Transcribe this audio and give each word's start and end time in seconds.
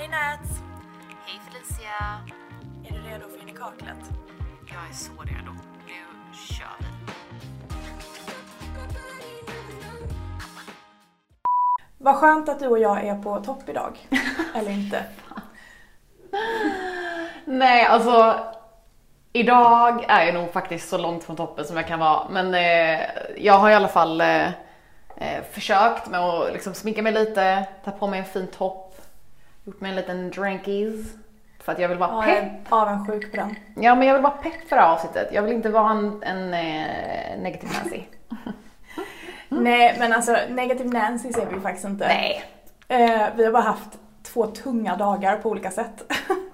Hej 0.00 0.08
Nats! 0.08 0.60
Hej 1.26 1.40
Felicia! 1.44 2.20
Är 2.84 2.92
du 2.92 3.10
redo 3.10 3.28
för 3.28 3.42
in 3.42 3.48
i 3.48 3.52
kaklet? 3.52 4.10
Jag 4.66 4.88
är 4.90 4.94
så 4.94 5.12
redo. 5.22 5.52
Nu 5.86 6.34
kör 6.54 6.66
vi. 6.78 6.86
Vad 11.98 12.16
skönt 12.16 12.48
att 12.48 12.58
du 12.58 12.66
och 12.66 12.78
jag 12.78 13.04
är 13.04 13.22
på 13.22 13.40
topp 13.40 13.68
idag. 13.68 13.98
Eller 14.54 14.70
inte? 14.70 15.04
Nej, 17.44 17.84
alltså 17.84 18.40
idag 19.32 20.04
är 20.08 20.24
jag 20.24 20.34
nog 20.34 20.52
faktiskt 20.52 20.88
så 20.88 20.98
långt 20.98 21.24
från 21.24 21.36
toppen 21.36 21.64
som 21.64 21.76
jag 21.76 21.86
kan 21.86 21.98
vara. 21.98 22.28
Men 22.30 22.54
eh, 22.54 23.00
jag 23.36 23.54
har 23.54 23.70
i 23.70 23.74
alla 23.74 23.88
fall 23.88 24.20
eh, 24.20 24.46
eh, 25.16 25.42
försökt 25.50 26.08
med 26.08 26.20
att 26.20 26.52
liksom 26.52 26.74
sminka 26.74 27.02
mig 27.02 27.12
lite, 27.12 27.68
ta 27.84 27.90
på 27.90 28.06
mig 28.06 28.18
en 28.18 28.26
fin 28.26 28.46
topp, 28.46 28.89
gjort 29.64 29.80
mig 29.80 29.90
en 29.90 29.96
liten 29.96 30.30
drinkies. 30.30 31.14
För 31.62 31.72
att 31.72 31.78
jag 31.78 31.88
vill 31.88 31.98
vara 31.98 32.10
Ja, 32.10 32.28
jag 32.34 32.40
pepp. 32.40 32.72
är 32.72 32.76
avundsjuk 32.76 33.30
på 33.30 33.36
den. 33.36 33.54
Ja, 33.76 33.94
men 33.94 34.06
jag 34.08 34.14
vill 34.14 34.22
vara 34.22 34.32
pepp 34.32 34.68
för 34.68 34.76
det 34.76 34.82
här 34.82 34.92
avsnittet. 34.94 35.28
Jag 35.32 35.42
vill 35.42 35.52
inte 35.52 35.68
vara 35.68 35.90
en, 35.90 36.22
en 36.22 36.54
eh, 36.54 37.38
negativ 37.42 37.68
Nancy. 37.82 38.02
Nej, 39.48 39.96
men 39.98 40.12
alltså 40.12 40.36
negativ 40.48 40.86
Nancy 40.86 41.32
ser 41.32 41.46
vi 41.46 41.60
faktiskt 41.60 41.84
inte. 41.86 42.06
Nej. 42.08 42.44
Eh, 42.88 43.26
vi 43.36 43.44
har 43.44 43.52
bara 43.52 43.62
haft 43.62 43.98
två 44.22 44.46
tunga 44.46 44.96
dagar 44.96 45.36
på 45.36 45.50
olika 45.50 45.70
sätt. 45.70 46.12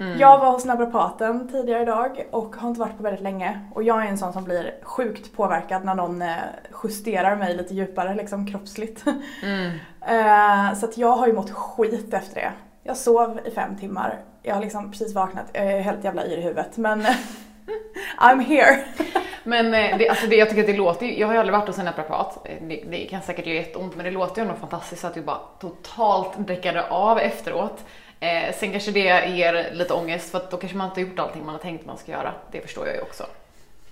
Mm. 0.00 0.18
Jag 0.18 0.38
var 0.38 0.50
hos 0.50 0.64
naprapaten 0.64 1.48
tidigare 1.48 1.82
idag 1.82 2.26
och 2.30 2.56
har 2.56 2.68
inte 2.68 2.80
varit 2.80 2.96
på 2.96 3.02
väldigt 3.02 3.22
länge. 3.22 3.60
Och 3.74 3.82
jag 3.82 4.04
är 4.04 4.08
en 4.08 4.18
sån 4.18 4.32
som 4.32 4.44
blir 4.44 4.74
sjukt 4.82 5.36
påverkad 5.36 5.84
när 5.84 5.94
någon 5.94 6.22
eh, 6.22 6.36
justerar 6.84 7.36
mig 7.36 7.56
lite 7.56 7.74
djupare, 7.74 8.14
liksom 8.14 8.46
kroppsligt. 8.46 9.04
Mm. 9.42 9.70
Eh, 10.00 10.74
så 10.74 10.86
att 10.86 10.98
jag 10.98 11.16
har 11.16 11.26
ju 11.26 11.32
mått 11.32 11.50
skit 11.50 12.14
efter 12.14 12.34
det. 12.34 12.52
Jag 12.82 12.96
sov 12.96 13.40
i 13.44 13.50
fem 13.50 13.76
timmar. 13.76 14.18
Jag 14.42 14.54
har 14.54 14.62
liksom 14.62 14.90
precis 14.90 15.14
vaknat. 15.14 15.44
Jag 15.52 15.66
är 15.66 15.80
helt 15.80 16.04
jävla 16.04 16.26
yr 16.26 16.38
i 16.38 16.42
huvudet 16.42 16.76
men 16.76 17.00
I'm 18.18 18.40
here. 18.40 18.84
Men 19.44 19.74
eh, 19.74 19.98
det, 19.98 20.08
alltså 20.08 20.26
det, 20.26 20.36
jag 20.36 20.48
tycker 20.48 20.62
att 20.62 20.66
det 20.66 20.76
låter 20.76 21.06
jag 21.06 21.26
har 21.26 21.34
ju 21.34 21.40
aldrig 21.40 21.58
varit 21.58 21.68
hos 21.68 21.78
en 21.78 21.84
naprapat, 21.84 22.46
det, 22.60 22.84
det 22.90 23.06
kan 23.10 23.22
säkert 23.22 23.46
göra 23.46 23.56
jätteont 23.56 23.96
men 23.96 24.04
det 24.04 24.10
låter 24.10 24.42
ju 24.42 24.48
ändå 24.48 24.60
fantastiskt 24.60 25.04
att 25.04 25.14
du 25.14 25.22
bara 25.22 25.40
totalt 25.60 26.30
däckade 26.36 26.88
av 26.88 27.18
efteråt. 27.18 27.84
Eh, 28.20 28.54
sen 28.54 28.70
kanske 28.72 28.90
det 28.90 29.26
ger 29.28 29.70
lite 29.72 29.94
ångest 29.94 30.30
för 30.30 30.38
att 30.38 30.50
då 30.50 30.56
kanske 30.56 30.78
man 30.78 30.88
inte 30.88 31.00
har 31.00 31.08
gjort 31.08 31.18
allting 31.18 31.44
man 31.44 31.54
har 31.54 31.62
tänkt 31.62 31.86
man 31.86 31.98
ska 31.98 32.12
göra. 32.12 32.32
Det 32.50 32.60
förstår 32.60 32.86
jag 32.86 32.96
ju 32.96 33.02
också. 33.02 33.26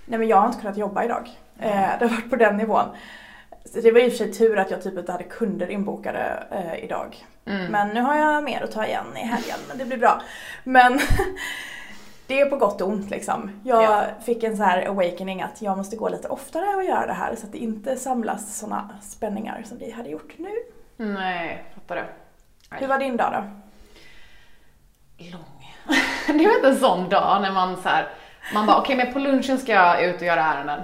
Nej 0.04 0.18
men 0.18 0.28
jag 0.28 0.36
har 0.36 0.46
inte 0.46 0.60
kunnat 0.60 0.76
jobba 0.76 1.04
idag. 1.04 1.28
Eh, 1.60 1.70
det 1.98 2.06
har 2.06 2.08
varit 2.08 2.30
på 2.30 2.36
den 2.36 2.56
nivån. 2.56 2.84
Så 3.64 3.80
det 3.80 3.92
var 3.92 4.00
i 4.00 4.08
och 4.08 4.10
för 4.12 4.18
sig 4.18 4.32
tur 4.32 4.58
att 4.58 4.70
jag 4.70 4.82
typ 4.82 4.98
inte 4.98 5.12
hade 5.12 5.24
kunder 5.24 5.70
inbokade 5.70 6.42
eh, 6.50 6.84
idag. 6.84 7.16
Mm. 7.46 7.72
Men 7.72 7.88
nu 7.88 8.00
har 8.00 8.16
jag 8.16 8.44
mer 8.44 8.62
att 8.62 8.72
ta 8.72 8.86
igen 8.86 9.06
i 9.16 9.18
helgen, 9.18 9.58
men 9.68 9.78
det 9.78 9.84
blir 9.84 9.96
bra. 9.98 10.22
Men 10.64 11.00
det 12.26 12.40
är 12.40 12.46
på 12.50 12.56
gott 12.56 12.80
och 12.80 12.88
ont 12.88 13.10
liksom. 13.10 13.60
Jag 13.64 13.82
Ja. 13.82 14.04
fick 14.24 14.42
en 14.42 14.56
så 14.56 14.62
här 14.62 14.86
awakening 14.88 15.42
att 15.42 15.62
jag 15.62 15.76
måste 15.76 15.96
gå 15.96 16.08
lite 16.08 16.28
oftare 16.28 16.76
och 16.76 16.84
göra 16.84 17.06
det 17.06 17.12
här 17.12 17.36
så 17.36 17.46
att 17.46 17.52
det 17.52 17.58
inte 17.58 17.96
samlas 17.96 18.58
såna 18.58 18.90
spänningar 19.02 19.62
som 19.64 19.78
det 19.78 19.90
hade 19.90 20.08
gjort 20.08 20.34
nu. 20.36 20.50
Nej, 20.96 21.64
fattar 21.74 21.96
det. 21.96 22.04
Hur 22.70 22.86
var 22.86 22.98
din 22.98 23.16
dag 23.16 23.32
då? 23.32 23.65
Lång. 25.18 25.74
det 26.26 26.44
är 26.44 26.56
inte 26.56 26.68
en 26.68 26.78
sån 26.78 27.08
dag 27.08 27.42
när 27.42 27.52
man 27.52 27.76
så 27.76 27.88
här, 27.88 28.08
man 28.54 28.66
bara 28.66 28.78
okej 28.78 28.96
men 28.96 29.12
på 29.12 29.18
lunchen 29.18 29.58
ska 29.58 29.72
jag 29.72 30.02
ut 30.02 30.16
och 30.16 30.26
göra 30.26 30.44
ärenden. 30.44 30.80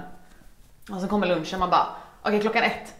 Och 0.91 1.01
så 1.01 1.07
kommer 1.07 1.27
lunchen 1.27 1.59
man 1.59 1.69
bara 1.69 1.87
okej 2.21 2.39
klockan 2.41 2.63
ett. 2.63 2.93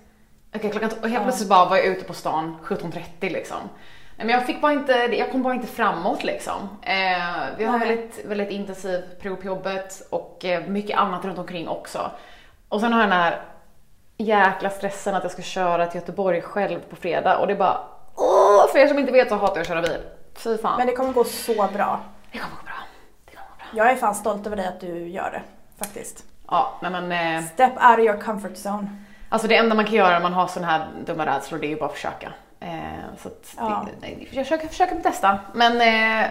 Okej 0.55 0.69
klockan 0.71 0.89
t- 0.89 0.95
och 1.01 1.09
helt 1.09 1.23
plötsligt 1.23 1.49
bara 1.49 1.65
var 1.69 1.77
jag 1.77 1.85
ute 1.85 2.05
på 2.05 2.13
stan 2.13 2.57
17.30 2.63 3.01
liksom. 3.19 3.57
Men 4.17 4.29
jag 4.29 4.45
fick 4.45 4.61
bara 4.61 4.71
inte, 4.73 4.93
jag 4.93 5.31
kom 5.31 5.43
bara 5.43 5.53
inte 5.53 5.67
framåt 5.67 6.23
liksom. 6.23 6.69
Eh, 6.81 7.57
vi 7.57 7.65
har 7.65 7.79
väldigt, 7.79 8.25
väldigt 8.25 8.49
intensiv 8.49 9.01
period 9.21 9.39
på 9.41 9.47
jobbet 9.47 10.07
och 10.09 10.45
eh, 10.45 10.65
mycket 10.67 10.97
annat 10.97 11.25
runt 11.25 11.37
omkring 11.37 11.67
också. 11.67 12.11
Och 12.69 12.81
sen 12.81 12.93
har 12.93 12.99
jag 12.99 13.09
den 13.09 13.19
här 13.19 13.41
jäkla 14.17 14.69
stressen 14.69 15.15
att 15.15 15.23
jag 15.23 15.31
ska 15.31 15.41
köra 15.41 15.87
till 15.87 15.99
Göteborg 16.01 16.41
själv 16.41 16.79
på 16.79 16.95
fredag 16.95 17.37
och 17.37 17.47
det 17.47 17.53
är 17.53 17.57
bara 17.57 17.77
åh, 18.15 18.71
för 18.71 18.79
er 18.79 18.87
som 18.87 18.99
inte 18.99 19.11
vet 19.11 19.29
så 19.29 19.35
hatar 19.35 19.55
jag 19.55 19.61
att 19.61 19.67
köra 19.67 19.81
bil. 19.81 20.01
Fy 20.35 20.57
fan. 20.57 20.77
Men 20.77 20.87
det 20.87 20.93
kommer 20.93 21.13
gå 21.13 21.23
så 21.23 21.53
bra. 21.73 21.99
Det 22.31 22.37
kommer 22.39 22.55
gå 22.55 22.63
bra. 22.63 22.73
Det 23.25 23.35
kommer 23.35 23.49
gå 23.49 23.55
bra. 23.57 23.65
Jag 23.83 23.91
är 23.91 23.95
fan 23.95 24.15
stolt 24.15 24.47
över 24.47 24.55
dig 24.57 24.67
att 24.67 24.79
du 24.79 25.07
gör 25.07 25.31
det. 25.31 25.41
Faktiskt. 25.85 26.23
Ja, 26.47 26.79
nej 26.81 26.91
men 26.91 27.11
eh, 27.37 27.43
Step 27.49 27.71
out 27.71 27.99
of 27.99 27.99
your 27.99 28.21
comfort 28.21 28.51
zone. 28.65 28.87
alltså 29.29 29.47
det 29.47 29.55
enda 29.57 29.75
man 29.75 29.85
kan 29.85 29.93
göra 29.93 30.09
när 30.09 30.19
man 30.21 30.33
har 30.33 30.47
sådana 30.47 30.71
här 30.71 30.87
dumma 31.05 31.25
rädslor 31.25 31.59
det 31.59 31.67
är 31.67 31.69
ju 31.69 31.75
bara 31.79 31.85
att 31.85 31.93
försöka. 31.95 32.33
Eh, 32.59 32.69
så 33.17 33.27
att 33.27 33.53
Ja. 33.57 33.87
det, 34.01 34.09
jag 34.09 34.43
försöker, 34.45 34.67
försöker 34.67 34.99
testa. 34.99 35.39
Men 35.53 35.81
eh, 35.81 36.29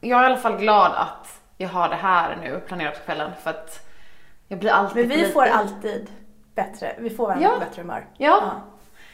jag 0.00 0.18
är 0.20 0.22
i 0.22 0.26
alla 0.26 0.36
fall 0.36 0.56
glad 0.56 0.92
att 0.92 1.40
jag 1.56 1.68
har 1.68 1.88
det 1.88 1.94
här 1.96 2.36
nu 2.42 2.60
planerat 2.66 2.94
på 2.98 3.04
kvällen 3.04 3.30
för 3.42 3.50
att 3.50 3.86
jag 4.48 4.58
blir 4.58 4.70
alltid 4.70 5.08
Men 5.08 5.18
vi 5.18 5.32
får 5.32 5.46
alltid 5.46 6.10
bättre, 6.54 6.94
vi 6.98 7.10
får 7.10 7.26
varandra 7.26 7.48
Ja. 7.52 7.58
bättre 7.60 7.82
humör. 7.82 8.06
Ja, 8.16 8.42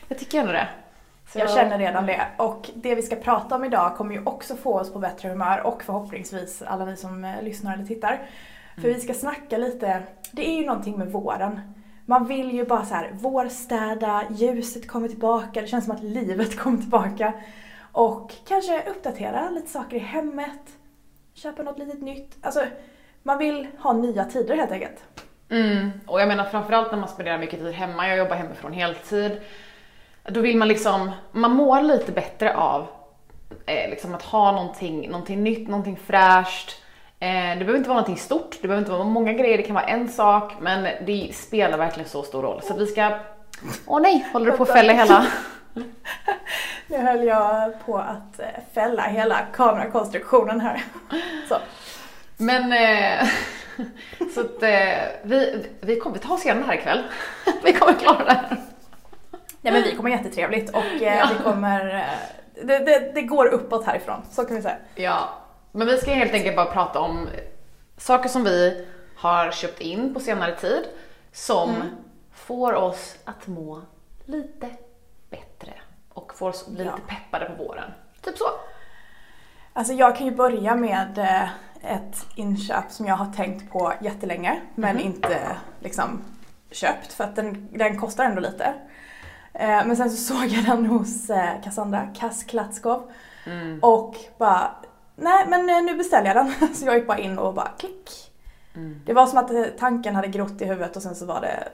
jag 0.09 0.19
tycker 0.19 0.41
ändå 0.41 0.53
det. 0.53 0.69
Så 1.27 1.39
Jag 1.39 1.51
känner 1.51 1.79
redan 1.79 2.07
det. 2.07 2.27
Och 2.37 2.71
det 2.75 2.95
vi 2.95 3.03
ska 3.03 3.17
prata 3.17 3.55
om 3.55 3.65
idag 3.65 3.97
kommer 3.97 4.15
ju 4.15 4.23
också 4.25 4.57
få 4.57 4.81
oss 4.81 4.93
på 4.93 4.99
bättre 4.99 5.29
humör 5.29 5.67
och 5.67 5.83
förhoppningsvis 5.83 6.63
alla 6.63 6.85
ni 6.85 6.97
som 6.97 7.25
eh, 7.25 7.43
lyssnar 7.43 7.75
eller 7.75 7.85
tittar. 7.85 8.21
För 8.75 8.89
vi 8.89 9.01
ska 9.01 9.15
snacka 9.15 9.59
lite, 9.59 10.03
det 10.33 10.49
är 10.49 10.57
ju 10.57 10.67
någonting 10.67 10.99
med 10.99 11.13
våren. 11.13 11.61
Man 12.07 12.27
vill 12.27 12.53
ju 12.53 12.65
bara 12.65 12.85
så 12.85 12.95
här, 12.95 13.11
vårstäda, 13.13 14.23
ljuset 14.31 14.89
kommer 14.89 15.09
tillbaka, 15.09 15.61
det 15.61 15.67
känns 15.67 15.85
som 15.85 15.95
att 15.95 16.03
livet 16.03 16.59
kommer 16.59 16.79
tillbaka. 16.79 17.33
Och 17.93 18.33
kanske 18.49 18.83
uppdatera 18.91 19.51
lite 19.51 19.69
saker 19.69 19.97
i 19.97 20.01
hemmet, 20.01 20.61
köpa 21.35 21.63
något 21.63 21.79
litet 21.79 22.03
nytt. 22.03 22.37
Alltså, 22.41 22.61
man 23.23 23.39
vill 23.39 23.67
ha 23.79 23.93
nya 23.93 24.25
tider 24.25 24.57
helt 24.57 24.71
enkelt. 24.71 25.05
Mm. 25.51 25.91
Och 26.07 26.21
jag 26.21 26.29
menar 26.29 26.45
framförallt 26.45 26.91
när 26.91 26.99
man 26.99 27.09
spenderar 27.09 27.39
mycket 27.39 27.61
tid 27.61 27.75
hemma, 27.75 28.09
jag 28.09 28.19
jobbar 28.19 28.37
hemifrån 28.37 28.73
heltid. 28.73 29.41
Då 30.29 30.41
vill 30.41 30.57
man 30.57 30.69
liksom, 30.69 31.11
man 31.33 31.53
mår 31.53 31.83
lite 31.83 32.13
bättre 32.13 32.57
av 32.57 32.87
eh, 33.67 33.91
liksom 33.91 34.15
att 34.15 34.23
ha 34.23 34.53
någonting, 34.53 35.11
någonting 35.11 35.43
nytt, 35.45 35.69
någonting 35.69 35.99
fräscht. 36.07 36.83
Eh, 37.21 37.29
det 37.29 37.59
behöver 37.59 37.77
inte 37.77 37.89
vara 37.89 38.01
någonting 38.01 38.25
stort, 38.25 38.59
det 38.63 38.69
behöver 38.69 38.79
inte 38.79 38.93
vara 38.93 39.05
många 39.05 39.33
grejer, 39.33 39.57
det 39.57 39.63
kan 39.63 39.75
vara 39.75 39.85
en 39.85 40.09
sak, 40.09 40.53
men 40.61 41.07
det 41.07 41.31
spelar 41.35 41.79
verkligen 41.79 42.09
så 42.09 42.23
stor 42.23 42.43
roll. 42.43 42.61
Så 42.63 42.73
att 42.73 42.81
vi 42.81 42.87
ska, 42.87 43.19
åh 43.87 44.01
nej, 44.01 44.27
håller 44.33 44.51
du 44.51 44.57
på 44.57 44.63
att 44.63 44.73
fälla 44.73 44.93
hela? 44.93 45.27
Nu 46.89 46.97
höll 46.97 47.25
jag 47.25 47.87
på 47.87 47.99
att 47.99 48.41
eh, 48.41 48.47
fälla 48.75 49.03
hela 49.03 49.39
kamerakonstruktionen 49.53 50.61
här. 50.61 50.85
Så. 51.49 51.57
Men, 52.37 52.73
eh, 52.73 53.29
så 54.35 54.41
att 54.41 54.63
eh, 54.63 54.99
vi, 55.23 55.67
vi 55.81 56.01
kommer 56.01 56.19
ta 56.19 56.35
oss 56.35 56.45
igenom 56.45 56.63
det 56.63 56.69
här 56.69 56.79
ikväll. 56.79 57.03
vi 57.65 57.73
kommer 57.73 57.99
klara 57.99 58.25
det 58.25 58.33
här. 58.33 58.57
Nej 59.72 59.81
men 59.82 59.91
vi 59.91 59.97
kommer 59.97 60.10
jättetrevligt 60.10 60.71
och 60.71 61.03
eh, 61.03 61.28
vi 61.38 61.44
kommer... 61.44 61.94
Eh, 61.94 62.66
det, 62.66 62.78
det, 62.78 63.12
det 63.15 63.22
går 63.22 63.47
uppåt 63.47 63.87
härifrån, 63.87 64.22
så 64.31 64.44
kan 64.44 64.56
vi 64.56 64.62
säga. 64.62 64.77
Ja, 64.94 65.28
men 65.72 65.87
vi 65.87 65.97
ska 65.99 66.10
helt 66.10 66.32
enkelt 66.32 66.56
bara 66.56 66.66
prata 66.72 67.00
om 67.00 67.28
saker 67.97 68.28
som 68.28 68.44
vi 68.44 68.87
har 69.16 69.50
köpt 69.50 69.81
in 69.81 70.15
på 70.15 70.21
senare 70.21 70.56
tid 70.56 70.84
som 71.32 71.75
får 72.32 72.72
oss 72.72 73.16
att 73.25 73.47
må 73.47 73.82
lite 74.25 74.69
bättre 75.31 75.72
och 76.12 76.34
får 76.34 76.48
oss 76.48 76.62
att 76.66 76.72
bli 76.75 76.84
Ja. 76.84 76.91
lite 76.97 77.06
peppade 77.15 77.44
på 77.44 77.65
våren. 77.65 77.91
Typ 78.22 78.38
så. 78.38 78.44
Alltså 79.72 79.93
jag 79.93 80.16
kan 80.16 80.27
ju 80.27 80.33
börja 80.34 80.75
med 80.75 81.19
eh, 81.19 81.48
ett 81.94 82.27
inköp 82.34 82.91
som 82.91 83.06
jag 83.06 83.16
har 83.16 83.33
tänkt 83.33 83.72
på 83.72 83.93
jättelänge 84.00 84.60
men 84.75 85.00
inte 85.00 85.56
liksom 85.81 86.25
köpt 86.71 87.12
för 87.12 87.25
att 87.25 87.37
den, 87.37 87.69
den 87.72 88.00
kostar 88.00 88.25
ändå 88.25 88.41
lite. 88.41 88.75
Eh, 89.59 89.87
men 89.87 89.97
sen 89.97 90.11
så 90.11 90.17
såg 90.34 90.47
jag 90.47 90.65
den 90.65 90.87
hos 90.87 91.31
eh, 91.31 91.61
Cassandra 91.65 92.06
Kass 92.15 92.44
Klatskov 92.44 93.11
Mm. 93.48 93.78
och 93.83 94.16
bara 94.39 94.71
nej 95.16 95.45
men 95.48 95.71
eh, 95.71 95.83
nu 95.83 95.95
beställer 95.97 96.34
jag 96.34 96.36
den. 96.36 96.75
Så 96.75 96.86
jag 96.86 96.95
gick 96.97 97.07
bara 97.07 97.19
in 97.19 97.39
och 97.39 97.54
bara 97.54 97.69
klick. 97.78 98.10
Mm. 98.75 99.01
Det 99.07 99.13
var 99.13 99.27
som 99.27 99.39
att 99.39 99.78
tanken 99.78 100.15
hade 100.15 100.28
grott 100.28 100.60
i 100.63 100.65
huvudet 100.65 100.97
och 100.97 101.03
sen 101.03 101.15
så 101.15 101.27
var 101.27 101.41
det 101.41 101.69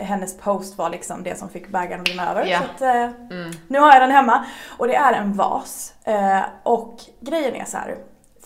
hennes 0.00 0.36
post 0.38 0.78
var 0.78 0.90
liksom 0.90 1.22
det 1.22 1.38
som 1.38 1.48
fick 1.48 1.68
bägaren 1.68 2.00
att 2.00 2.08
rinna 2.08 2.30
över. 2.30 2.44
Ja. 2.46 2.58
Så 2.58 2.64
att, 2.64 2.80
eh, 2.80 3.02
Mm. 3.30 3.50
nu 3.68 3.78
har 3.78 3.92
jag 3.92 4.02
den 4.02 4.10
hemma 4.10 4.44
och 4.78 4.88
det 4.88 4.94
är 4.96 5.12
en 5.12 5.32
vas. 5.32 5.94
Eh, 6.04 6.40
och 6.62 6.96
grejen 7.20 7.54
är 7.54 7.64
så 7.64 7.76
här. 7.76 7.96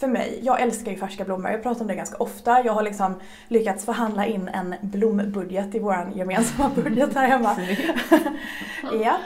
För 0.02 0.08
mig, 0.08 0.40
jag 0.42 0.60
älskar 0.60 0.90
ju 0.90 0.98
färska 0.98 1.24
blommor. 1.24 1.50
Jag 1.50 1.62
pratar 1.62 1.80
om 1.80 1.86
det 1.86 1.94
ganska 1.94 2.16
ofta. 2.16 2.64
Jag 2.64 2.72
har 2.72 2.82
liksom 2.82 3.20
lyckats 3.48 3.84
förhandla 3.84 4.26
in 4.26 4.48
en 4.48 4.74
blombudget 4.80 5.74
i 5.74 5.78
vår 5.78 6.12
gemensamma 6.14 6.68
budget 6.74 7.14
här 7.14 7.28
hemma. 7.28 7.56
ja. 9.04 9.16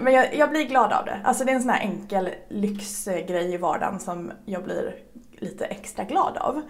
Men 0.00 0.12
jag, 0.12 0.34
jag 0.34 0.50
blir 0.50 0.64
glad 0.64 0.92
av 0.92 1.04
det. 1.04 1.20
Alltså 1.24 1.44
det 1.44 1.50
är 1.50 1.54
en 1.54 1.60
sån 1.60 1.70
här 1.70 1.80
enkel 1.80 2.30
lyxgrej 2.48 3.54
i 3.54 3.56
vardagen 3.56 4.00
som 4.00 4.32
jag 4.44 4.64
blir 4.64 4.94
lite 5.38 5.64
extra 5.64 6.04
glad 6.04 6.36
av. 6.36 6.62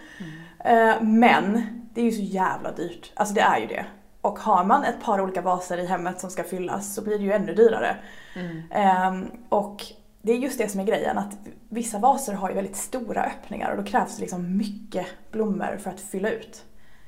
Eh, 0.64 1.02
Men 1.02 1.66
det 1.94 2.00
är 2.00 2.04
ju 2.04 2.12
så 2.12 2.22
jävla 2.22 2.72
dyrt. 2.72 3.12
Alltså 3.14 3.34
det 3.34 3.40
är 3.40 3.58
ju 3.58 3.66
det. 3.66 3.84
Och 4.20 4.38
har 4.38 4.64
man 4.64 4.84
ett 4.84 5.02
par 5.02 5.20
olika 5.20 5.42
vaser 5.42 5.78
i 5.78 5.86
hemmet 5.86 6.20
som 6.20 6.30
ska 6.30 6.44
fyllas 6.44 6.94
så 6.94 7.02
blir 7.02 7.18
det 7.18 7.24
ju 7.24 7.32
ännu 7.32 7.54
dyrare. 7.54 7.96
Mm. 8.34 8.62
Ehm, 8.70 9.30
och 9.48 9.82
det 10.22 10.32
är 10.32 10.36
just 10.36 10.58
det 10.58 10.68
som 10.68 10.80
är 10.80 10.84
grejen 10.84 11.18
att 11.18 11.38
vissa 11.68 11.98
vaser 11.98 12.32
har 12.32 12.48
ju 12.48 12.54
väldigt 12.54 12.76
stora 12.76 13.24
öppningar 13.24 13.70
och 13.70 13.76
då 13.76 13.90
krävs 13.90 14.16
det 14.16 14.20
liksom 14.20 14.56
mycket 14.56 15.06
blommor 15.30 15.76
för 15.76 15.90
att 15.90 16.00
fylla 16.00 16.30
ut. 16.30 16.64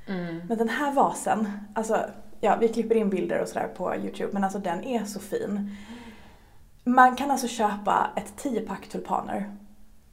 Mm. 0.06 0.46
Men 0.48 0.58
den 0.58 0.68
här 0.68 0.92
vasen, 0.92 1.48
alltså 1.74 2.10
ja 2.40 2.56
vi 2.60 2.68
klipper 2.68 2.94
in 2.94 3.10
bilder 3.10 3.40
och 3.40 3.48
sådär 3.48 3.68
på 3.76 3.96
Youtube 3.96 4.32
men 4.32 4.44
alltså 4.44 4.58
den 4.58 4.84
är 4.84 5.04
så 5.04 5.20
fin. 5.20 5.76
Man 6.84 7.16
kan 7.16 7.30
alltså 7.30 7.48
köpa 7.48 8.10
ett 8.16 8.44
10-pack 8.44 8.88
tulpaner 8.88 9.56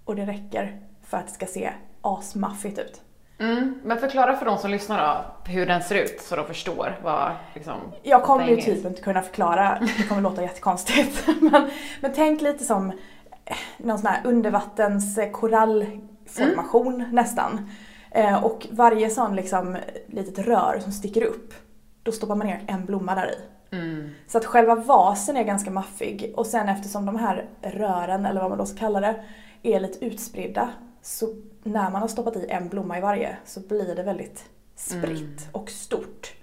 och 0.06 0.16
det 0.16 0.26
räcker 0.26 0.82
för 1.02 1.18
att 1.18 1.28
det 1.28 1.34
ska 1.34 1.46
se 1.46 1.74
asmaffigt 2.02 2.80
ut. 2.80 3.02
Mm. 3.42 3.80
Men 3.84 3.98
förklara 3.98 4.36
för 4.36 4.46
de 4.46 4.58
som 4.58 4.72
lyssnar 4.72 5.26
då 5.46 5.52
hur 5.52 5.66
den 5.66 5.84
ser 5.84 5.96
ut 5.96 6.22
så 6.22 6.36
de 6.36 6.46
förstår 6.46 7.00
vad 7.04 7.32
liksom... 7.54 7.74
Jag 8.04 8.24
kommer 8.24 8.48
ju 8.48 8.62
typ 8.62 8.86
inte 8.86 9.02
kunna 9.02 9.22
förklara, 9.22 9.78
det 9.98 10.08
kommer 10.08 10.22
låta 10.22 10.42
jättekonstigt. 10.42 11.28
Men, 11.42 11.70
men 12.02 12.12
tänk 12.16 12.42
lite 12.42 12.64
som 12.64 12.90
eh, 13.46 13.56
någon 13.78 13.98
sån 13.98 14.08
här 14.08 14.22
undervattens 14.24 15.18
eh, 15.18 15.32
korallformation 15.32 17.06
nästan. 17.12 17.70
Eh, 18.12 18.44
och 18.44 18.68
varje 18.72 19.10
sån 19.10 19.36
liksom 19.36 19.78
litet 20.08 20.40
rör 20.40 20.80
som 20.80 20.92
sticker 20.92 21.24
upp, 21.24 21.54
då 22.04 22.12
stoppar 22.12 22.36
man 22.36 22.48
ner 22.48 22.62
en 22.68 22.86
blomma 22.86 23.16
där 23.16 23.32
i. 23.32 23.36
Mm. 23.76 24.10
Så 24.28 24.38
att 24.38 24.46
själva 24.46 24.76
vasen 24.76 25.38
är 25.38 25.44
ganska 25.44 25.72
maffig 25.72 26.34
och 26.36 26.46
sen 26.46 26.70
eftersom 26.70 27.06
de 27.06 27.16
här 27.16 27.46
rören, 27.62 28.26
eller 28.26 28.42
vad 28.42 28.50
man 28.50 28.58
då 28.58 28.66
ska 28.66 28.80
kalla 28.80 29.00
det, 29.02 29.24
är 29.64 29.80
lite 29.80 30.06
utspridda 30.06 30.70
så 31.02 31.28
när 31.64 31.92
man 31.92 32.02
har 32.02 32.08
stoppat 32.08 32.36
i 32.36 32.46
en 32.50 32.70
blomma 32.70 32.98
i 32.98 33.02
varje 33.02 33.38
så 33.46 33.60
blir 33.60 33.96
det 33.96 34.04
väldigt 34.04 34.50
spritt 34.76 35.50
och 35.52 35.70
stort. 35.70 36.34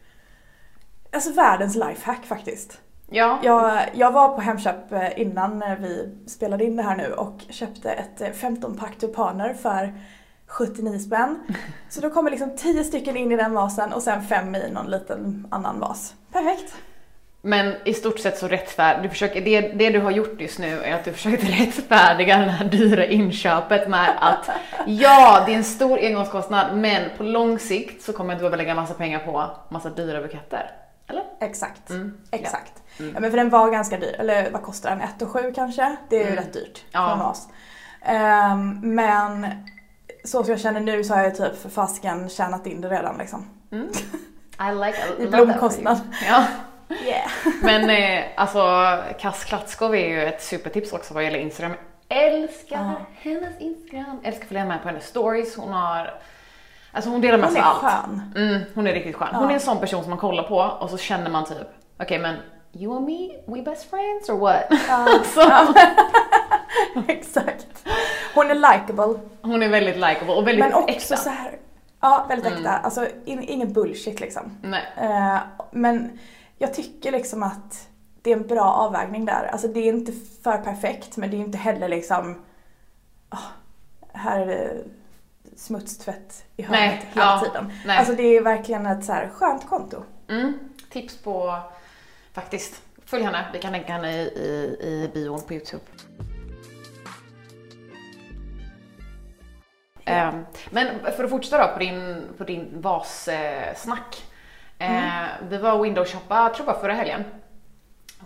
Alltså 1.12 1.32
världens 1.32 1.74
lifehack 1.74 2.24
faktiskt. 2.24 2.80
Ja. 3.10 3.38
Jag, 3.42 3.88
jag 3.94 4.12
var 4.12 4.28
på 4.28 4.40
Hemköp 4.40 4.92
eh, 4.92 5.20
innan 5.20 5.64
vi 5.80 6.14
spelade 6.26 6.64
in 6.64 6.76
det 6.76 6.82
här 6.82 6.96
nu 6.96 7.12
och 7.12 7.44
köpte 7.50 7.90
ett 7.90 8.20
eh, 8.20 8.28
15-pack 8.28 8.98
tulpaner 8.98 9.54
för 9.54 9.94
79 10.46 10.98
spänn. 10.98 11.38
Så 11.88 12.00
då 12.00 12.10
kommer 12.10 12.30
liksom 12.30 12.56
10 12.56 12.84
stycken 12.84 13.16
in 13.16 13.32
i 13.32 13.36
den 13.36 13.54
vasen 13.54 13.92
och 13.92 14.02
sen 14.02 14.22
fem 14.22 14.54
i 14.54 14.70
någon 14.70 14.90
liten 14.90 15.46
annan 15.50 15.80
vas. 15.80 16.14
Perfekt! 16.32 16.74
Men 17.48 17.74
i 17.84 17.94
stort 17.94 18.18
sett 18.18 18.38
så 18.38 18.48
rättfärd, 18.48 19.02
du 19.02 19.08
försöker, 19.08 19.40
det, 19.40 19.60
det 19.60 19.90
du 19.90 20.00
har 20.00 20.10
gjort 20.10 20.40
just 20.40 20.58
nu 20.58 20.82
är 20.82 20.94
att 20.94 21.04
du 21.04 21.12
försöker 21.12 21.46
rättfärdiga 21.66 22.36
det 22.38 22.50
här 22.50 22.64
dyra 22.64 23.04
inköpet 23.06 23.88
med 23.88 24.10
att 24.20 24.50
ja, 24.86 25.42
det 25.46 25.52
är 25.52 25.56
en 25.56 25.64
stor 25.64 25.98
engångskostnad 25.98 26.76
men 26.76 27.10
på 27.16 27.22
lång 27.22 27.58
sikt 27.58 28.02
så 28.02 28.12
kommer 28.12 28.32
inte 28.32 28.40
behöva 28.42 28.56
lägga 28.56 28.74
massa 28.74 28.94
pengar 28.94 29.18
på 29.18 29.50
massa 29.68 29.90
dyra 29.90 30.20
buketter. 30.22 30.70
Eller? 31.08 31.22
Exakt. 31.40 31.90
Mm. 31.90 32.14
Exakt. 32.30 32.72
Mm. 32.98 33.14
Ja, 33.14 33.20
men 33.20 33.30
för 33.30 33.38
den 33.38 33.50
var 33.50 33.70
ganska 33.70 33.96
dyr, 33.98 34.16
eller 34.18 34.50
vad 34.50 34.62
kostar 34.62 34.90
den? 34.90 35.00
1 35.00 35.28
7 35.28 35.52
kanske? 35.54 35.96
Det 36.10 36.16
är 36.16 36.20
ju 36.20 36.26
Mm. 36.32 36.36
rätt 36.36 36.52
dyrt 36.52 36.84
Ja. 36.90 37.12
en 37.12 37.18
vas. 37.18 37.48
Ehm, 38.04 38.80
men 38.94 39.46
så 40.24 40.44
som 40.44 40.50
jag 40.52 40.60
känner 40.60 40.80
nu 40.80 41.04
så 41.04 41.14
har 41.14 41.22
jag 41.22 41.36
typ 41.36 41.62
för 41.62 41.68
fasken 41.68 42.28
tjänat 42.28 42.66
in 42.66 42.80
det 42.80 42.88
redan 42.88 43.18
liksom. 43.18 43.46
Mm. 43.72 43.88
I 44.70 44.74
like 44.86 44.98
I 45.18 45.22
I 45.24 45.26
blomkostnad. 45.26 46.00
Ja. 46.28 46.44
Yeah. 47.06 47.30
Men 47.62 47.90
eh, 47.90 48.24
alltså 48.36 48.62
Cass 49.20 49.44
Klatskov 49.44 49.94
är 49.94 50.08
ju 50.08 50.22
ett 50.24 50.42
supertips 50.42 50.92
också 50.92 51.14
vad 51.14 51.24
gäller 51.24 51.38
Instagram. 51.38 51.72
Älskar 52.08 52.76
Ja. 52.76 52.94
hennes 53.20 53.60
Instagram. 53.60 54.20
Älskar 54.24 54.42
att 54.42 54.48
följa 54.48 54.64
med 54.64 54.82
på 54.82 54.88
hennes 54.88 55.06
stories. 55.06 55.56
Hon 55.56 55.72
har, 55.72 56.14
alltså 56.92 57.10
hon 57.10 57.20
delar 57.20 57.38
med 57.38 57.46
Hon 57.46 57.52
sig 57.54 57.62
av 57.62 57.68
allt. 57.68 57.80
skön. 57.82 58.32
Mm, 58.36 58.60
hon 58.74 58.86
är 58.86 58.92
riktigt 58.92 59.16
skön. 59.16 59.28
Hon 59.34 59.42
Ja. 59.44 59.50
är 59.50 59.54
en 59.54 59.60
sån 59.60 59.78
person 59.80 60.02
som 60.02 60.10
man 60.10 60.18
kollar 60.18 60.42
på 60.42 60.56
och 60.58 60.90
så 60.90 60.98
känner 60.98 61.30
man 61.30 61.44
typ, 61.44 61.68
okej 62.02 62.18
men 62.18 62.36
you 62.72 62.96
and 62.96 63.06
me, 63.06 63.28
we 63.46 63.62
best 63.62 63.90
friends 63.90 64.28
or 64.28 64.38
what? 64.38 64.64
Ja. 64.88 65.08
så, 65.34 65.40
Exakt. 67.08 67.66
Hon 68.34 68.50
är 68.50 68.54
likable 68.54 69.20
hon 69.42 69.62
är 69.62 69.68
väldigt 69.68 69.96
likable 69.96 70.32
och 70.34 70.46
väldigt 70.48 70.64
men 70.64 70.74
också 70.74 70.90
äkta. 70.94 71.16
så 71.16 71.30
här. 71.30 71.52
Ja, 72.00 72.26
väldigt 72.28 72.46
Mm. 72.46 72.58
äkta. 72.58 72.76
Alltså 72.78 73.06
in, 73.24 73.42
ingen 73.42 73.72
bullshit 73.72 74.20
liksom. 74.20 74.58
Nej. 74.62 74.82
Eh, 74.96 75.38
men 75.70 76.18
jag 76.58 76.74
tycker 76.74 77.12
liksom 77.12 77.42
att 77.42 77.88
det 78.22 78.32
är 78.32 78.36
en 78.36 78.46
bra 78.46 78.72
avvägning 78.72 79.24
där. 79.24 79.48
Alltså 79.52 79.68
det 79.68 79.80
är 79.80 79.92
inte 79.92 80.12
för 80.42 80.58
perfekt 80.58 81.16
men 81.16 81.30
det 81.30 81.36
är 81.36 81.38
inte 81.38 81.58
heller 81.58 81.88
liksom 81.88 82.42
ah, 83.28 83.38
här 84.12 84.40
är 84.40 84.46
det 84.46 84.84
smutstvätt 85.56 86.44
i 86.56 86.62
hörnet 86.62 86.80
Nej, 86.80 87.08
hela 87.12 87.26
ja, 87.26 87.40
tiden. 87.44 87.72
nej. 87.86 87.98
Alltså 87.98 88.14
det 88.14 88.22
är 88.22 88.42
verkligen 88.42 88.86
ett 88.86 89.04
så 89.04 89.12
här 89.12 89.28
skönt 89.28 89.68
konto. 89.68 90.02
Mm, 90.28 90.58
tips 90.90 91.16
på, 91.16 91.58
faktiskt, 92.32 92.82
följ 93.04 93.24
henne. 93.24 93.46
Vi 93.52 93.58
kan 93.58 93.72
länka 93.72 93.92
henne 93.92 94.12
i, 94.12 94.20
i, 94.20 94.78
i 94.80 95.10
bion 95.14 95.42
på 95.42 95.54
Youtube. 95.54 95.84
Ehm, 100.04 100.44
men 100.70 101.12
för 101.16 101.24
att 101.24 101.30
fortsätta 101.30 101.66
då 101.66 101.72
på 101.72 101.78
din, 101.78 102.22
på 102.38 102.44
din 102.44 102.80
vassnack. 102.80 104.24
Eh, 104.78 105.26
vi 105.48 105.56
var 105.56 105.72
och 105.72 105.84
window-shoppa, 105.84 106.42
jag 106.42 106.54
tror 106.54 106.66
bara 106.66 106.80
förra 106.80 106.92
helgen. 106.92 107.24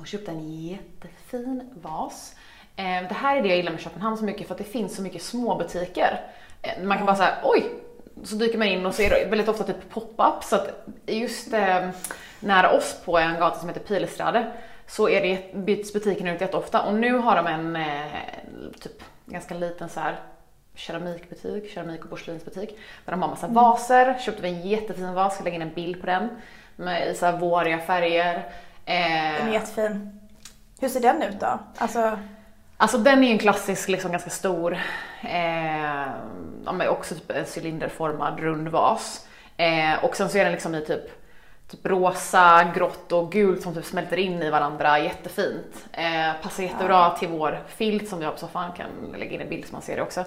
Och 0.01 0.07
köpte 0.07 0.31
en 0.31 0.67
jättefin 0.67 1.71
vas. 1.83 2.35
Eh, 2.77 3.09
det 3.09 3.15
här 3.15 3.37
är 3.37 3.43
det 3.43 3.49
jag 3.49 3.57
gillar 3.57 3.73
med 3.73 3.81
Köpenhamn 3.81 4.17
så 4.17 4.25
mycket 4.25 4.47
för 4.47 4.55
att 4.55 4.59
det 4.59 4.65
finns 4.65 4.97
så 4.97 5.03
mycket 5.03 5.23
småbutiker. 5.23 6.21
Eh, 6.63 6.83
man 6.85 6.97
kan 6.97 7.07
bara 7.07 7.17
säga 7.17 7.35
oj, 7.43 7.65
så 8.25 8.35
dyker 8.35 8.59
man 8.59 8.69
in 8.69 8.87
och 8.87 8.95
det 8.97 9.27
väldigt 9.31 9.49
ofta 9.49 9.65
typ 9.65 9.91
pop-up. 9.91 10.45
Så 10.45 10.57
att 10.57 10.87
just 11.07 11.53
eh, 11.53 11.91
nära 12.41 12.71
oss 12.71 12.97
på 13.05 13.19
en 13.19 13.39
gata 13.39 13.59
som 13.59 13.69
heter 13.69 13.81
Pilestrade 13.81 14.53
så 14.87 15.09
är 15.09 15.23
det, 15.23 15.55
byts 15.55 15.93
butiken 15.93 16.29
ut 16.29 16.41
jätteofta 16.41 16.83
och 16.83 16.95
nu 16.95 17.13
har 17.13 17.37
de 17.37 17.47
en 17.47 17.77
eh, 17.77 18.13
typ 18.81 19.03
ganska 19.27 19.55
liten 19.55 19.89
så 19.89 20.01
här 20.01 20.17
keramikbutik, 20.75 21.75
keramik 21.75 22.05
och 22.05 22.11
porslinsbutik. 22.11 22.79
Där 23.05 23.13
de 23.13 23.23
har 23.23 23.29
massa 23.29 23.47
vaser, 23.47 24.19
köpte 24.19 24.43
vi 24.43 24.49
en 24.49 24.69
jättefin 24.69 25.15
vas, 25.15 25.35
ska 25.35 25.45
lägga 25.45 25.57
in 25.57 25.63
en 25.63 25.75
bild 25.75 26.01
på 26.01 26.07
den. 26.07 26.29
Med 26.77 27.09
i 27.09 27.15
så 27.15 27.27
här 27.27 27.39
våriga 27.39 27.79
färger. 27.79 28.35
Eh, 28.85 28.95
Den 29.39 29.49
är 29.49 29.53
jättefin. 29.53 30.21
Hur 30.81 30.89
ser 30.89 31.01
den 31.01 31.23
ut 31.23 31.41
då? 31.41 31.59
Alltså, 31.79 32.19
Alltså 32.77 32.99
den 32.99 33.19
är 33.25 33.27
ju 33.27 33.33
en 33.33 33.39
klassisk, 33.39 33.89
liksom 33.89 34.11
ganska 34.13 34.31
stor, 34.31 34.79
eh, 35.23 36.07
ja, 36.65 36.89
också 36.89 37.15
typ 37.15 37.31
en 37.31 37.45
cylinderformad 37.57 38.41
rund 38.41 38.69
vas. 38.69 39.27
Eh, 39.57 40.05
och 40.05 40.17
sen 40.17 40.29
så 40.29 40.39
är 40.39 40.45
den 40.45 40.53
liksom 40.53 40.75
i 40.75 40.85
typ, 40.85 41.03
typ 41.71 41.87
rosa, 41.87 42.73
grått 42.75 43.13
och 43.13 43.33
gult 43.33 43.63
som 43.63 43.75
typ 43.75 43.85
smälter 43.85 44.17
in 44.17 44.43
i 44.43 44.51
varandra 44.51 44.99
jättefint. 44.99 45.87
Eh, 45.93 46.43
passar 46.43 46.63
jättebra 46.63 47.11
till 47.11 47.29
vår 47.29 47.63
filt 47.69 48.09
som 48.09 48.19
vi 48.19 48.25
har 48.25 48.33
på 48.33 48.39
soffan, 48.39 48.73
kan 48.73 48.87
lägga 49.19 49.33
in 49.33 49.41
en 49.41 49.49
bild 49.49 49.67
så 49.67 49.73
man 49.73 49.83
ser 49.83 49.97
det 49.97 50.03
också. 50.03 50.25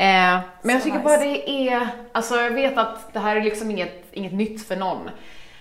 Eh, 0.00 0.40
men 0.62 0.72
jag 0.74 0.80
Så 0.80 0.84
tycker 0.84 0.98
nice. 0.98 1.08
bara 1.08 1.18
det 1.18 1.50
är, 1.68 1.88
alltså 2.12 2.34
jag 2.36 2.50
vet 2.50 2.78
att 2.78 3.12
det 3.12 3.18
här 3.18 3.36
är 3.36 3.40
liksom 3.42 3.70
inget, 3.70 4.04
inget 4.12 4.32
nytt 4.32 4.66
för 4.66 4.76
någon. 4.76 5.10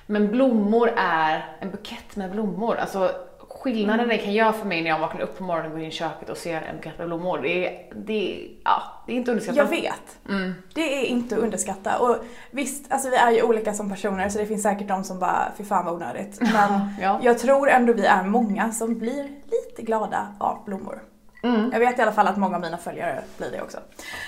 Men 0.05 0.27
blommor 0.31 0.91
är, 0.97 1.45
en 1.59 1.71
bukett 1.71 2.15
med 2.15 2.31
blommor, 2.31 2.75
alltså 2.75 3.11
skillnaden 3.49 4.07
det 4.07 4.17
kan 4.17 4.33
göra 4.33 4.53
för 4.53 4.65
mig 4.65 4.81
när 4.81 4.89
jag 4.89 4.99
vaknar 4.99 5.21
upp 5.21 5.37
på 5.37 5.43
morgonen, 5.43 5.71
går 5.71 5.79
in 5.79 5.85
i 5.87 5.91
köket 5.91 6.29
och 6.29 6.37
ser 6.37 6.61
en 6.61 6.75
bukett 6.77 6.97
med 6.97 7.07
blommor, 7.07 7.39
det 7.39 7.67
är, 7.67 7.85
det 7.95 8.33
är, 8.35 8.47
ja, 8.63 8.81
det 9.05 9.11
är 9.13 9.15
inte 9.15 9.31
underskattat. 9.31 9.57
jag 9.57 9.65
vet. 9.81 10.17
Mm. 10.29 10.53
Det 10.73 10.81
är 11.01 11.05
inte 11.05 11.35
att 11.35 11.41
underskatta. 11.41 11.97
Och 11.99 12.15
visst, 12.51 12.91
alltså 12.91 13.09
vi 13.09 13.15
är 13.15 13.31
ju 13.31 13.43
olika 13.43 13.73
som 13.73 13.89
personer 13.89 14.29
så 14.29 14.39
det 14.39 14.45
finns 14.45 14.63
säkert 14.63 14.87
de 14.87 15.03
som 15.03 15.19
bara, 15.19 15.51
fy 15.57 15.63
fan 15.63 15.85
vad 15.85 15.93
onödigt. 15.93 16.41
Men 16.53 16.89
Ja. 17.01 17.19
jag 17.23 17.39
tror 17.39 17.69
ändå 17.69 17.93
vi 17.93 18.05
är 18.05 18.23
många 18.23 18.71
som 18.71 18.99
blir 18.99 19.23
lite 19.23 19.81
glada 19.81 20.27
av 20.39 20.63
blommor. 20.65 20.99
Mm. 21.41 21.69
Jag 21.73 21.79
vet 21.79 21.99
i 21.99 22.01
alla 22.01 22.11
fall 22.11 22.27
att 22.27 22.37
många 22.37 22.55
av 22.55 22.61
mina 22.61 22.77
följare 22.77 23.23
blir 23.37 23.51
det 23.51 23.61
också. 23.61 23.79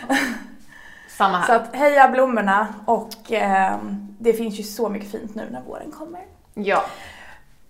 Samma 1.17 1.37
här. 1.37 1.45
Så 1.47 1.53
att 1.53 1.75
heja 1.75 2.07
blommorna 2.07 2.67
och 2.85 3.31
eh, 3.31 3.75
det 4.19 4.33
finns 4.33 4.59
ju 4.59 4.63
så 4.63 4.89
mycket 4.89 5.11
fint 5.11 5.35
nu 5.35 5.47
när 5.51 5.61
våren 5.61 5.91
kommer. 5.91 6.21
Ja. 6.53 6.83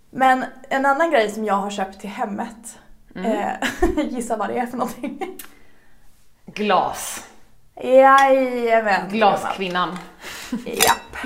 Men 0.10 0.46
en 0.70 0.86
annan 0.86 1.12
grej 1.12 1.32
som 1.32 1.46
jag 1.46 1.54
har 1.56 1.70
köpt 1.70 2.00
till 2.02 2.10
hemmet, 2.10 2.78
Mm. 3.16 3.32
eh, 3.32 3.50
gissa 4.10 4.38
vad 4.38 4.50
det 4.50 4.58
är 4.58 4.66
för 4.66 4.78
någonting? 4.78 5.38
Glas. 6.46 7.24
Jajamän! 7.84 9.10
Glaskvinnan. 9.10 9.98
Japp. 10.66 11.18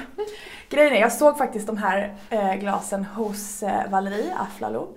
Grejen 0.75 0.93
är, 0.93 1.01
jag 1.01 1.11
såg 1.11 1.37
faktiskt 1.37 1.67
de 1.67 1.77
här 1.77 2.15
eh, 2.29 2.55
glasen 2.55 3.05
hos 3.05 3.63
eh, 3.63 3.89
Valerie 3.89 4.35
Aflalo 4.35 4.87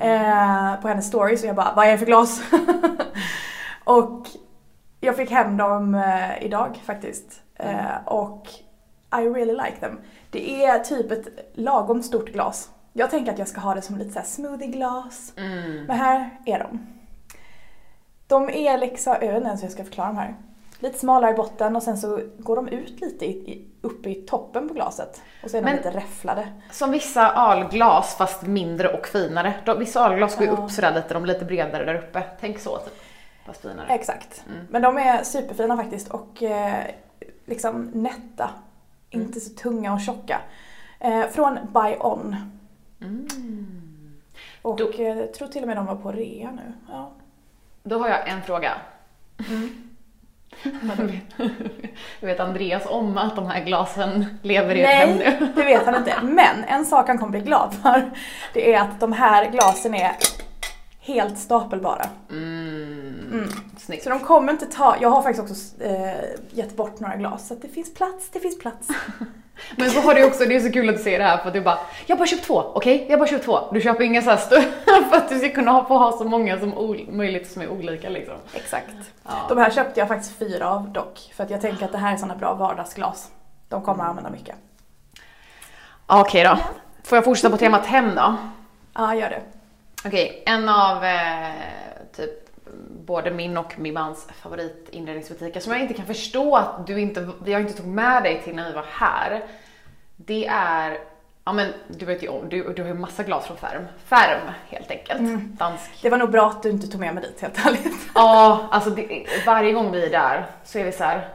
eh, 0.00 0.80
på 0.80 0.88
hennes 0.88 1.06
story 1.06 1.36
så 1.36 1.46
jag 1.46 1.56
bara, 1.56 1.72
vad 1.76 1.86
är 1.86 1.92
det 1.92 1.98
för 1.98 2.06
glas? 2.06 2.42
och 3.84 4.26
jag 5.00 5.16
fick 5.16 5.30
hem 5.30 5.56
dem 5.56 5.94
eh, 5.94 6.44
idag 6.44 6.80
faktiskt. 6.84 7.42
Eh, 7.54 7.96
och 8.06 8.48
I 9.14 9.28
really 9.28 9.52
like 9.52 9.76
them. 9.80 10.00
Det 10.30 10.64
är 10.64 10.78
typ 10.78 11.12
ett 11.12 11.28
lagom 11.54 12.02
stort 12.02 12.28
glas. 12.32 12.70
Jag 12.92 13.10
tänker 13.10 13.32
att 13.32 13.38
jag 13.38 13.48
ska 13.48 13.60
ha 13.60 13.74
det 13.74 13.82
som 13.82 13.98
lite 13.98 14.12
så 14.12 14.18
här 14.18 14.26
smoothieglas. 14.26 15.32
Mm. 15.36 15.84
Men 15.84 15.96
här 15.96 16.30
är 16.46 16.58
de. 16.58 16.86
De 18.26 18.50
är 18.50 18.78
liksom, 18.78 19.12
jag 19.12 19.28
vet 19.28 19.36
inte 19.36 19.48
ens 19.48 19.60
hur 19.60 19.66
jag 19.66 19.72
ska 19.72 19.84
förklara 19.84 20.08
de 20.08 20.16
här. 20.16 20.34
Lite 20.82 20.98
smalare 20.98 21.30
i 21.30 21.34
botten 21.34 21.76
och 21.76 21.82
sen 21.82 21.98
så 21.98 22.20
går 22.38 22.56
de 22.56 22.68
ut 22.68 23.00
lite 23.00 23.26
i, 23.26 23.68
uppe 23.80 24.10
i 24.10 24.14
toppen 24.14 24.68
på 24.68 24.74
glaset. 24.74 25.22
Och 25.44 25.50
så 25.50 25.56
är 25.56 25.60
de 25.60 25.64
Men- 25.64 25.76
lite 25.76 25.90
räfflade. 25.90 26.48
Som 26.70 26.90
vissa 26.90 27.28
alglas 27.30 28.16
fast 28.16 28.42
mindre 28.42 28.88
och 28.98 29.06
finare. 29.06 29.54
De, 29.66 29.78
vissa 29.78 30.00
alglas 30.00 30.36
går 30.36 30.46
ju 30.46 30.52
Ja. 30.52 30.58
upp 30.64 30.70
sådär 30.70 30.94
lite, 30.94 31.14
de 31.14 31.22
är 31.22 31.26
lite 31.26 31.44
bredare 31.44 31.84
där 31.84 31.94
uppe. 31.94 32.22
Tänk 32.40 32.58
så 32.58 32.76
typ. 32.78 32.94
Fast 33.46 33.60
finare. 33.62 33.86
Exakt. 33.88 34.44
Mm. 34.48 34.66
Men 34.70 34.82
de 34.82 34.98
är 34.98 35.22
superfina 35.22 35.76
faktiskt 35.76 36.08
och 36.08 36.42
eh, 36.42 36.84
liksom 37.46 37.90
nätta. 37.94 38.50
Mm. 39.10 39.26
Inte 39.26 39.40
så 39.40 39.54
tunga 39.54 39.92
och 39.94 40.00
tjocka. 40.00 40.40
Eh, 41.00 41.26
från 41.26 41.58
Buy 41.72 41.96
On. 42.00 42.36
Mm. 43.00 43.28
Och 44.62 44.76
Då- 44.76 44.90
eh, 44.92 45.18
jag 45.18 45.34
tror 45.34 45.48
till 45.48 45.62
och 45.62 45.68
med 45.68 45.76
de 45.76 45.86
var 45.86 45.96
på 45.96 46.12
rea 46.12 46.50
nu. 46.50 46.72
Ja. 46.88 47.10
Då 47.82 47.98
har 47.98 48.08
jag 48.08 48.28
en 48.28 48.42
fråga. 48.42 48.72
Jag 49.36 49.46
vet 52.20 52.40
Andreas 52.40 52.82
om 52.86 53.18
att 53.18 53.36
de 53.36 53.46
här 53.46 53.64
glasen 53.64 54.38
lever 54.42 54.74
i 54.74 54.80
ett 54.82 54.88
hem 54.88 55.16
Nej, 55.16 55.36
nu. 55.40 55.48
det 55.54 55.64
vet 55.64 55.86
han 55.86 55.94
inte. 55.94 56.14
Men 56.22 56.64
en 56.68 56.84
sak 56.84 57.08
han 57.08 57.18
kommer 57.18 57.30
bli 57.30 57.40
glad 57.40 57.74
för, 57.82 58.10
det 58.54 58.74
är 58.74 58.80
att 58.80 59.00
de 59.00 59.12
här 59.12 59.50
glasen 59.50 59.94
är 59.94 60.12
helt 61.00 61.38
stapelbara. 61.38 62.06
Mm. 62.30 62.91
Mm. 63.32 63.48
Snyggt. 63.78 64.04
Så 64.04 64.10
de 64.10 64.20
kommer 64.20 64.52
inte 64.52 64.66
ta, 64.66 64.96
jag 65.00 65.08
har 65.08 65.22
faktiskt 65.22 65.50
också 65.50 65.84
eh, 65.84 66.12
gett 66.50 66.76
bort 66.76 67.00
några 67.00 67.16
glas 67.16 67.48
så 67.48 67.54
det 67.54 67.68
finns 67.68 67.94
plats, 67.94 68.30
det 68.32 68.40
finns 68.40 68.58
plats. 68.58 68.88
Men 69.76 69.90
så 69.90 70.00
har 70.00 70.14
du 70.14 70.24
också, 70.24 70.44
det 70.44 70.56
är 70.56 70.60
så 70.60 70.72
kul 70.72 70.88
att 70.88 70.96
du 70.96 71.02
säger 71.02 71.18
det 71.18 71.24
här 71.24 71.38
för 71.38 71.48
att 71.48 71.54
du 71.54 71.60
bara, 71.60 71.78
jag 72.06 72.16
har 72.16 72.18
bara 72.18 72.26
köpt 72.26 72.44
två, 72.44 72.72
okej? 72.74 73.04
Jag 73.08 73.12
har 73.12 73.18
bara 73.18 73.28
köpt 73.28 73.44
två. 73.44 73.58
Du 73.72 73.80
köper 73.80 74.04
inga 74.04 74.22
så 74.22 74.30
här 74.30 74.36
större 74.36 74.62
för 75.10 75.16
att 75.16 75.28
du 75.28 75.38
ska 75.38 75.48
kunna 75.48 75.70
ha, 75.70 75.84
få 75.84 75.98
ha 75.98 76.12
så 76.18 76.24
många 76.24 76.60
som 76.60 76.96
möjligt 77.10 77.50
som 77.50 77.62
är 77.62 77.68
olika 77.68 78.08
liksom. 78.08 78.34
Exakt. 78.54 78.94
Ja. 79.24 79.32
De 79.48 79.58
här 79.58 79.70
köpte 79.70 80.00
jag 80.00 80.08
faktiskt 80.08 80.38
fyra 80.38 80.70
av 80.70 80.90
dock, 80.90 81.18
för 81.34 81.44
att 81.44 81.50
jag 81.50 81.60
tänker 81.60 81.84
att 81.84 81.92
det 81.92 81.98
här 81.98 82.12
är 82.12 82.16
sådana 82.16 82.36
bra 82.36 82.54
vardagsglas. 82.54 83.30
De 83.68 83.82
kommer 83.82 84.04
att 84.04 84.10
använda 84.10 84.30
mycket. 84.30 84.56
Okej 86.06 86.44
då. 86.44 86.58
Får 87.04 87.16
jag 87.16 87.24
fortsätta 87.24 87.50
på 87.50 87.56
temat 87.56 87.86
hem 87.86 88.14
då? 88.14 88.36
Ja, 88.94 89.14
gör 89.14 89.30
det. 89.30 89.40
Okej, 90.04 90.42
en 90.46 90.68
av 90.68 91.04
eh, 91.04 91.52
typ 92.16 92.41
både 93.06 93.30
min 93.30 93.56
och 93.56 93.78
min 93.78 93.94
mans 93.94 94.28
favoritinredningsbutiker 94.42 95.60
som 95.60 95.72
jag 95.72 95.82
inte 95.82 95.94
kan 95.94 96.06
förstå 96.06 96.56
att 96.56 96.86
du 96.86 97.00
inte, 97.00 97.28
jag 97.46 97.60
inte 97.60 97.72
tog 97.72 97.86
med 97.86 98.22
dig 98.22 98.42
till 98.44 98.54
när 98.54 98.68
vi 98.68 98.74
var 98.74 98.86
här. 98.88 99.42
Det 100.16 100.46
är, 100.46 100.98
ja 101.44 101.52
men 101.52 101.72
du 101.88 102.04
vet 102.04 102.22
ju 102.22 102.28
om, 102.28 102.48
du, 102.48 102.72
du 102.72 102.82
har 102.82 102.88
ju 102.88 102.94
massa 102.94 103.22
glas 103.22 103.46
från 103.46 103.56
Färm. 103.56 103.82
Färm 104.04 104.52
helt 104.68 104.90
enkelt. 104.90 105.20
Dansk. 105.58 106.02
Det 106.02 106.10
var 106.10 106.18
nog 106.18 106.30
bra 106.30 106.48
att 106.48 106.62
du 106.62 106.70
inte 106.70 106.86
tog 106.86 107.00
med 107.00 107.14
mig 107.14 107.22
dit 107.22 107.40
helt 107.40 107.66
ärligt. 107.66 108.10
Ja, 108.14 108.68
alltså 108.70 108.90
det, 108.90 109.26
varje 109.46 109.72
gång 109.72 109.92
vi 109.92 110.06
är 110.06 110.10
där 110.10 110.46
så 110.64 110.78
är 110.78 110.84
vi 110.84 110.92
så 110.92 111.04
här. 111.04 111.28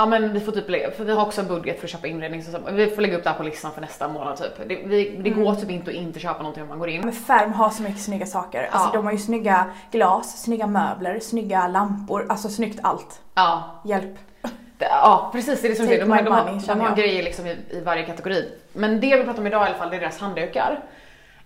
Ja 0.00 0.06
men 0.06 0.32
vi 0.32 0.40
får 0.40 0.52
typ 0.52 0.68
lägga, 0.68 0.90
för 0.90 1.04
vi 1.04 1.12
har 1.12 1.26
också 1.26 1.40
en 1.40 1.46
budget 1.46 1.78
för 1.80 1.86
att 1.86 1.90
köpa 1.90 2.06
inredning 2.06 2.42
så 2.42 2.58
vi 2.72 2.86
får 2.86 3.02
lägga 3.02 3.16
upp 3.18 3.24
det 3.24 3.30
här 3.30 3.36
på 3.36 3.42
listan 3.42 3.72
för 3.72 3.80
nästa 3.80 4.08
månad 4.08 4.36
typ. 4.36 4.68
Det, 4.68 4.76
vi, 4.84 5.20
det 5.24 5.30
går 5.30 5.54
typ 5.54 5.70
inte 5.70 5.90
att 5.90 5.96
inte 5.96 6.20
köpa 6.20 6.38
någonting 6.38 6.62
om 6.62 6.68
man 6.68 6.78
går 6.78 6.88
in. 6.88 7.00
Men 7.00 7.12
Färm 7.12 7.52
har 7.52 7.70
så 7.70 7.82
mycket 7.82 8.00
snygga 8.02 8.26
saker. 8.26 8.68
Alltså 8.72 8.88
Ja. 8.88 8.92
de 8.96 9.04
har 9.04 9.12
ju 9.12 9.18
snygga 9.18 9.66
glas, 9.90 10.42
snygga 10.42 10.66
möbler, 10.66 11.20
snygga 11.20 11.68
lampor, 11.68 12.26
alltså 12.28 12.48
snyggt 12.48 12.80
allt. 12.82 13.20
Ja, 13.34 13.80
Hjälp. 13.84 14.18
Det, 14.78 14.84
ja 14.84 15.28
precis, 15.32 15.62
det 15.62 15.68
är 15.68 15.70
det 15.70 15.76
som 15.76 15.86
Take 15.86 15.96
är. 15.96 16.00
De, 16.00 16.24
de, 16.24 16.30
har- 16.32 16.44
money, 16.44 16.60
de 16.66 16.80
har 16.80 16.96
grejer 16.96 17.22
liksom 17.22 17.46
i, 17.46 17.56
i 17.70 17.80
varje 17.80 18.02
kategori. 18.06 18.52
Men 18.72 19.00
det 19.00 19.06
jag 19.06 19.16
vill 19.16 19.26
prata 19.26 19.40
om 19.40 19.46
idag 19.46 19.62
i 19.62 19.66
alla 19.68 19.78
fall, 19.78 19.90
det 19.90 19.96
är 19.96 20.00
deras 20.00 20.18
handdukar. 20.20 20.80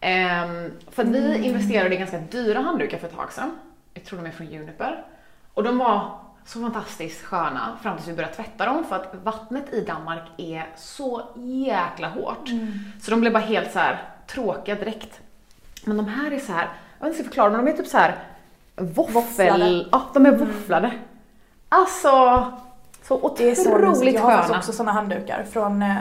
Ehm, 0.00 0.70
för 0.90 1.02
att 1.02 1.08
vi 1.08 1.26
Mm. 1.26 1.44
investerade 1.44 1.94
i 1.94 1.98
ganska 1.98 2.18
dyra 2.18 2.60
handdukar 2.60 2.98
för 2.98 3.06
ett 3.06 3.16
tag 3.16 3.32
sedan. 3.32 3.58
Jag 3.94 4.04
tror 4.04 4.18
de 4.18 4.26
är 4.26 4.30
från 4.32 4.46
Juniper. 4.46 5.04
Och 5.54 5.62
de 5.62 5.78
var 5.78 6.10
så 6.44 6.60
fantastiskt 6.60 7.22
sköna 7.24 7.78
fram 7.82 7.96
tills 7.96 8.08
vi 8.08 8.12
började 8.14 8.34
tvätta 8.34 8.66
dem 8.66 8.84
för 8.84 8.96
att 8.96 9.14
vattnet 9.24 9.72
i 9.72 9.80
Danmark 9.84 10.22
är 10.36 10.66
så 10.76 11.22
jäkla 11.36 12.08
hårt. 12.08 12.48
Mm. 12.48 12.72
Så 13.02 13.10
de 13.10 13.20
blev 13.20 13.32
bara 13.32 13.42
helt 13.42 13.72
så 13.72 13.78
här 13.78 14.02
tråkiga 14.26 14.74
direkt. 14.74 15.20
Men 15.84 15.96
de 15.96 16.08
här 16.08 16.30
är 16.30 16.38
så 16.38 16.52
här, 16.52 16.68
jag 16.98 17.06
vet 17.06 17.08
inte 17.08 17.08
hur 17.08 17.08
jag 17.08 17.14
ska 17.14 17.24
förklara, 17.24 17.50
men 17.50 17.64
de 17.64 17.70
är 17.72 17.76
typ 17.76 17.86
så 17.86 17.98
här 17.98 18.16
våffel... 18.76 19.88
Ja, 19.92 20.02
de 20.14 20.26
är 20.26 20.36
våfflade. 20.36 20.92
Alltså, 21.68 22.10
så 23.02 23.34
Det 23.38 23.50
är 23.50 23.54
så 23.54 23.74
otroligt 23.74 23.88
mysigt. 24.00 24.14
Jag 24.14 24.22
har 24.22 24.42
sköna. 24.42 24.58
också 24.58 24.72
sådana 24.72 24.92
handdukar 24.92 25.44
från 25.52 25.82
eh, 25.82 25.96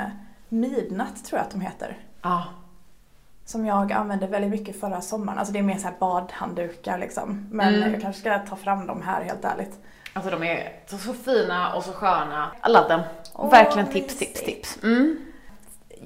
Midnatt 0.49 1.25
tror 1.25 1.39
jag 1.39 1.45
att 1.45 1.51
de 1.51 1.61
heter. 1.61 1.97
Ja, 2.21 2.43
Som 3.45 3.65
jag 3.65 3.91
använde 3.91 4.27
väldigt 4.27 4.51
mycket 4.51 4.79
förra 4.79 5.01
sommaren. 5.01 5.39
Alltså 5.39 5.53
det 5.53 5.59
är 5.59 5.63
mer 5.63 5.77
så 5.77 5.87
här 5.87 5.95
badhanddukar 5.99 6.97
liksom. 6.97 7.47
Men 7.51 7.75
Mm. 7.75 7.91
jag 7.91 8.01
kanske 8.01 8.21
ska 8.21 8.39
ta 8.39 8.55
fram 8.55 8.87
dem 8.87 9.01
här 9.01 9.21
helt 9.23 9.45
ärligt. 9.45 9.79
Alltså 10.13 10.31
de 10.31 10.43
är 10.43 10.73
så, 10.87 10.97
så 10.97 11.13
fina 11.13 11.75
och 11.75 11.83
så 11.83 11.91
sköna. 11.91 12.51
I 12.67 12.71
love 12.71 12.87
them. 12.87 13.01
Åh, 13.33 13.51
Verkligen 13.51 13.87
tips, 13.87 14.17
tips, 14.17 14.43
tips. 14.43 14.79
Mm. 14.83 15.17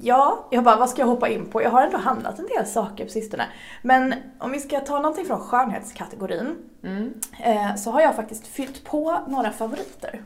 Ja, 0.02 0.48
jag 0.52 0.64
bara 0.64 0.76
vad 0.76 0.90
ska 0.90 1.02
jag 1.02 1.08
hoppa 1.08 1.28
in 1.30 1.46
på? 1.46 1.64
Jag 1.64 1.70
har 1.70 1.82
ändå 1.82 1.98
handlat 1.98 2.40
en 2.40 2.48
del 2.48 2.66
saker 2.66 3.06
på 3.06 3.12
sistone. 3.12 3.46
Men 3.82 4.16
om 4.40 4.52
vi 4.52 4.60
ska 4.60 4.80
ta 4.80 4.96
någonting 5.00 5.26
från 5.26 5.40
skönhetskategorin. 5.40 6.56
Mm. 6.84 7.14
Eh, 7.44 7.76
så 7.76 7.92
har 7.92 8.02
jag 8.02 8.16
faktiskt 8.16 8.48
fyllt 8.48 8.84
på 8.86 9.20
några 9.28 9.52
favoriter. 9.52 10.24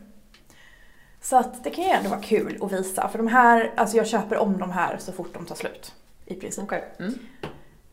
Så 1.22 1.38
att 1.38 1.64
det 1.64 1.70
kan 1.70 1.84
ju 1.84 1.90
ändå 1.90 2.10
vara 2.10 2.22
kul 2.22 2.58
att 2.62 2.72
visa. 2.72 3.08
För 3.08 3.18
de 3.18 3.28
här, 3.28 3.74
alltså 3.76 3.98
jag 3.98 4.08
köper 4.08 4.38
om 4.38 4.58
de 4.58 4.72
här 4.72 4.98
så 4.98 5.12
fort 5.12 5.34
de 5.34 5.46
tar 5.46 5.56
slut. 5.56 5.94
I 6.26 6.36
princip. 6.36 6.64
Okej. 6.64 6.94
Mm. 7.00 7.20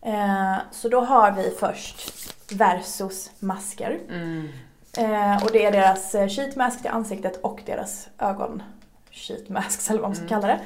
Eh, 0.02 0.56
så 0.70 0.88
då 0.88 1.00
har 1.00 1.32
vi 1.32 1.50
först 1.60 2.12
Versus 2.52 3.30
masker. 3.38 3.98
Mm. 4.08 4.48
Eh, 4.98 5.44
och 5.44 5.52
det 5.52 5.64
är 5.64 5.72
deras 5.72 6.14
eh, 6.14 6.28
sheet 6.28 6.56
mask 6.56 6.82
till 6.82 6.90
ansiktet 6.90 7.36
och 7.42 7.62
deras 7.66 8.08
ögon 8.18 8.62
sheet 9.10 9.48
masks 9.48 9.90
eller 9.90 10.00
vad 10.00 10.10
man 10.10 10.16
ska 10.16 10.26
kalla 10.26 10.46
det. 10.46 10.60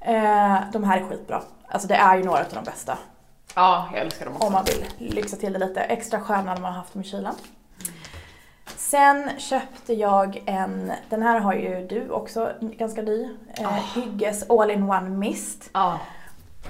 Eh, 0.00 0.58
de 0.72 0.84
här 0.84 1.00
är 1.00 1.04
skitbra. 1.08 1.42
Alltså 1.68 1.88
det 1.88 1.94
är 1.94 2.16
ju 2.16 2.24
några 2.24 2.40
av 2.40 2.52
de 2.54 2.64
bästa. 2.64 2.98
Ja, 3.54 3.88
jag 3.92 4.02
älskar 4.02 4.24
dem 4.24 4.34
också. 4.34 4.46
Om 4.46 4.52
man 4.52 4.64
vill 4.64 5.12
lyxa 5.12 5.36
till 5.36 5.52
det 5.52 5.58
lite. 5.58 5.80
Extra 5.80 6.20
sköna 6.20 6.54
när 6.54 6.60
man 6.60 6.72
har 6.72 6.78
haft 6.78 6.92
dem 6.92 7.02
i 7.02 7.04
kylan. 7.04 7.34
Sen 8.76 9.30
köpte 9.38 9.94
jag 9.94 10.42
en, 10.46 10.92
den 11.08 11.22
här 11.22 11.40
har 11.40 11.54
ju 11.54 11.86
du 11.86 12.10
också, 12.10 12.52
ganska 12.60 13.02
ny. 13.02 13.28
Eh, 13.58 13.94
Hygges 13.94 14.50
All-in-One 14.50 15.10
Mist. 15.10 15.70
Ja. 15.72 15.98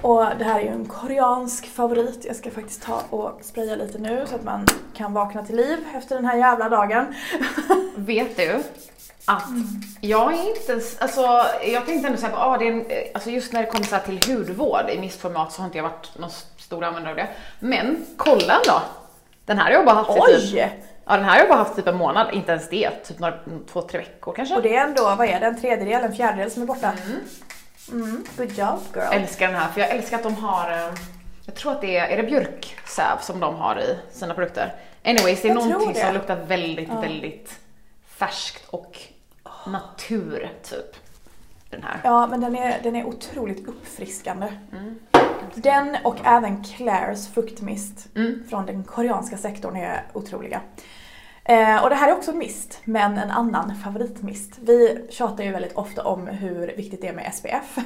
Och 0.05 0.25
det 0.39 0.43
här 0.43 0.59
är 0.59 0.63
ju 0.63 0.69
en 0.69 0.85
koreansk 0.85 1.65
favorit. 1.65 2.25
Jag 2.25 2.35
ska 2.35 2.51
faktiskt 2.51 2.83
ta 2.83 3.01
och 3.09 3.39
spraya 3.41 3.75
lite 3.75 3.97
nu 3.97 4.25
så 4.29 4.35
att 4.35 4.43
man 4.43 4.65
kan 4.93 5.13
vakna 5.13 5.45
till 5.45 5.55
liv 5.55 5.77
efter 5.95 6.15
den 6.15 6.25
här 6.25 6.37
jävla 6.37 6.69
dagen. 6.69 7.15
Vet 7.95 8.37
du 8.37 8.63
att 9.25 9.43
jag 10.01 10.33
är 10.33 10.49
inte, 10.49 10.81
alltså 10.99 11.21
jag 11.63 11.85
tänkte 11.85 12.07
ändå 12.07 12.19
såhär, 12.19 12.33
ah, 12.37 12.57
det 12.57 12.67
är 12.67 12.71
en, 12.71 12.85
eh, 12.85 12.97
alltså 13.13 13.29
just 13.29 13.53
när 13.53 13.61
det 13.61 13.67
kommer 13.67 13.85
så 13.85 13.97
till 14.05 14.19
hudvård 14.33 14.89
i 14.89 14.99
mistformat 14.99 15.51
så 15.51 15.61
har 15.61 15.65
inte 15.65 15.77
jag 15.77 15.83
varit 15.83 16.17
någon 16.19 16.31
stor 16.57 16.83
användare 16.83 17.11
av 17.11 17.17
det. 17.17 17.27
Men 17.59 18.05
kolla 18.17 18.59
då! 18.65 18.81
Den 19.45 19.57
här 19.57 19.65
har 19.65 19.71
jag 19.71 19.85
bara 19.85 19.95
haft 19.95 20.09
i 20.09 20.13
typ, 20.13 20.53
Oj! 20.53 20.81
ja 21.05 21.15
den 21.15 21.25
här 21.25 21.31
har 21.31 21.39
jag 21.39 21.49
bara 21.49 21.59
haft 21.59 21.75
typ 21.75 21.87
en 21.87 21.97
månad, 21.97 22.33
inte 22.33 22.51
ens 22.51 22.69
det, 22.69 22.89
typ 22.89 23.19
några, 23.19 23.33
två, 23.71 23.81
tre 23.81 23.99
veckor 23.99 24.33
kanske. 24.35 24.55
Och 24.55 24.61
det 24.61 24.75
är 24.75 24.83
ändå, 24.83 25.03
vad 25.03 25.27
är 25.27 25.39
det, 25.39 25.45
en 25.45 25.61
tredjedel, 25.61 26.03
en 26.03 26.15
fjärdedel 26.15 26.51
som 26.51 26.61
är 26.61 26.65
borta. 26.67 26.91
Mm. 27.05 27.19
Good 28.37 28.51
job 28.57 28.79
girl. 28.93 29.13
älskar 29.13 29.47
den 29.47 29.55
här 29.55 29.69
för 29.69 29.81
jag 29.81 29.89
älskar 29.89 30.17
att 30.17 30.23
de 30.23 30.35
har, 30.35 30.71
eh, 30.71 30.93
jag 31.45 31.55
tror 31.55 31.71
att 31.71 31.81
det 31.81 31.97
är, 31.97 32.07
är 32.07 32.17
det 32.17 32.23
björksäv 32.23 33.17
som 33.21 33.39
de 33.39 33.55
har 33.55 33.79
i 33.79 33.97
sina 34.11 34.33
produkter? 34.33 34.73
Anyways, 35.05 35.41
det 35.41 35.47
är 35.49 35.55
Jag 35.55 35.67
någonting 35.69 35.93
det. 35.93 35.99
som 36.05 36.13
luktar 36.13 36.35
väldigt, 36.35 36.89
väldigt 36.89 37.59
färskt 38.07 38.65
och 38.69 38.97
natur 39.67 40.51
typ. 40.63 40.95
Den 41.69 41.83
här. 41.83 41.99
Ja, 42.03 42.27
men 42.27 42.41
den 42.41 42.55
är, 42.55 42.79
den 42.83 42.95
är 42.95 43.05
otroligt 43.05 43.67
uppfriskande. 43.67 44.47
Den 45.55 45.97
och 46.03 46.15
även 46.23 46.63
Clairs 46.63 47.27
fuktmist 47.33 48.07
Mm. 48.15 48.43
från 48.49 48.65
den 48.65 48.83
koreanska 48.83 49.37
sektorn 49.37 49.75
är 49.75 50.03
otroliga. 50.13 50.61
Eh, 51.45 51.83
och 51.83 51.89
det 51.89 51.95
här 51.95 52.07
är 52.07 52.15
också 52.15 52.31
en 52.31 52.37
mist, 52.37 52.79
men 52.83 53.17
en 53.17 53.31
annan 53.31 53.75
favoritmist. 53.75 54.59
Vi 54.61 55.07
tjatar 55.09 55.43
ju 55.43 55.51
väldigt 55.51 55.75
ofta 55.75 56.03
om 56.03 56.27
hur 56.27 56.67
viktigt 56.67 57.01
det 57.01 57.07
är 57.07 57.13
med 57.13 57.33
SPF. 57.33 57.77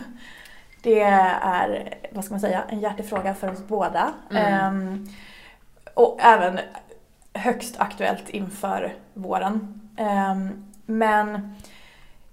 Det 0.81 0.99
är, 1.01 1.93
vad 2.11 2.25
ska 2.25 2.33
man 2.33 2.41
säga, 2.41 2.63
en 2.69 2.79
hjärtefråga 2.79 3.33
för 3.33 3.51
oss 3.51 3.67
båda. 3.67 4.13
Ehm, 4.31 5.07
och 5.93 6.19
även 6.21 6.59
högst 7.33 7.79
aktuellt 7.79 8.29
inför 8.29 8.93
våren. 9.13 9.81
Ehm, 9.97 10.65
men 10.85 11.55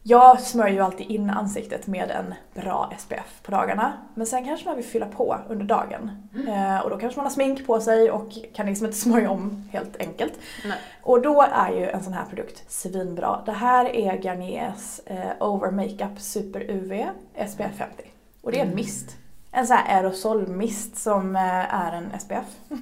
jag 0.09 0.41
smörjer 0.41 0.75
ju 0.75 0.81
alltid 0.81 1.11
in 1.11 1.31
ansiktet 1.31 1.87
med 1.87 2.11
en 2.11 2.35
bra 2.63 2.93
SPF 2.99 3.43
på 3.43 3.51
dagarna. 3.51 3.93
Men 4.15 4.27
sen 4.27 4.45
kanske 4.45 4.67
man 4.67 4.77
vill 4.77 4.85
fylla 4.85 5.07
på 5.07 5.39
under 5.49 5.65
dagen. 5.65 6.11
Eh, 6.49 6.79
och 6.79 6.91
då 6.91 6.99
kanske 6.99 7.19
man 7.19 7.27
har 7.27 7.31
smink 7.31 7.67
på 7.67 7.81
sig 7.81 8.11
och 8.11 8.29
kan 8.55 8.67
liksom 8.67 8.87
inte 8.87 8.99
smörja 9.01 9.31
om 9.31 9.69
helt 9.73 9.97
enkelt. 9.97 10.33
Nej. 10.65 10.79
Och 11.03 11.23
då 11.23 11.43
är 11.43 11.71
ju 11.71 11.91
en 11.91 12.05
sån 12.05 12.13
här 12.13 12.25
produkt 12.25 12.73
svinbra. 12.73 13.43
Det 13.47 13.53
här 13.53 13.97
är 13.97 14.17
Garniers 14.17 15.01
eh, 15.07 15.49
Over 15.49 15.71
Makeup 15.71 16.21
Super 16.21 16.71
UV 16.71 17.07
SPF 17.49 17.77
50. 17.79 18.03
Och 18.43 18.53
det 18.53 18.61
är 18.61 18.67
en 18.67 18.75
mist. 18.75 19.17
En 19.51 19.67
sån 19.67 19.77
här 19.77 19.97
aerosolmist 19.97 20.97
som 20.97 21.37
eh, 21.37 21.75
är 21.75 21.93
en 21.93 22.21
SPF. 22.21 22.57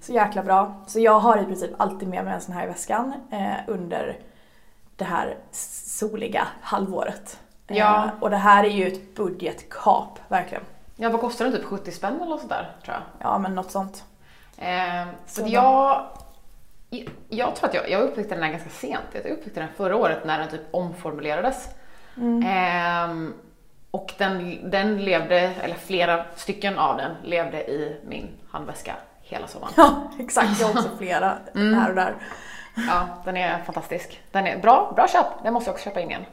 Så 0.00 0.12
jäkla 0.12 0.42
bra. 0.42 0.74
Så 0.86 1.00
jag 1.00 1.20
har 1.20 1.42
i 1.42 1.44
princip 1.44 1.70
alltid 1.76 2.08
med 2.08 2.24
mig 2.24 2.34
en 2.34 2.40
sån 2.40 2.54
här 2.54 2.64
i 2.64 2.68
väskan 2.68 3.12
eh, 3.30 3.54
under 3.66 4.18
det 5.00 5.04
här 5.04 5.36
soliga 6.00 6.46
halvåret. 6.60 7.38
Ja. 7.66 8.04
Eh, 8.04 8.10
och 8.20 8.30
det 8.30 8.36
här 8.36 8.64
är 8.64 8.68
ju 8.70 8.86
ett 8.86 9.14
budgetkap, 9.14 10.18
verkligen. 10.28 10.64
Ja, 10.96 11.10
vad 11.10 11.20
kostar 11.20 11.44
den? 11.44 11.54
Typ 11.54 11.64
70 11.64 11.92
spänn 11.92 12.16
eller 12.16 12.26
något 12.26 12.40
sådär 12.40 12.70
tror 12.84 12.96
jag. 12.96 13.02
Ja, 13.30 13.38
men 13.38 13.54
något 13.54 13.70
sånt. 13.70 14.04
Eh, 14.58 15.06
så 15.26 15.42
jag, 15.46 16.06
jag 17.28 17.56
tror 17.56 17.68
att 17.68 17.74
jag, 17.74 17.90
jag 17.90 18.02
upptäckte 18.02 18.34
den 18.34 18.44
här 18.44 18.50
ganska 18.50 18.70
sent. 18.70 19.04
Jag 19.12 19.26
upptäckte 19.26 19.60
den 19.60 19.68
förra 19.76 19.96
året 19.96 20.24
när 20.24 20.38
den 20.38 20.48
typ 20.48 20.60
omformulerades. 20.70 21.68
Ehm, 22.44 23.34
och 23.90 24.12
den, 24.18 24.70
den 24.70 25.04
levde, 25.04 25.38
eller 25.40 25.74
flera 25.74 26.24
stycken 26.36 26.78
av 26.78 26.96
den 26.96 27.16
levde 27.24 27.70
i 27.70 28.00
min 28.08 28.28
handväska 28.50 28.94
hela 29.22 29.46
sommaren. 29.46 29.72
Ja, 29.76 30.10
exakt. 30.18 30.60
Jag 30.60 30.66
har 30.66 30.74
också 30.74 30.90
flera 30.98 31.38
Mm. 31.54 31.74
här 31.74 31.88
och 31.88 31.94
där. 31.96 32.14
Ja, 32.88 33.08
den 33.24 33.36
är 33.36 33.62
fantastisk. 33.62 34.20
Den 34.32 34.46
är 34.46 34.58
bra, 34.58 34.92
bra 34.96 35.08
köp. 35.08 35.26
Den 35.42 35.52
måste 35.52 35.68
jag 35.70 35.74
också 35.74 35.84
köpa 35.84 36.00
in 36.00 36.10
igen. 36.10 36.24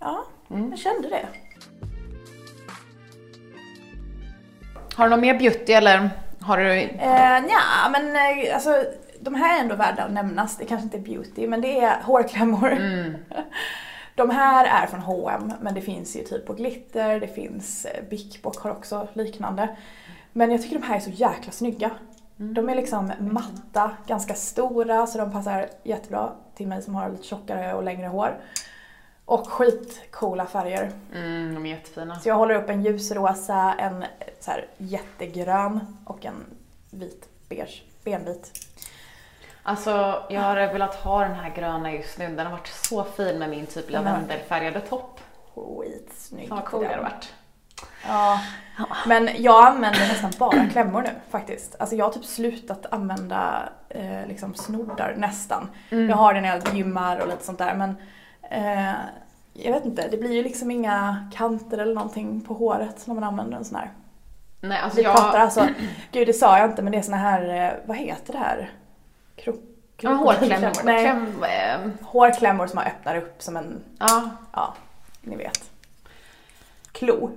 Ja, 0.00 0.24
Mm. 0.50 0.70
jag 0.70 0.78
kände 0.78 1.08
det. 1.08 1.26
Har 4.94 5.04
du 5.04 5.10
någon 5.10 5.20
mer 5.20 5.38
beauty 5.38 5.72
eller 5.72 6.10
har 6.40 6.58
du? 6.58 6.72
Eh, 6.72 7.42
ja, 7.48 7.88
men 7.92 8.16
eh, 8.16 8.54
alltså 8.54 8.84
de 9.20 9.34
här 9.34 9.56
är 9.58 9.60
ändå 9.62 9.74
värda 9.74 10.02
att 10.02 10.12
nämnas. 10.12 10.56
Det 10.56 10.64
kanske 10.64 10.84
inte 10.84 10.96
är 10.96 11.00
beauty, 11.00 11.46
men 11.48 11.60
det 11.60 11.80
är 11.80 12.02
hårklämmor. 12.02 12.72
Mm. 12.72 13.14
De 14.16 14.30
här 14.30 14.82
är 14.82 14.86
från 14.86 15.00
H&M 15.00 15.52
men 15.60 15.74
det 15.74 15.80
finns 15.80 16.16
ju 16.16 16.22
typ 16.22 16.46
på 16.46 16.52
Glitter, 16.52 17.20
det 17.20 17.28
finns 17.28 17.84
eh, 17.84 18.04
Bic 18.10 18.42
Bock 18.42 18.56
har 18.58 18.70
också 18.70 19.08
liknande. 19.12 19.76
Men 20.32 20.50
jag 20.50 20.62
tycker 20.62 20.78
de 20.78 20.86
här 20.86 20.96
är 20.96 21.00
så 21.00 21.10
jäkla 21.10 21.52
snygga. 21.52 21.90
Mm. 22.40 22.54
De 22.54 22.68
är 22.68 22.74
liksom 22.74 23.12
matta, 23.20 23.90
ganska 24.06 24.34
stora 24.34 25.06
så 25.06 25.18
de 25.18 25.32
passar 25.32 25.68
jättebra 25.82 26.32
till 26.54 26.66
mig 26.66 26.82
som 26.82 26.94
har 26.94 27.10
lite 27.10 27.24
tjockare 27.24 27.74
och 27.74 27.82
längre 27.82 28.06
hår. 28.06 28.40
Och 29.24 29.48
skitcoola 29.48 30.46
färger. 30.46 30.92
Mm, 31.14 31.54
de 31.54 31.66
är 31.66 31.70
jättefina. 31.70 32.20
Så 32.20 32.28
jag 32.28 32.34
håller 32.34 32.54
upp 32.54 32.70
en 32.70 32.84
ljusrosa, 32.84 33.74
en 33.78 34.04
så 34.40 34.50
här 34.50 34.66
jättegrön 34.76 35.96
och 36.04 36.24
en 36.24 36.44
vit 36.90 37.28
beige, 37.48 37.82
benvit. 38.04 38.52
Alltså, 39.62 40.22
jag 40.28 40.40
har 40.40 40.56
velat 40.56 40.94
ha 40.94 41.20
den 41.20 41.34
här 41.34 41.50
gröna 41.50 41.92
just 41.92 42.18
nu. 42.18 42.26
Den 42.26 42.46
har 42.46 42.52
varit 42.52 42.66
så 42.66 43.04
fin 43.04 43.38
med 43.38 43.50
min 43.50 43.66
typ 43.66 43.92
Den 43.92 44.04
lavendelfärgade 44.04 44.80
topp. 44.80 45.20
Skitsnygg. 45.54 46.48
Fan 46.48 46.58
vad 46.58 46.66
cool 46.66 46.82
det 46.82 46.88
hade 46.88 47.02
varit. 47.02 47.34
Ja, 48.08 48.40
men 49.06 49.28
jag 49.38 49.66
använder 49.66 50.00
nästan 50.00 50.32
bara 50.38 50.66
klämmor 50.66 51.02
nu 51.02 51.10
faktiskt. 51.30 51.76
Alltså 51.78 51.96
jag 51.96 52.04
har 52.04 52.12
typ 52.12 52.24
slutat 52.24 52.86
använda 52.90 53.68
eh, 53.88 54.26
liksom 54.28 54.54
snoddar 54.54 55.14
nästan. 55.16 55.68
Mm. 55.90 56.08
Jag 56.08 56.16
har 56.16 56.34
det 56.34 56.40
när 56.40 56.48
jag 56.48 56.74
gymmar 56.74 57.18
och 57.18 57.28
lite 57.28 57.44
sånt 57.44 57.58
där 57.58 57.74
men 57.74 57.96
eh, 58.50 58.94
jag 59.52 59.72
vet 59.72 59.84
inte, 59.84 60.08
det 60.08 60.16
blir 60.16 60.32
ju 60.32 60.42
liksom 60.42 60.70
inga 60.70 61.30
kanter 61.34 61.78
eller 61.78 61.94
någonting 61.94 62.40
på 62.40 62.54
håret 62.54 63.06
när 63.06 63.14
man 63.14 63.24
använder 63.24 63.56
en 63.56 63.64
sån 63.64 63.76
här. 63.76 63.90
Nej, 64.60 64.78
alltså 64.78 64.96
Vi 64.96 65.02
jag... 65.02 65.16
pratar 65.16 65.38
alltså, 65.38 65.68
gud 66.12 66.26
det 66.26 66.32
sa 66.32 66.58
jag 66.58 66.70
inte 66.70 66.82
men 66.82 66.92
det 66.92 66.98
är 66.98 67.02
såna 67.02 67.16
här, 67.16 67.66
eh, 67.66 67.72
vad 67.84 67.96
heter 67.96 68.32
det 68.32 68.38
här? 68.38 68.70
Krok, 69.36 69.60
Ja, 70.00 70.10
hårklämmor. 70.10 70.72
Nej, 70.84 71.04
Kläm, 71.04 71.44
eh, 71.44 71.90
hårklämmor 72.02 72.66
som 72.66 72.76
man 72.76 72.84
öppnar 72.86 73.16
upp 73.16 73.42
som 73.42 73.56
en, 73.56 73.80
ja. 73.98 74.30
ja, 74.52 74.74
ni 75.20 75.36
vet. 75.36 75.70
Klo. 76.94 77.30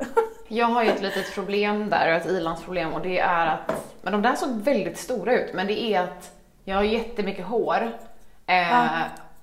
Jag 0.47 0.65
har 0.65 0.83
ju 0.83 0.89
ett 0.89 1.01
litet 1.01 1.33
problem 1.33 1.89
där, 1.89 2.07
ett 2.07 2.25
ilandsproblem 2.25 2.93
och 2.93 3.01
det 3.01 3.19
är 3.19 3.45
att, 3.47 3.85
men 4.01 4.13
de 4.13 4.21
där 4.21 4.35
såg 4.35 4.49
väldigt 4.61 4.97
stora 4.97 5.33
ut, 5.33 5.53
men 5.53 5.67
det 5.67 5.81
är 5.81 6.01
att 6.01 6.31
jag 6.63 6.75
har 6.75 6.83
jättemycket 6.83 7.45
hår. 7.45 7.91
Eh, 8.45 8.69
Ja. 8.71 8.87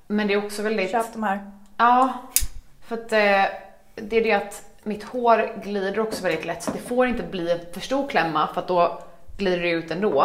Men 0.07 0.27
det 0.27 0.35
är 0.35 0.45
också 0.45 0.63
väldigt... 0.63 0.91
Köp 0.91 1.13
de 1.13 1.23
här. 1.23 1.51
Ja, 1.77 2.13
för 2.87 2.95
att 2.95 3.13
eh, 3.13 3.45
det 3.95 4.17
är 4.17 4.25
det 4.25 4.33
att 4.33 4.63
mitt 4.83 5.05
hår 5.05 5.63
glider 5.65 6.01
också 6.01 6.23
väldigt 6.23 6.45
lätt 6.45 6.63
så 6.63 6.71
det 6.71 6.79
får 6.79 7.07
inte 7.07 7.23
bli 7.23 7.61
för 7.73 7.81
stor 7.81 8.09
klämma 8.09 8.47
för 8.55 8.61
att 8.61 8.69
då 8.69 8.99
glider 9.37 9.63
det 9.63 9.71
ut 9.71 9.91
ändå. 9.91 10.23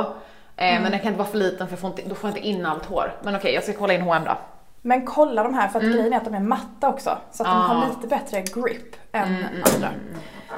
Eh, 0.55 0.69
Mm. 0.69 0.83
Men 0.83 0.91
den 0.91 0.99
kan 0.99 1.07
inte 1.07 1.17
vara 1.19 1.29
för 1.29 1.37
liten 1.37 1.67
för 1.67 1.75
får 1.77 1.89
inte, 1.89 2.01
då 2.05 2.15
får 2.15 2.29
jag 2.29 2.37
inte 2.37 2.47
in 2.49 2.65
allt 2.65 2.85
hår. 2.85 3.13
Men 3.21 3.35
okej, 3.35 3.53
jag 3.53 3.63
ska 3.63 3.73
kolla 3.73 3.93
in 3.93 4.01
H&M 4.01 4.23
då. 4.25 4.37
Men 4.81 5.05
kolla 5.05 5.43
de 5.43 5.53
här 5.53 5.67
för 5.67 5.79
att 5.79 5.85
grejen 5.85 6.13
är 6.13 6.17
att 6.17 6.25
de 6.25 6.33
är 6.33 6.39
matta 6.39 6.89
också. 6.89 7.17
Så 7.31 7.43
att 7.43 7.49
de 7.49 7.55
Mm. 7.55 7.61
Ah. 7.61 7.71
Mm, 7.71 7.81
har 7.81 7.89
lite 7.95 8.07
bättre 8.07 8.41
grip 8.41 8.95
än 9.11 9.35
andra. 9.75 9.89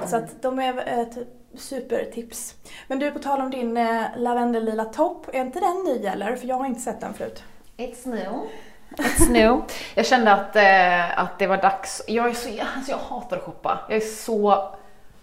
Så 0.05 0.15
att 0.15 0.41
de 0.41 0.59
är 0.59 0.99
eh, 0.99 1.05
typ 1.05 1.27
supertips. 1.57 2.55
Men 2.87 2.99
du, 2.99 3.11
på 3.11 3.19
tal 3.19 3.41
om 3.41 3.49
din 3.51 3.77
eh, 3.77 4.03
lavendellila 4.17 4.85
topp, 4.85 5.25
är 5.33 5.41
inte 5.41 5.59
den 5.59 5.83
ny 5.83 6.05
eller? 6.07 6.35
För 6.35 6.47
jag 6.47 6.55
har 6.55 6.65
inte 6.65 6.81
sett 6.81 7.01
den 7.01 7.13
förut. 7.13 7.43
It's 7.77 8.07
new. 8.07 8.31
It's 8.97 9.29
new. 9.31 9.61
Jag 9.95 10.05
kände 10.05 10.33
att, 10.33 10.55
eh, 10.55 11.19
att 11.19 11.39
det 11.39 11.47
var 11.47 11.57
dags. 11.57 12.01
Jag 12.07 12.29
är 12.29 12.33
så, 12.33 12.49
alltså 12.75 12.91
jag 12.91 12.97
hatar 12.97 13.37
att 13.37 13.43
shoppa. 13.43 13.79
Jag 13.89 13.97
är 13.97 14.01
så 14.01 14.69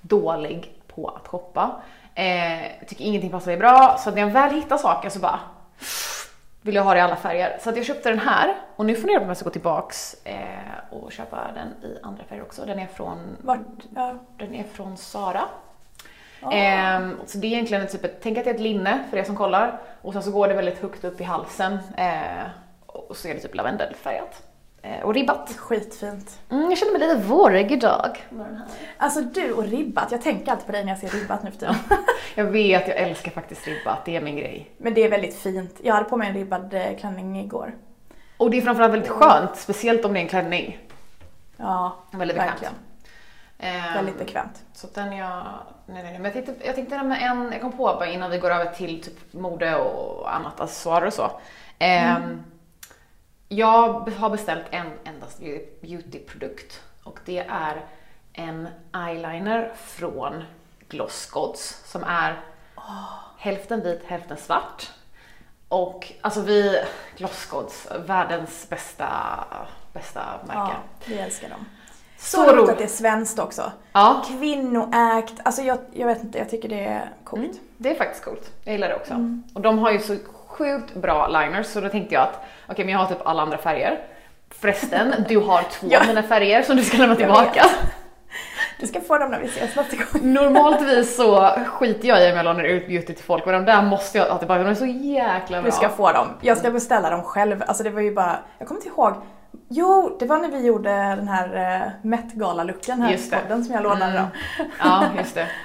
dålig 0.00 0.74
på 0.94 1.08
att 1.08 1.28
shoppa. 1.28 1.82
Eh, 2.14 2.86
tycker 2.88 3.04
ingenting 3.04 3.30
passar 3.30 3.46
mig 3.46 3.56
bra, 3.56 3.96
så 4.04 4.10
när 4.10 4.20
jag 4.20 4.28
väl 4.28 4.54
hittar 4.54 4.76
saker 4.76 5.08
så 5.10 5.18
bara 5.18 5.40
vill 6.62 6.74
jag 6.74 6.82
ha 6.82 6.94
det 6.94 6.98
i 6.98 7.02
alla 7.02 7.16
färger. 7.16 7.58
Så 7.60 7.72
jag 7.76 7.84
köpte 7.84 8.08
den 8.08 8.18
här 8.18 8.56
och 8.76 8.86
nu 8.86 8.94
funderar 8.94 9.14
jag 9.14 9.20
på 9.20 9.24
om 9.24 9.28
jag 9.28 9.36
ska 9.36 9.44
gå 9.44 9.50
tillbaks 9.50 10.16
eh, 10.24 10.38
och 10.90 11.12
köpa 11.12 11.50
den 11.54 11.90
i 11.90 11.98
andra 12.02 12.24
färger 12.24 12.42
också. 12.42 12.64
Den 12.66 12.78
är 12.78 12.86
från, 12.86 13.36
Vart? 13.40 13.58
Ja. 13.94 14.14
den 14.36 14.54
är 14.54 14.64
från 14.64 14.96
Sara. 14.96 15.44
Ah. 16.42 16.52
Ehm, 16.52 17.16
så 17.26 17.38
det 17.38 17.46
är 17.46 17.52
egentligen 17.52 17.86
typ 17.86 18.04
ett, 18.04 18.18
tänk 18.22 18.38
att 18.38 18.44
det 18.44 18.50
är 18.50 18.54
ett 18.54 18.60
linne 18.60 19.04
för 19.10 19.16
er 19.16 19.24
som 19.24 19.36
kollar 19.36 19.80
och 20.02 20.12
sen 20.12 20.22
så 20.22 20.30
går 20.30 20.48
det 20.48 20.54
väldigt 20.54 20.78
högt 20.82 21.04
upp 21.04 21.20
i 21.20 21.24
halsen 21.24 21.78
eh, 21.96 22.44
och 22.86 23.16
så 23.16 23.28
är 23.28 23.34
det 23.34 23.40
typ 23.40 23.54
lavendelfärgat. 23.54 24.47
Eh, 24.82 25.00
och 25.04 25.14
ribbat. 25.14 25.54
Skitfint. 25.56 26.40
Mm, 26.50 26.70
jag 26.70 26.78
känner 26.78 26.92
mig 26.98 27.08
lite 27.08 27.20
vårig 27.28 27.72
idag. 27.72 28.26
Alltså 28.98 29.20
du 29.20 29.52
och 29.52 29.64
ribbat, 29.64 30.12
jag 30.12 30.22
tänker 30.22 30.52
alltid 30.52 30.66
på 30.66 30.72
dig 30.72 30.84
när 30.84 30.92
jag 30.92 30.98
ser 30.98 31.08
ribbat 31.20 31.42
nu 31.42 31.50
för 31.50 31.58
tiden. 31.58 31.74
Jag 32.34 32.44
vet, 32.44 32.88
jag 32.88 32.96
älskar 32.96 33.30
faktiskt 33.30 33.66
ribbat, 33.66 34.04
det 34.04 34.16
är 34.16 34.20
min 34.20 34.36
grej. 34.36 34.70
Men 34.76 34.94
det 34.94 35.02
är 35.04 35.08
väldigt 35.10 35.34
fint. 35.36 35.80
Jag 35.82 35.94
hade 35.94 36.08
på 36.08 36.16
mig 36.16 36.28
en 36.28 36.34
ribbad 36.34 36.74
eh, 36.74 36.96
klänning 36.98 37.40
igår. 37.40 37.74
Och 38.36 38.50
det 38.50 38.56
är 38.58 38.62
framförallt 38.62 38.92
väldigt 38.92 39.10
skönt, 39.10 39.56
speciellt 39.56 40.04
om 40.04 40.12
det 40.12 40.18
är 40.18 40.22
en 40.22 40.28
klänning. 40.28 40.78
Ja, 41.56 41.96
Väldigt 42.12 42.36
bekvämt. 42.36 42.52
verkligen. 42.52 42.74
Ehm, 43.58 43.94
Väldigt 43.94 44.18
bekvämt. 44.18 44.62
Så 44.72 44.86
den 44.94 45.16
jag, 45.16 45.42
nej, 45.86 46.02
nej, 46.02 46.02
nej. 46.02 46.12
Men 46.12 46.24
jag 46.24 46.32
tänkte, 46.32 46.66
jag 46.66 46.74
tänkte 46.74 47.02
med 47.02 47.22
en, 47.22 47.52
jag 47.52 47.60
kom 47.60 47.72
på 47.72 47.84
bara 47.84 48.06
innan 48.06 48.30
vi 48.30 48.38
går 48.38 48.50
över 48.50 48.72
till 48.72 49.02
typ 49.02 49.32
mode 49.32 49.76
och 49.76 50.34
annat 50.34 50.60
accessoarer 50.60 51.06
och 51.06 51.12
så. 51.12 51.30
Ehm, 51.78 52.42
Jag 53.48 54.10
har 54.10 54.30
beställt 54.30 54.64
en 54.70 54.86
endast 55.04 55.40
beautyprodukt 55.80 56.82
och 57.04 57.18
det 57.24 57.38
är 57.38 57.84
en 58.32 58.68
eyeliner 58.94 59.72
från 59.76 60.44
Glossgods 60.88 61.82
som 61.84 62.04
är 62.04 62.40
hälften 63.38 63.82
vit, 63.82 64.04
hälften 64.06 64.36
svart. 64.36 64.90
Och 65.68 66.12
alltså 66.20 66.40
vi, 66.40 66.82
Glossgods, 67.16 67.88
världens 68.06 68.68
bästa, 68.68 69.08
bästa 69.92 70.20
märke. 70.46 70.58
Ja, 70.58 70.82
vi 71.06 71.18
älskar 71.18 71.48
dem. 71.48 71.64
Så 72.18 72.44
Så 72.44 72.52
roligt 72.52 72.70
att 72.70 72.78
det 72.78 72.84
är 72.84 72.88
svenskt 72.88 73.38
också. 73.38 73.72
Ja, 73.92 74.22
Kvinnoägt, 74.26 75.34
alltså 75.42 75.62
jag, 75.62 75.78
jag 75.92 76.06
vet 76.06 76.22
inte, 76.22 76.38
jag 76.38 76.50
tycker 76.50 76.68
det 76.68 76.84
är 76.84 77.10
coolt. 77.24 77.42
Mm, 77.42 77.58
det 77.76 77.90
är 77.90 77.94
faktiskt 77.94 78.24
coolt. 78.24 78.50
Jag 78.64 78.72
gillar 78.72 78.88
det 78.88 78.94
också. 78.96 79.40
Och 79.54 79.60
de 79.60 79.78
har 79.78 79.90
ju 79.90 79.98
så 79.98 80.16
sjukt 80.58 80.94
bra 80.94 81.28
liners 81.28 81.66
så 81.66 81.80
då 81.80 81.88
tänkte 81.88 82.14
jag 82.14 82.22
att 82.22 82.44
okej 82.68 82.84
men 82.84 82.92
jag 82.92 82.98
har 82.98 83.06
typ 83.06 83.26
alla 83.26 83.42
andra 83.42 83.58
färger. 83.58 83.98
Förresten, 84.60 85.14
du 85.28 85.38
har 85.38 85.62
två 85.62 85.86
Ja. 85.90 86.00
av 86.00 86.06
mina 86.06 86.22
färger 86.22 86.62
som 86.62 86.76
du 86.76 86.82
ska 86.84 86.96
lämna 86.96 87.16
tillbaka. 87.16 87.64
Du 88.80 88.86
ska 88.86 89.00
få 89.00 89.18
dem 89.18 89.30
när 89.30 89.40
vi 89.40 89.46
ses 89.46 89.76
nästa 89.76 89.96
gång. 89.96 90.32
Normaltvis 90.32 91.16
så 91.16 91.50
skiter 91.66 92.08
jag 92.08 92.28
i 92.28 92.30
om 92.30 92.36
jag 92.36 92.44
lånar 92.44 92.64
ut 92.64 92.86
beauty 92.88 93.14
till 93.14 93.24
folk 93.24 93.46
men 93.46 93.54
de 93.54 93.72
där 93.72 93.82
måste 93.82 94.18
jag 94.18 94.26
ha 94.30 94.38
tillbaka, 94.38 94.62
de 94.62 94.70
är 94.70 94.74
så 94.74 94.86
jäkla 94.86 95.62
bra. 95.62 95.70
Du 95.70 95.76
ska 95.76 95.88
få 95.88 96.12
dem. 96.12 96.26
Jag 96.40 96.58
ska 96.58 96.70
beställa 96.70 97.10
dem 97.10 97.22
själv. 97.22 97.62
Alltså 97.66 97.82
det 97.82 97.90
var 97.90 98.00
ju 98.00 98.14
bara, 98.14 98.38
jag 98.58 98.68
kommer 98.68 98.80
inte 98.80 98.88
ihåg. 98.88 99.14
Jo, 99.68 100.16
det 100.18 100.26
var 100.26 100.38
när 100.38 100.48
vi 100.48 100.66
gjorde 100.66 100.90
den 100.90 101.28
här 101.28 101.76
uh, 101.82 101.90
Met-gala-looken 102.02 103.02
här 103.02 103.12
i 103.12 103.30
podden 103.30 103.64
som 103.64 103.74
jag 103.74 103.82
lånade 103.82 104.12
dem. 104.12 104.26
Ja, 104.78 105.04
just 105.18 105.34
det. 105.34 105.46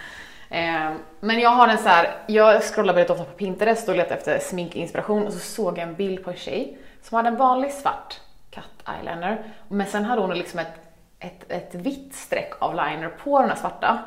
Ehm, 0.54 1.00
Men 1.20 1.40
jag 1.40 1.50
har 1.50 1.68
en 1.68 1.78
så 1.78 1.90
här, 1.90 2.18
jag 2.28 2.64
scrollar 2.64 2.94
väldigt 2.94 3.10
ofta 3.10 3.24
på 3.24 3.32
Pinterest 3.32 3.90
och 3.90 3.96
letar 3.96 4.16
efter 4.16 4.40
sminkinspiration 4.40 5.28
och 5.28 5.34
så 5.34 5.40
såg 5.40 5.78
jag 5.78 5.88
en 5.88 5.96
bild 5.96 6.24
på 6.24 6.30
en 6.30 6.38
tjej 6.38 6.78
som 7.02 7.16
hade 7.16 7.30
en 7.30 7.36
vanlig 7.38 7.72
svart 7.72 8.20
cut 8.50 8.88
eyeliner 8.88 9.44
men 9.68 9.88
sen 9.88 10.06
hade 10.06 10.22
hon 10.22 10.34
liksom 10.34 10.60
ett, 10.60 10.74
ett, 11.20 11.52
ett 11.52 11.76
vitt 11.76 12.16
streck 12.16 12.54
av 12.60 12.76
liner 12.76 13.10
på 13.24 13.40
den 13.40 13.50
här 13.50 13.58
svarta. 13.58 14.00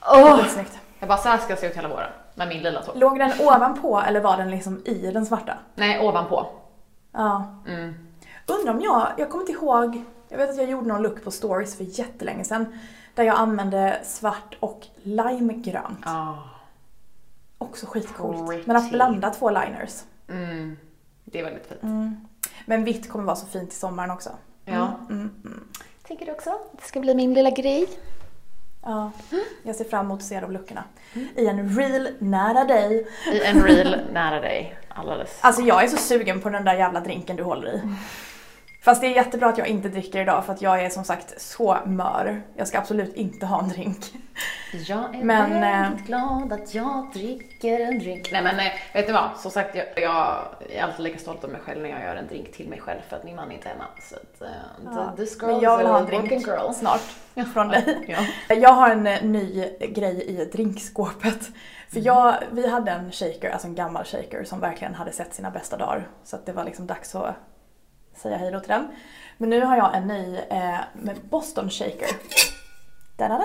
Åh! 0.00 0.38
Skitsnyggt. 0.38 0.78
Jag 0.98 1.08
bara, 1.08 1.18
så 1.18 1.28
här 1.28 1.38
ska 1.38 1.50
jag 1.50 1.58
se 1.58 1.66
ut 1.66 1.76
hela 1.76 1.88
våren 1.88 2.10
med 2.34 2.48
min 2.48 2.62
lila 2.62 2.82
topp. 2.82 2.94
Låg 2.98 3.18
den 3.18 3.32
ovanpå 3.40 4.02
eller 4.08 4.20
var 4.20 4.36
den 4.36 4.50
liksom 4.50 4.82
i 4.84 5.10
den 5.10 5.26
svarta? 5.26 5.54
Nej, 5.74 6.08
ovanpå. 6.08 6.46
Ja. 7.12 7.44
Mm. 7.68 7.94
Undrar 8.46 8.74
om 8.74 8.80
jag, 8.80 9.08
jag 9.16 9.30
kommer 9.30 9.42
inte 9.42 9.52
ihåg, 9.52 10.04
jag 10.28 10.38
vet 10.38 10.50
att 10.50 10.56
jag 10.56 10.70
gjorde 10.70 10.88
någon 10.88 11.02
look 11.02 11.24
på 11.24 11.30
stories 11.30 11.76
för 11.76 11.84
jättelänge 11.84 12.44
sedan. 12.44 12.80
Där 13.14 13.24
jag 13.24 13.36
använde 13.36 14.00
svart 14.04 14.56
och 14.60 14.86
limegrönt. 15.02 16.00
Ah. 16.02 16.34
Också 17.58 17.86
skitcoolt. 17.86 18.48
Pretty. 18.48 18.66
Men 18.66 18.76
att 18.76 18.90
blanda 18.90 19.30
två 19.30 19.50
liners. 19.50 20.02
Mm. 20.28 20.76
Det 21.24 21.40
är 21.40 21.44
väldigt 21.44 21.66
fint. 21.66 21.82
Men 21.82 22.28
Men 22.66 22.84
vitt 22.84 23.10
kommer 23.10 23.24
vara 23.24 23.36
så 23.36 23.46
fint 23.46 23.72
i 23.72 23.76
sommaren 23.76 24.10
också. 24.10 24.30
Ja. 24.64 24.98
Mm, 25.10 25.30
mm. 25.44 25.68
Tänker 26.06 26.26
du 26.26 26.32
också? 26.32 26.58
Det 26.72 26.84
ska 26.84 27.00
bli 27.00 27.14
min 27.14 27.34
lilla 27.34 27.50
grej. 27.50 27.88
Ja, 28.82 29.10
jag 29.62 29.76
ser 29.76 29.84
fram 29.84 30.06
emot 30.06 30.18
att 30.18 30.26
se 30.26 30.40
de 30.40 30.52
luckorna. 30.52 30.84
I 31.36 31.46
en 31.46 31.76
reel 31.76 32.08
nära 32.18 32.64
dig. 32.64 33.06
I 33.32 33.40
en 33.44 33.62
reel 33.62 34.00
nära 34.12 34.40
dig. 34.40 34.78
Alldeles. 34.88 35.38
Alltså 35.40 35.62
jag 35.62 35.84
är 35.84 35.88
så 35.88 35.96
sugen 35.96 36.40
på 36.40 36.48
den 36.48 36.64
där 36.64 36.74
jävla 36.74 37.00
drinken 37.00 37.36
du 37.36 37.42
håller 37.42 37.74
i. 37.74 37.82
Fast 38.84 39.00
det 39.00 39.06
är 39.06 39.10
jättebra 39.10 39.48
att 39.48 39.58
jag 39.58 39.66
inte 39.66 39.88
dricker 39.88 40.20
idag 40.20 40.44
för 40.44 40.52
att 40.52 40.62
jag 40.62 40.84
är 40.84 40.90
som 40.90 41.04
sagt 41.04 41.40
så 41.40 41.78
mör. 41.86 42.42
Jag 42.56 42.68
ska 42.68 42.78
absolut 42.78 43.14
inte 43.14 43.46
ha 43.46 43.62
en 43.62 43.68
drink. 43.68 43.98
Jag 44.72 45.14
är 45.14 45.24
Men, 45.24 45.50
väldigt 45.60 46.00
eh, 46.00 46.06
glad 46.06 46.52
att 46.52 46.74
jag 46.74 47.10
dricker 47.12 47.80
en 47.80 47.98
drink. 47.98 48.32
Nej 48.32 48.42
men 48.42 48.58
eh, 48.58 48.72
vet 48.94 49.06
du 49.06 49.12
vad? 49.12 49.30
Som 49.36 49.50
sagt, 49.50 49.74
jag, 49.74 49.86
jag 49.96 50.38
är 50.70 50.82
alltid 50.82 51.04
lika 51.04 51.18
stolt 51.18 51.44
över 51.44 51.52
mig 51.52 51.62
själv 51.62 51.82
när 51.82 51.88
jag 51.90 52.00
gör 52.00 52.16
en 52.16 52.26
drink 52.26 52.52
till 52.52 52.68
mig 52.68 52.80
själv 52.80 53.00
för 53.08 53.16
att 53.16 53.24
min 53.24 53.36
man 53.36 53.52
inte 53.52 53.68
är 53.68 53.72
hemma. 53.72 53.84
Så 54.10 54.14
att, 54.16 54.42
eh, 54.42 54.48
Ja, 54.84 55.12
this 55.16 55.38
girl 55.42 55.50
Men 55.52 55.60
jag 55.60 55.78
vill 55.78 55.86
ha 55.86 55.98
en 55.98 56.06
drink 56.06 56.30
girl. 56.30 56.72
snart 56.72 57.00
från 57.52 57.68
dig. 57.68 57.98
Ja. 58.48 58.54
Jag 58.54 58.72
har 58.72 58.90
en 58.90 59.06
eh, 59.06 59.22
ny 59.22 59.68
grej 59.80 60.22
i 60.22 60.44
drinkskåpet. 60.44 61.48
För 61.88 62.00
jag, 62.00 62.34
vi 62.52 62.68
hade 62.68 62.90
en 62.90 63.12
shaker, 63.12 63.50
alltså 63.50 63.68
en 63.68 63.74
gammal 63.74 64.04
shaker 64.04 64.44
som 64.44 64.60
verkligen 64.60 64.94
hade 64.94 65.12
sett 65.12 65.34
sina 65.34 65.50
bästa 65.50 65.76
dagar. 65.76 66.08
Så 66.24 66.36
att 66.36 66.46
det 66.46 66.52
var 66.52 66.64
liksom 66.64 66.86
dags 66.86 67.14
att 67.14 67.34
säga 68.16 68.36
hej 68.36 68.50
då 68.50 68.60
till 68.60 68.68
den. 68.68 68.88
Men 69.38 69.50
nu 69.50 69.60
har 69.60 69.76
jag 69.76 69.96
en 69.96 70.06
ny 70.06 70.36
eh, 70.50 70.78
med 70.92 71.16
Boston 71.30 71.70
shaker. 71.70 72.08
Da-da-da! 73.16 73.44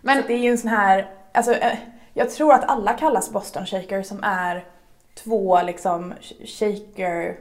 Men 0.00 0.22
Så 0.22 0.28
det 0.28 0.34
är 0.34 0.38
ju 0.38 0.50
en 0.50 0.58
sån 0.58 0.70
här, 0.70 1.10
alltså 1.32 1.52
eh, 1.52 1.78
jag 2.14 2.30
tror 2.30 2.52
att 2.54 2.64
alla 2.64 2.92
kallas 2.92 3.30
Boston 3.30 3.66
shaker 3.66 4.02
som 4.02 4.22
är 4.22 4.64
två 5.14 5.62
liksom 5.62 6.14
shaker 6.44 7.36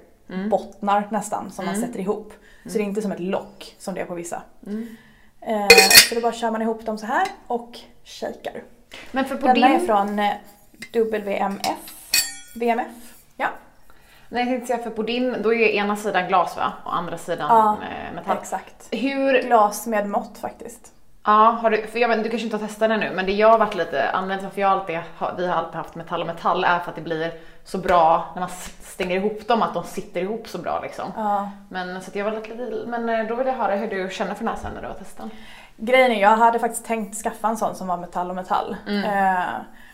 bottnar 0.49 1.07
nästan 1.11 1.51
som 1.51 1.65
man 1.65 1.75
sätter 1.75 1.99
ihop. 1.99 2.33
Så 2.65 2.77
det 2.77 2.79
är 2.79 2.85
inte 2.85 3.01
som 3.01 3.11
ett 3.11 3.19
lock 3.19 3.75
som 3.79 3.93
det 3.93 4.01
är 4.01 4.05
på 4.05 4.15
vissa. 4.15 4.41
Eh, 5.41 5.67
så 6.09 6.15
då 6.15 6.21
bara 6.21 6.33
kör 6.33 6.51
man 6.51 6.61
ihop 6.61 6.85
dem 6.85 6.97
så 6.97 7.05
här 7.05 7.27
och 7.47 7.79
shakar. 8.03 8.63
Men 9.11 9.25
för 9.25 9.35
på 9.35 9.47
Denna 9.47 9.67
är 9.67 9.77
din... 9.77 9.87
från 9.87 10.19
eh, 10.19 10.33
WMF. 10.93 11.77
VMF? 12.55 13.16
Nej 14.29 14.41
jag 14.43 14.49
tänkte 14.49 14.67
säga 14.67 14.83
för 14.83 14.89
på 14.89 15.03
din, 15.03 15.35
då 15.41 15.53
är 15.53 15.57
ju 15.57 15.75
ena 15.75 15.95
sidan 15.95 16.27
glas 16.27 16.57
va? 16.57 16.73
Och 16.83 16.95
andra 16.95 17.17
sidan 17.17 17.47
Ja, 17.49 17.77
eh, 17.83 18.15
metall. 18.15 18.37
exakt. 18.41 18.87
Hur, 18.91 19.41
Glas 19.41 19.87
med 19.87 20.09
mått 20.09 20.37
faktiskt. 20.37 20.91
ja 21.25 21.31
har 21.61 21.69
du, 21.69 21.87
för 21.87 21.99
jag 21.99 22.07
vet, 22.09 22.23
du 22.23 22.29
kanske 22.29 22.45
inte 22.45 22.57
har 22.57 22.67
testat 22.67 22.89
den 22.89 22.99
nu 22.99 23.11
men 23.15 23.25
det 23.25 23.31
jag 23.31 23.49
har 23.49 23.57
varit 23.57 23.75
lite 23.75 23.91
till 24.11 24.39
varför 24.43 24.61
jag 24.61 24.71
alltid, 24.71 24.99
vi 25.37 25.47
har 25.47 25.55
alltid 25.55 25.75
haft 25.75 25.95
metall 25.95 26.21
och 26.21 26.27
metall 26.27 26.63
är 26.63 26.79
för 26.79 26.89
att 26.89 26.95
det 26.95 27.01
blir 27.01 27.31
så 27.63 27.77
bra 27.77 28.31
när 28.33 28.39
man 28.39 28.49
stänger 28.81 29.15
ihop 29.15 29.47
dem 29.47 29.61
att 29.61 29.73
de 29.73 29.83
sitter 29.83 30.21
ihop 30.21 30.47
så 30.47 30.57
bra 30.57 30.79
liksom. 30.81 31.11
Ja. 31.15 31.49
Men 31.69 32.01
så 32.01 32.11
jag 32.13 32.25
var 32.25 32.31
lite, 32.31 32.83
men 32.87 33.09
eh, 33.09 33.27
då 33.27 33.35
vill 33.35 33.47
jag 33.47 33.53
höra 33.53 33.75
hur 33.75 33.87
du 33.87 34.09
känner 34.11 34.33
för 34.33 34.43
den 34.43 34.53
här 34.53 34.61
sen 34.61 34.73
när 34.73 34.81
du 34.81 34.87
har 34.87 34.93
testat. 34.95 35.25
Grejen 35.77 36.11
är, 36.11 36.21
jag 36.21 36.29
hade 36.37 36.59
faktiskt 36.59 36.85
tänkt 36.85 37.15
skaffa 37.15 37.47
en 37.47 37.57
sån 37.57 37.75
som 37.75 37.87
var 37.87 37.97
metall 37.97 38.29
och 38.29 38.35
metall. 38.35 38.75
Eh, 38.87 39.43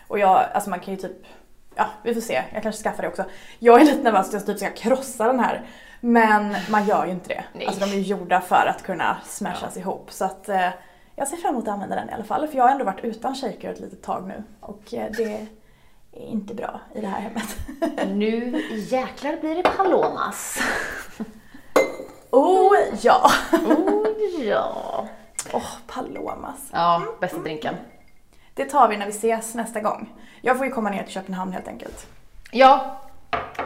och 0.08 0.18
jag, 0.18 0.44
alltså 0.54 0.70
man 0.70 0.80
kan 0.80 0.94
ju 0.94 1.00
typ, 1.00 1.26
ja 1.74 1.86
vi 2.02 2.14
får 2.14 2.20
se, 2.20 2.42
jag 2.52 2.62
kanske 2.62 2.82
skaffar 2.82 3.02
det 3.02 3.08
också. 3.08 3.24
Jag 3.58 3.80
är 3.80 3.84
lite 3.84 4.02
nervös 4.02 4.26
att 4.26 4.32
jag 4.32 4.46
typ 4.46 4.58
ska 4.58 4.70
krossa 4.70 5.26
den 5.26 5.40
här. 5.40 5.66
Men 6.00 6.56
man 6.70 6.86
gör 6.86 7.06
ju 7.06 7.12
inte 7.12 7.28
det. 7.28 7.44
Nej. 7.52 7.66
Alltså 7.66 7.80
de 7.80 7.90
är 7.92 7.94
ju 7.94 8.00
gjorda 8.00 8.40
för 8.40 8.66
att 8.66 8.82
kunna 8.82 9.16
smashas 9.26 9.76
ihop. 9.76 10.12
Så 10.12 10.24
att 10.24 10.48
eh, 10.48 10.68
jag 11.16 11.28
ser 11.28 11.36
fram 11.36 11.54
emot 11.54 11.68
att 11.68 11.74
använda 11.74 11.96
den 11.96 12.10
i 12.10 12.12
alla 12.12 12.24
fall. 12.24 12.48
För 12.48 12.56
jag 12.56 12.64
har 12.64 12.70
ändå 12.70 12.84
varit 12.84 13.04
utan 13.04 13.34
shaker 13.34 13.72
ett 13.72 13.80
litet 13.80 14.02
tag 14.02 14.26
nu. 14.28 14.42
Och 14.60 14.94
eh, 14.94 15.10
det 15.16 15.46
är 16.12 16.26
inte 16.26 16.54
bra 16.54 16.80
i 16.94 17.00
det 17.00 17.06
här 17.06 17.20
hemmet. 17.20 17.56
Nu 18.16 18.62
jäklar 18.90 19.36
blir 19.36 19.54
det 19.54 19.62
palomas. 19.62 20.58
oh 22.30 22.76
ja! 23.00 23.30
Oh 23.52 24.06
ja. 24.44 25.06
Åh, 25.52 25.70
Palomas. 25.86 26.68
Ja, 26.72 27.02
bästa 27.20 27.38
drinken. 27.38 27.74
Det 28.54 28.64
tar 28.64 28.88
vi 28.88 28.96
när 28.96 29.06
vi 29.06 29.12
ses 29.12 29.54
nästa 29.54 29.80
gång. 29.80 30.12
Jag 30.40 30.56
får 30.56 30.66
ju 30.66 30.72
komma 30.72 30.90
ner 30.90 31.02
till 31.02 31.12
Köpenhamn 31.12 31.52
helt 31.52 31.68
enkelt. 31.68 32.06
Ja, 32.50 33.00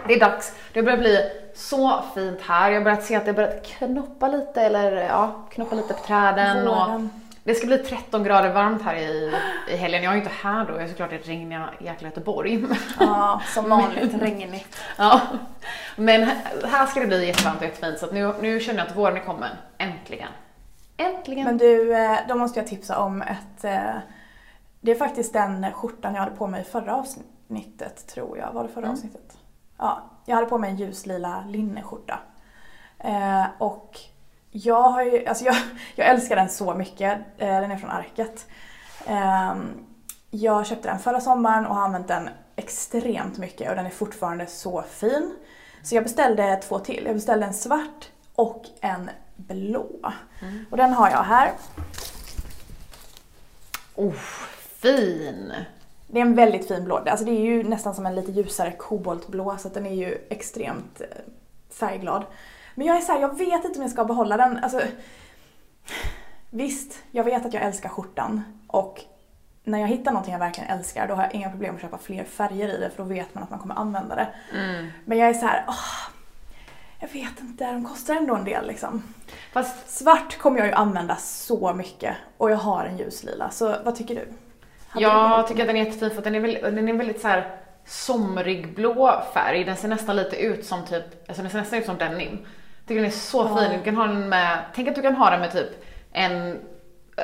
det 0.06 0.14
är 0.14 0.20
dags. 0.20 0.52
Det 0.72 0.82
börjar 0.82 0.98
bli 0.98 1.30
så 1.54 2.02
fint 2.14 2.40
här. 2.42 2.70
Jag 2.70 2.80
har 2.80 2.84
börjat 2.84 3.04
se 3.04 3.16
att 3.16 3.24
det 3.24 3.32
börjat 3.32 3.66
knoppa 3.66 4.28
lite, 4.28 4.62
eller 4.62 4.92
ja, 4.92 5.46
knoppa 5.50 5.74
lite 5.76 5.94
på 5.94 6.00
träden. 6.06 6.68
Och 6.68 7.00
det 7.44 7.54
ska 7.54 7.66
bli 7.66 7.78
13 7.78 8.24
grader 8.24 8.52
varmt 8.52 8.82
här 8.82 8.94
i, 8.96 9.34
i 9.70 9.76
helgen. 9.76 10.02
Jag 10.02 10.10
är 10.12 10.16
ju 10.16 10.22
inte 10.22 10.34
här 10.42 10.64
då, 10.64 10.72
jag 10.72 10.82
är 10.82 10.88
såklart 10.88 11.12
i 11.12 11.18
regniga 11.18 11.68
jäkla 11.80 12.08
Göteborg. 12.08 12.64
Ja, 13.00 13.42
som 13.54 13.70
vanligt 13.70 14.14
regnigt. 14.22 14.80
ja. 14.96 15.20
Men 15.96 16.30
här- 16.64 16.86
ska 16.86 17.00
det 17.00 17.06
bli 17.06 17.26
jättevarmt 17.26 17.58
och 17.58 17.64
jättefint 17.64 17.98
så 17.98 18.06
nu, 18.12 18.34
nu 18.40 18.60
känner 18.60 18.78
jag 18.78 18.88
att 18.88 18.96
våren 18.96 19.16
är 19.16 19.20
kommen. 19.20 19.50
Äntligen. 19.78 20.28
Äntligen. 20.96 21.44
Men 21.44 21.58
du, 21.58 21.94
eh, 21.96 22.18
då 22.28 22.34
måste 22.34 22.60
jag 22.60 22.66
tipsa 22.68 22.98
om 22.98 23.22
ett... 23.22 23.64
Det 24.80 24.90
är 24.90 24.94
faktiskt 24.94 25.32
den 25.32 25.72
skjortan 25.72 26.14
jag 26.14 26.22
hade 26.22 26.36
på 26.36 26.46
mig 26.46 26.60
i 26.60 26.64
förra 26.64 26.96
avsnittet, 26.96 28.06
tror 28.06 28.38
jag. 28.38 28.52
Var 28.52 28.62
det 28.62 28.68
förra 28.68 28.84
Mm. 28.84 28.92
avsnittet? 28.92 29.38
Ja, 29.78 30.02
jag 30.24 30.34
hade 30.34 30.46
på 30.48 30.58
mig 30.58 30.70
en 30.70 30.76
ljuslila 30.76 31.44
linneskjorta. 31.48 32.18
Eh, 32.98 33.44
och 33.58 33.98
jag 34.50 34.82
har 34.82 35.02
ju, 35.02 35.26
alltså 35.26 35.44
jag, 35.44 35.56
jag 35.94 36.06
älskar 36.08 36.36
den 36.36 36.48
så 36.48 36.74
mycket. 36.74 37.18
Eh, 37.38 37.60
den 37.60 37.70
är 37.70 37.76
från 37.76 37.90
Arket. 37.90 38.46
Eh, 39.06 39.54
jag 40.30 40.66
köpte 40.66 40.88
den 40.88 40.98
förra 40.98 41.20
sommaren 41.20 41.66
och 41.66 41.74
har 41.74 41.82
använt 41.82 42.08
den 42.08 42.28
extremt 42.56 43.38
mycket 43.38 43.70
och 43.70 43.76
den 43.76 43.86
är 43.86 43.90
fortfarande 43.90 44.46
så 44.46 44.82
fin. 44.82 45.34
Så 45.82 45.94
jag 45.94 46.04
beställde 46.04 46.56
två 46.56 46.78
till. 46.78 47.02
Jag 47.06 47.14
beställde 47.14 47.46
en 47.46 47.54
svart 47.54 48.08
och 48.34 48.64
en 48.80 49.10
blå. 49.36 50.12
Och 50.70 50.76
den 50.76 50.92
har 50.92 51.10
jag 51.10 51.22
här. 51.22 51.52
Oh, 53.94 54.14
fin. 54.80 55.52
Det 56.06 56.18
är 56.18 56.22
en 56.22 56.34
väldigt 56.34 56.68
fin 56.68 56.84
blå. 56.84 56.96
Alltså 56.96 57.24
det 57.24 57.30
är 57.30 57.40
ju 57.40 57.62
nästan 57.62 57.94
som 57.94 58.06
en 58.06 58.14
lite 58.14 58.32
ljusare 58.32 58.72
koboltblå 58.72 59.56
så 59.58 59.68
den 59.68 59.86
är 59.86 59.94
ju 59.94 60.18
extremt 60.30 61.00
eh, 61.00 61.06
färgglad. 61.70 62.24
Men 62.74 62.86
jag 62.86 62.96
är 62.96 63.00
så 63.00 63.12
här, 63.12 63.20
jag 63.20 63.38
vet 63.38 63.64
inte 63.64 63.78
om 63.78 63.82
jag 63.82 63.90
ska 63.90 64.04
behålla 64.04 64.36
den. 64.36 64.56
Alltså, 64.56 64.80
visst, 66.50 67.02
jag 67.10 67.24
vet 67.24 67.46
att 67.46 67.54
jag 67.54 67.62
älskar 67.62 67.88
skjortan 67.88 68.42
och 68.66 69.04
när 69.64 69.78
jag 69.78 69.88
hittar 69.88 70.12
någonting 70.12 70.32
jag 70.32 70.38
verkligen 70.38 70.70
älskar 70.70 71.08
då 71.08 71.14
har 71.14 71.22
jag 71.22 71.34
inga 71.34 71.50
problem 71.50 71.74
att 71.74 71.80
köpa 71.80 71.98
fler 71.98 72.24
färger 72.24 72.68
i 72.68 72.80
det 72.80 72.90
för 72.90 73.02
då 73.02 73.08
vet 73.08 73.34
man 73.34 73.44
att 73.44 73.50
man 73.50 73.58
kommer 73.58 73.74
använda 73.74 74.14
det. 74.14 74.28
Mm. 74.52 74.86
Men 75.04 75.18
jag 75.18 75.28
är 75.28 75.34
så 75.34 75.46
här, 75.46 75.64
åh, 75.68 76.10
jag 77.00 77.08
vet 77.08 77.40
inte, 77.40 77.72
de 77.72 77.84
kostar 77.84 78.14
ändå 78.14 78.34
en 78.34 78.44
del 78.44 78.66
liksom. 78.66 79.02
Fast 79.52 79.90
Svart 79.90 80.38
kommer 80.38 80.58
jag 80.58 80.66
ju 80.66 80.72
använda 80.72 81.16
så 81.16 81.74
mycket 81.74 82.16
och 82.36 82.50
jag 82.50 82.56
har 82.56 82.84
en 82.84 82.98
ljuslila, 82.98 83.50
så 83.50 83.76
vad 83.84 83.96
tycker 83.96 84.14
du? 84.14 84.28
Jag 84.94 85.46
tycker 85.48 85.62
att 85.62 85.66
den 85.68 85.76
är 85.76 85.84
jättefin 85.84 86.10
för 86.10 86.22
den 86.22 86.34
är, 86.34 86.40
väl, 86.40 86.58
den 86.62 86.88
är 86.88 86.92
väldigt 86.92 87.20
så 87.20 87.28
här 87.28 87.50
somrig 87.86 88.74
blå 88.74 89.22
färg. 89.34 89.64
Den 89.64 89.76
ser 89.76 89.88
nästan 89.88 90.16
lite 90.16 90.36
ut 90.36 90.66
som 90.66 90.84
typ, 90.86 91.04
alltså 91.28 91.42
den 91.42 91.50
ser 91.50 91.58
nästan 91.58 91.78
ut 91.78 91.86
som 91.86 91.98
denim. 91.98 92.38
Jag 92.40 92.86
tycker 92.88 92.94
den 93.00 93.04
är 93.04 93.10
så 93.10 93.38
Ja. 93.42 93.56
fin. 93.56 93.78
Du 93.78 93.84
kan 93.84 93.96
ha 93.96 94.06
den 94.06 94.28
med, 94.28 94.58
tänk 94.74 94.88
att 94.88 94.94
du 94.94 95.02
kan 95.02 95.16
ha 95.16 95.30
den 95.30 95.40
med 95.40 95.52
typ 95.52 95.84
en, 96.12 96.58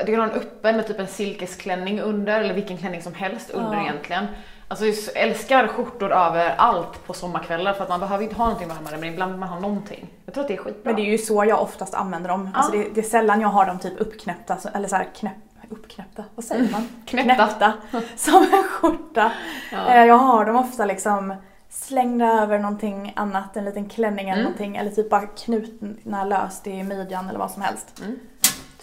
du 0.07 0.13
kan 0.13 0.21
ha 0.21 0.27
den 0.27 0.37
öppen 0.37 0.77
med 0.77 0.87
typ 0.87 0.99
en 1.01 1.07
silkesklänning 1.07 2.01
under 2.01 2.41
eller 2.41 2.55
vilken 2.55 2.77
klänning 2.79 3.03
som 3.03 3.15
helst 3.15 3.51
under 3.51 3.75
Ja. 3.75 3.83
egentligen. 3.83 4.27
Alltså 4.69 4.85
jag 4.87 4.95
älskar 5.15 5.67
skjortor 5.67 6.13
över 6.13 6.55
allt 6.57 7.07
på 7.07 7.13
sommarkvällar 7.13 7.73
för 7.73 7.83
att 7.83 7.89
man 7.89 8.01
behöver 8.01 8.25
inte 8.25 8.37
ha 8.37 8.45
någonting 8.45 8.69
varmare 8.69 8.97
men 8.97 9.09
ibland 9.09 9.33
vill 9.33 9.41
man 9.41 9.49
ha 9.49 9.61
någonting. 9.61 10.09
Jag 10.25 10.35
tror 10.35 10.43
att 10.45 10.49
det 10.49 10.55
är 10.55 10.59
skitbra. 10.59 10.83
Men 10.85 10.97
det 10.97 11.03
är 11.03 11.11
ju 11.13 11.19
så 11.19 11.45
jag 11.45 11.63
oftast 11.63 11.95
använder 11.95 12.29
dem. 12.29 12.51
Alltså 12.55 12.73
det, 12.73 12.87
det 12.95 13.01
är 13.01 13.05
sällan 13.05 13.41
jag 13.41 13.49
har 13.49 13.67
dem 13.67 13.79
typ 13.79 14.01
uppknäppta, 14.01 14.57
eller 14.75 14.89
så 14.89 14.97
här 14.97 15.07
knäpp, 15.17 15.33
uppknäppta, 15.71 16.25
vad 16.35 16.45
säger 16.45 16.71
man? 16.73 16.89
Knäppta. 17.07 17.73
som 18.17 18.43
en 18.53 18.63
skjorta. 18.63 19.33
Ja. 19.73 19.89
Eh, 19.95 20.05
Jag 20.05 20.15
har 20.19 20.45
dem 20.45 20.57
ofta 20.57 20.85
liksom 20.85 21.35
slängda 21.69 22.27
över 22.43 22.59
någonting 22.59 23.13
annat, 23.17 23.57
en 23.57 23.65
liten 23.65 23.89
klänning 23.89 24.25
eller 24.29 24.33
Mm. 24.41 24.45
någonting. 24.45 24.77
Eller 24.77 24.91
typ 24.91 25.11
bara 25.11 25.27
knutna 25.27 26.25
löst 26.25 26.67
i 26.67 26.83
midjan 26.83 27.29
eller 27.29 27.39
vad 27.39 27.51
som 27.51 27.63
helst. 27.63 28.01
Mm. 28.05 28.19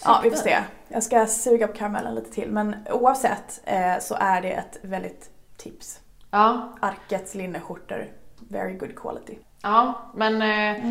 Ja, 0.04 0.20
vi 0.24 0.30
får 0.30 0.38
se. 0.38 0.58
Jag 0.88 1.04
ska 1.04 1.26
suga 1.28 1.67
på 1.67 1.74
karamellen 1.74 2.15
lite 2.15 2.32
till. 2.32 2.52
Men 2.52 2.76
oavsett 2.91 3.62
eh, 3.65 4.00
så 4.00 4.15
är 4.20 4.41
det 4.41 4.52
ett 4.52 4.78
väldigt 4.82 5.30
tips. 5.58 6.00
Ja, 6.32 6.74
Arkets 6.82 7.36
linneskjortor, 7.36 8.06
very 8.50 8.74
good 8.74 8.96
quality. 8.96 9.38
ja 9.62 9.94
men 10.15 10.41
eh, 10.41 10.84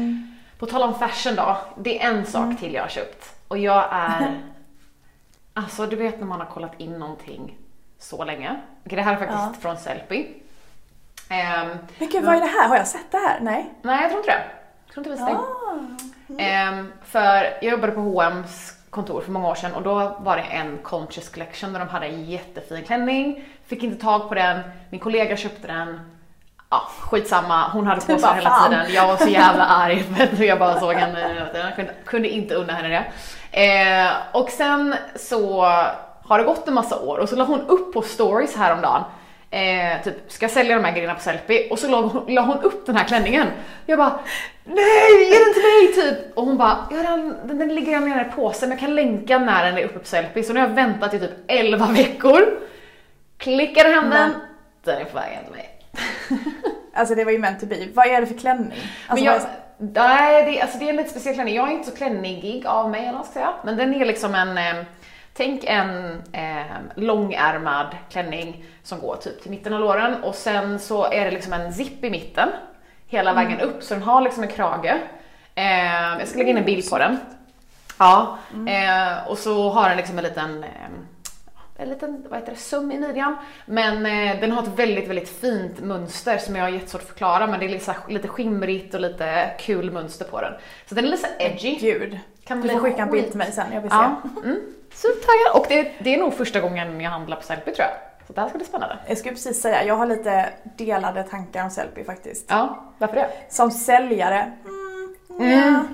På 0.59 0.66
tal 0.66 0.83
om 0.83 0.94
fashion 0.94 1.37
då, 1.37 1.57
det 1.79 2.03
är 2.03 2.11
en 2.11 2.26
sak 2.26 2.59
till 2.61 2.74
jag 2.74 2.83
har 2.83 2.88
köpt. 2.88 3.35
Och 3.48 3.59
jag 3.59 3.85
är... 3.92 4.40
alltså 5.54 5.86
du 5.86 5.96
vet 5.96 6.18
när 6.20 6.26
man 6.26 6.40
har 6.40 6.46
kollat 6.46 6.72
in 6.80 6.98
någonting 6.98 7.58
så 7.98 8.24
länge. 8.24 8.60
Okej, 8.86 8.96
det 8.96 9.02
här 9.02 9.12
är 9.12 9.16
faktiskt 9.16 9.40
Ja. 9.42 9.54
från 9.60 9.76
Sellpy. 9.76 10.26
Ehm, 11.28 11.68
Men 11.98 12.08
gud, 12.08 12.24
vad 12.24 12.34
är 12.36 12.40
det 12.40 12.46
här? 12.46 12.68
Har 12.68 12.76
jag 12.76 12.86
sett 12.88 13.10
det 13.12 13.18
här? 13.18 13.40
Nej? 13.40 13.70
nej, 13.82 14.02
jag 14.02 14.10
tror 14.10 14.20
inte 14.20 14.30
det. 14.30 14.42
Jag 14.86 14.94
tror 14.94 15.06
inte 15.06 15.10
vi 15.10 15.16
stängde. 15.16 15.42
Ah. 15.42 16.42
Ehm, 16.42 16.92
för 17.04 17.42
jag 17.62 17.64
jobbade 17.64 17.92
på 17.92 18.00
H&M's 18.00 18.72
kontor 18.90 19.20
för 19.20 19.30
många 19.32 19.48
år 19.48 19.54
sedan 19.54 19.74
och 19.74 19.82
då 19.82 20.16
var 20.20 20.36
det 20.36 20.42
en 20.42 20.78
Conscious 20.78 21.28
Collection 21.28 21.72
där 21.72 21.80
de 21.80 21.88
hade 21.88 22.06
en 22.06 22.24
jättefin 22.24 22.84
klänning. 22.84 23.44
Fick 23.66 23.82
inte 23.82 24.02
tag 24.02 24.28
på 24.28 24.34
den, 24.34 24.60
min 24.90 25.00
kollega 25.00 25.36
köpte 25.36 25.66
den. 25.66 26.00
Ja, 26.70 26.88
skitsamma, 27.00 27.68
hon 27.68 27.86
hade 27.86 28.00
på 28.00 28.18
sig 28.18 28.34
hela 28.34 28.50
tiden. 28.68 28.92
Jag 28.92 29.06
var 29.06 29.16
så 29.16 29.28
jävla 29.28 29.64
arg 29.66 30.02
för 30.36 30.44
jag 30.44 30.58
bara 30.58 30.80
såg 30.80 30.94
henne. 30.94 31.50
Jag 31.54 31.76
kunde, 31.76 31.94
kunde 32.04 32.28
inte 32.28 32.54
unna 32.54 32.72
henne 32.72 32.88
det. 32.88 33.04
Eh, 33.52 34.12
och 34.32 34.50
sen 34.50 34.94
så 35.16 35.62
har 36.24 36.38
det 36.38 36.44
gått 36.44 36.68
en 36.68 36.74
massa 36.74 37.00
år 37.00 37.18
och 37.18 37.28
så 37.28 37.36
la 37.36 37.44
hon 37.44 37.60
upp 37.60 37.92
på 37.92 38.02
stories 38.02 38.56
häromdagen 38.56 39.04
Eh, 39.52 40.02
typ, 40.04 40.32
ska 40.32 40.44
jag 40.44 40.50
sälja 40.50 40.76
de 40.76 40.84
här 40.84 40.92
grejerna 40.92 41.14
på 41.14 41.20
Sellpy? 41.20 41.68
Och 41.70 41.78
så 41.78 41.88
la 41.88 42.00
hon, 42.00 42.34
la 42.34 42.42
hon 42.42 42.62
upp 42.62 42.86
den 42.86 42.96
här 42.96 43.04
klänningen. 43.04 43.46
Jag 43.86 43.98
bara, 43.98 44.20
nej 44.64 45.30
ge 45.30 45.38
den 45.38 45.54
till 45.54 45.62
mig 45.62 45.94
typ! 45.94 46.36
Och 46.38 46.44
hon 46.44 46.56
bara, 46.56 46.88
ja 46.90 47.02
den, 47.02 47.36
den, 47.44 47.58
den 47.58 47.74
ligger 47.74 47.86
redan 47.86 48.08
nere 48.08 48.28
i 48.28 48.36
påsen 48.36 48.68
men 48.68 48.78
jag 48.78 48.86
kan 48.86 48.94
länka 48.94 49.38
när 49.38 49.64
den 49.64 49.78
är 49.78 49.84
uppe 49.84 49.98
på 49.98 50.06
Sellpy. 50.06 50.42
Så 50.42 50.52
nu 50.52 50.60
har 50.60 50.68
jag 50.68 50.74
väntat 50.74 51.14
i 51.14 51.18
typ 51.18 51.30
11 51.46 51.86
veckor. 51.86 52.58
Klickade 53.36 53.88
hem 53.88 54.10
den, 54.10 54.34
den 54.84 55.00
är 55.00 55.04
på 55.04 55.16
väg 55.16 55.32
hem 55.32 55.44
till 55.44 55.54
mig. 55.54 55.78
Alltså 56.94 57.14
det 57.14 57.24
var 57.24 57.32
ju 57.32 57.38
meant 57.38 57.60
to 57.60 57.66
be. 57.66 57.88
Vad 57.94 58.06
är 58.06 58.20
det 58.20 58.26
för 58.26 58.38
klänning? 58.38 58.72
Alltså, 59.08 59.14
men 59.14 59.24
jag, 59.24 59.40
nej, 59.81 60.45
det, 60.45 60.61
alltså 60.61 60.79
det 60.79 60.85
är 60.85 60.90
en 60.90 60.97
lite 60.97 61.11
speciell 61.11 61.35
klänning. 61.35 61.55
Jag 61.55 61.69
är 61.69 61.73
inte 61.73 61.90
så 61.90 61.97
klännigig 61.97 62.66
av 62.66 62.90
mig 62.90 63.01
eller 63.01 63.19
vad 63.19 63.27
ska 63.27 63.33
säga. 63.33 63.53
Men 63.64 63.77
den 63.77 63.95
är 63.95 64.05
liksom 64.05 64.35
en, 64.35 64.59
eh, 64.59 64.85
tänk 65.35 65.64
en 65.64 66.23
eh, 66.33 66.77
långärmad 66.95 67.87
klänning 68.11 68.64
som 68.83 69.01
går 69.01 69.16
typ 69.16 69.43
till 69.43 69.51
mitten 69.51 69.73
av 69.73 69.81
låren 69.81 70.23
och 70.23 70.35
sen 70.35 70.79
så 70.79 71.05
är 71.05 71.25
det 71.25 71.31
liksom 71.31 71.53
en 71.53 71.73
zipp 71.73 72.05
i 72.05 72.11
mitten 72.11 72.49
hela 73.07 73.33
vägen 73.33 73.61
upp 73.61 73.83
så 73.83 73.95
den 73.95 74.03
har 74.03 74.21
liksom 74.21 74.43
en 74.43 74.49
krage. 74.49 74.97
Eh, 75.55 76.19
jag 76.19 76.29
ska 76.29 76.38
lägga 76.38 76.51
in 76.51 76.57
en 76.57 76.64
bild 76.64 76.90
på 76.90 76.99
den. 76.99 77.19
Ja, 77.99 78.38
eh, 78.69 79.29
och 79.29 79.38
så 79.38 79.71
har 79.71 79.88
den 79.88 79.97
liksom 79.97 80.19
en 80.19 80.25
liten 80.25 80.64
eh, 80.64 80.71
en 81.81 81.88
liten, 81.88 82.27
vad 82.29 82.38
heter 82.38 82.53
det, 82.53 82.59
söm 82.59 82.93
i 82.93 82.99
midjan. 82.99 83.37
Men 83.66 84.07
eh, 84.07 84.40
den 84.40 84.53
har 84.53 84.62
ett 84.62 84.79
väldigt, 84.79 85.09
väldigt 85.09 85.29
fint 85.29 85.81
mönster 85.81 86.38
som 86.38 86.57
jag 86.57 86.64
har 86.64 86.71
jättesvårt 86.71 87.03
att 87.03 87.09
förklara 87.09 87.47
men 87.47 87.61
det 87.61 87.66
är 87.66 87.69
lite, 87.69 87.97
lite 88.09 88.29
skimrigt 88.29 88.95
och 88.95 89.01
lite 89.01 89.51
kul 89.59 89.90
mönster 89.90 90.25
på 90.25 90.40
den. 90.40 90.53
Så 90.87 90.95
den 90.95 91.05
är 91.05 91.09
lite 91.09 91.29
edgy. 91.38 91.79
Gud. 91.81 92.19
Kan 92.45 92.61
Du 92.61 92.69
får 92.69 92.79
skicka 92.79 93.03
en 93.03 93.11
bild 93.11 93.29
till 93.29 93.38
mig 93.38 93.53
sen, 93.53 93.73
jag 93.73 93.81
vill 93.81 93.90
se. 93.90 93.97
Ja. 93.97 94.21
Mm. 94.45 94.61
Så 94.95 95.09
taggad. 95.09 95.62
Och 95.62 95.66
det, 95.69 95.93
det 96.05 96.14
är 96.14 96.19
nog 96.19 96.35
första 96.35 96.61
gången 96.61 97.01
jag 97.01 97.11
handlar 97.11 97.37
på 97.37 97.43
Sellpy 97.43 97.75
tror 97.75 97.88
jag. 97.88 98.27
Så 98.27 98.33
det 98.33 98.40
här 98.40 98.49
ska 98.49 98.59
bli 98.59 98.66
spännande. 98.66 98.99
Jag 99.07 99.19
skulle 99.19 99.35
precis 99.35 99.61
säga, 99.61 99.85
jag 99.85 99.97
har 99.97 100.07
lite 100.07 100.51
delade 100.77 101.23
tankar 101.23 101.64
om 101.64 101.71
Sellpy 101.71 102.05
faktiskt. 102.05 102.47
Ja, 102.49 102.85
varför 102.99 103.16
det? 103.16 103.31
Som 103.49 103.71
säljare, 103.71 104.53
mm, 104.64 105.53
ja. 105.53 105.85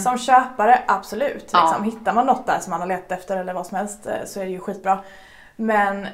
Som 0.00 0.18
köpare, 0.18 0.82
absolut. 0.86 1.50
Ja. 1.52 1.64
Liksom. 1.64 1.84
Hittar 1.84 2.12
man 2.12 2.26
något 2.26 2.46
där 2.46 2.58
som 2.60 2.70
man 2.70 2.80
har 2.80 2.86
letat 2.86 3.18
efter 3.18 3.36
eller 3.36 3.54
vad 3.54 3.66
som 3.66 3.76
helst 3.76 4.06
eh, 4.06 4.12
så 4.26 4.40
är 4.40 4.44
det 4.44 4.50
ju 4.50 4.60
skitbra. 4.60 4.98
Men 5.60 6.06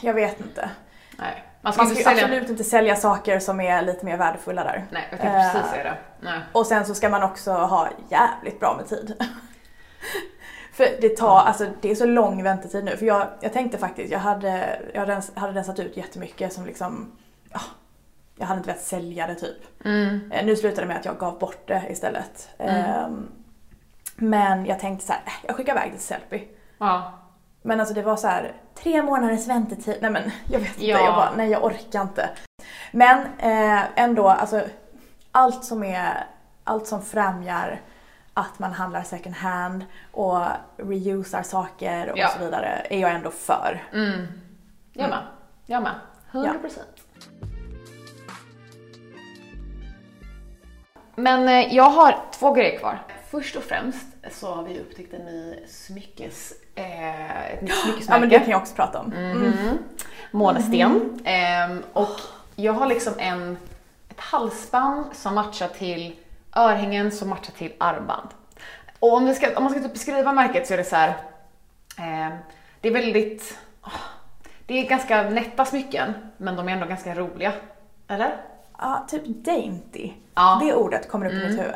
jag 0.00 0.14
vet 0.14 0.40
inte. 0.40 0.70
Nej. 1.18 1.44
Man 1.60 1.72
ska 1.72 1.82
Man 1.82 1.90
inte 1.90 2.00
ska 2.02 2.10
sälja... 2.10 2.24
absolut 2.24 2.50
inte 2.50 2.64
sälja 2.64 2.96
saker 2.96 3.38
som 3.38 3.60
är 3.60 3.82
lite 3.82 4.04
mer 4.06 4.16
värdefulla 4.16 4.64
där. 4.64 4.84
Nej, 4.90 5.06
jag 5.10 5.20
tänkte 5.20 5.38
precis 5.38 5.60
Eh, 5.64 5.70
säga 5.70 5.84
det. 5.84 5.96
Nej. 6.20 6.40
Och 6.52 6.66
sen 6.66 6.86
så 6.86 6.94
ska 6.94 7.08
man 7.08 7.22
också 7.22 7.52
ha 7.52 7.88
jävligt 8.10 8.60
bra 8.60 8.76
med 8.76 8.88
tid. 8.88 9.14
För 10.72 10.86
det 11.00 11.16
tar, 11.16 11.40
alltså 11.40 11.66
det 11.80 11.90
är 11.90 11.94
så 11.94 12.06
lång 12.06 12.42
väntetid 12.42 12.84
nu. 12.84 12.96
För 12.96 13.06
jag, 13.06 13.26
jag 13.40 13.52
tänkte 13.52 13.78
faktiskt, 13.78 14.12
jag 14.12 14.18
hade, 14.18 14.80
jag 14.94 15.00
hade, 15.00 15.14
rens- 15.14 15.38
hade 15.38 15.52
rensat 15.52 15.78
ut 15.78 15.96
jättemycket 15.96 16.52
som 16.52 16.66
liksom, 16.66 17.12
ja, 17.52 17.60
jag 18.36 18.46
hade 18.46 18.58
inte 18.58 18.66
velat 18.70 18.82
sälja 18.84 19.26
det 19.26 19.34
typ. 19.34 19.84
Mm. 19.84 20.32
Eh, 20.32 20.44
Nu 20.46 20.56
slutade 20.56 20.82
det 20.82 20.86
med 20.88 20.96
att 20.96 21.04
jag 21.04 21.18
gav 21.18 21.38
bort 21.38 21.68
det 21.68 21.82
istället. 21.90 22.48
Ehm, 22.58 23.30
Men 24.16 24.66
jag 24.66 24.78
tänkte 24.80 25.06
så 25.06 25.12
här, 25.12 25.22
äh, 25.26 25.32
jag 25.46 25.56
skickar 25.56 25.72
iväg 25.72 25.90
det 25.92 25.96
till 25.98 26.06
Sellpy. 26.06 26.42
Ja. 26.78 27.12
Men 27.66 27.80
alltså 27.80 27.94
det 27.94 28.02
var 28.02 28.16
så 28.16 28.26
här 28.28 28.52
tre 28.74 29.02
månaders 29.02 29.46
väntetid. 29.48 29.98
Nej 30.00 30.10
men 30.10 30.30
jag 30.50 30.58
vet 30.60 30.68
inte, 30.68 30.86
Ja. 30.86 30.98
jag 31.04 31.14
bara, 31.14 31.32
nej 31.36 31.50
jag 31.50 31.64
orkar 31.64 32.02
inte. 32.02 32.30
Men 32.92 33.18
eh, 33.38 33.82
ändå, 33.96 34.28
alltså 34.28 34.62
allt 35.32 35.64
som 35.64 35.82
är, 35.84 36.26
allt 36.64 36.86
som 36.86 37.02
främjar 37.02 37.80
att 38.34 38.58
man 38.58 38.72
handlar 38.72 39.02
second 39.02 39.34
hand 39.34 39.84
och 40.12 40.40
reusar 40.76 41.42
saker 41.42 42.10
och 42.12 42.18
Ja. 42.18 42.28
så 42.28 42.44
vidare 42.44 42.86
är 42.90 42.98
jag 43.00 43.10
ändå 43.10 43.30
för. 43.30 43.82
Mm. 43.92 44.26
Jag 44.92 45.10
med. 45.10 45.22
Jag 45.66 45.82
med. 45.82 45.94
100%. 46.32 46.78
Men 51.16 51.48
eh, 51.48 51.74
jag 51.74 51.90
har 51.90 52.18
två 52.32 52.52
grejer 52.52 52.78
kvar. 52.78 52.98
Först 53.30 53.56
och 53.56 53.62
främst 53.62 54.06
så 54.30 54.54
har 54.54 54.62
vi 54.62 54.80
upptäckt 54.80 55.14
en 55.14 55.24
ny 55.24 55.56
smyckes, 55.68 56.52
eh, 56.74 57.52
ett 57.52 57.62
nytt 57.62 57.70
Ja 57.74 57.76
smyckesmärke. 57.82 58.20
men 58.20 58.28
det 58.28 58.38
kan 58.38 58.50
jag 58.50 58.60
också 58.60 58.74
prata 58.74 58.98
om. 59.00 59.06
Mhm. 59.06 59.78
Månesten. 60.30 61.20
Ehm, 61.24 61.82
och 61.92 62.20
jag 62.56 62.72
har 62.72 62.86
liksom 62.86 63.12
en, 63.18 63.56
ett 64.08 64.20
halsband 64.20 65.06
som 65.12 65.34
matchar 65.34 65.68
till 65.68 66.16
örhängen 66.56 67.12
som 67.12 67.28
matchar 67.28 67.52
till 67.52 67.72
armband. 67.78 68.28
Och 68.98 69.12
om, 69.12 69.24
vi 69.24 69.34
ska, 69.34 69.56
om 69.56 69.62
man 69.64 69.72
ska 69.72 69.82
typ 69.82 69.92
beskriva 69.92 70.32
märket 70.32 70.66
så 70.66 70.74
är 70.74 70.78
det 70.78 70.84
så 70.84 70.96
här. 70.96 71.14
ehm, 71.98 72.32
det 72.80 72.88
är 72.88 72.92
väldigt, 72.92 73.58
åh, 73.82 73.92
det 74.66 74.74
är 74.84 74.88
ganska 74.88 75.22
nätta 75.30 75.64
smycken 75.64 76.14
men 76.36 76.56
de 76.56 76.68
är 76.68 76.72
ändå 76.72 76.86
ganska 76.86 77.14
roliga. 77.14 77.52
Eller? 78.08 78.36
Ja, 78.78 79.06
typ 79.08 79.22
dainty. 79.26 80.12
Ja. 80.34 80.60
Det 80.64 80.74
ordet 80.74 81.08
kommer 81.08 81.26
upp 81.26 81.32
i 81.32 81.36
mitt 81.48 81.58
huvud. 81.58 81.74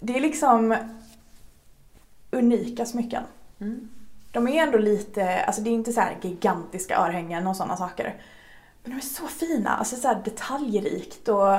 Det 0.00 0.16
är 0.16 0.20
liksom 0.20 0.76
unika 2.30 2.86
smycken. 2.86 3.22
De 4.32 4.48
är 4.48 4.62
ändå 4.62 4.78
lite, 4.78 5.44
alltså 5.44 5.62
det 5.62 5.70
är 5.70 5.72
inte 5.72 5.92
så 5.92 6.00
här 6.00 6.16
gigantiska 6.22 6.96
örhängen 6.98 7.46
och 7.46 7.56
sådana 7.56 7.76
saker. 7.76 8.14
Men 8.82 8.92
de 8.92 8.96
är 8.96 9.00
så 9.00 9.26
fina, 9.26 9.70
alltså 9.70 9.96
så 9.96 10.08
här 10.08 10.20
detaljrikt 10.24 11.28
och 11.28 11.58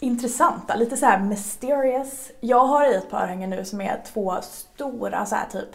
intressanta, 0.00 0.74
lite 0.74 0.96
så 0.96 1.06
här 1.06 1.18
mysterious. 1.20 2.30
Jag 2.40 2.66
har 2.66 2.92
i 2.92 2.94
ett 2.94 3.10
par 3.10 3.22
örhängen 3.22 3.50
nu 3.50 3.64
som 3.64 3.80
är 3.80 4.02
två 4.12 4.36
stora 4.42 5.26
så 5.26 5.34
här 5.34 5.46
typ 5.52 5.68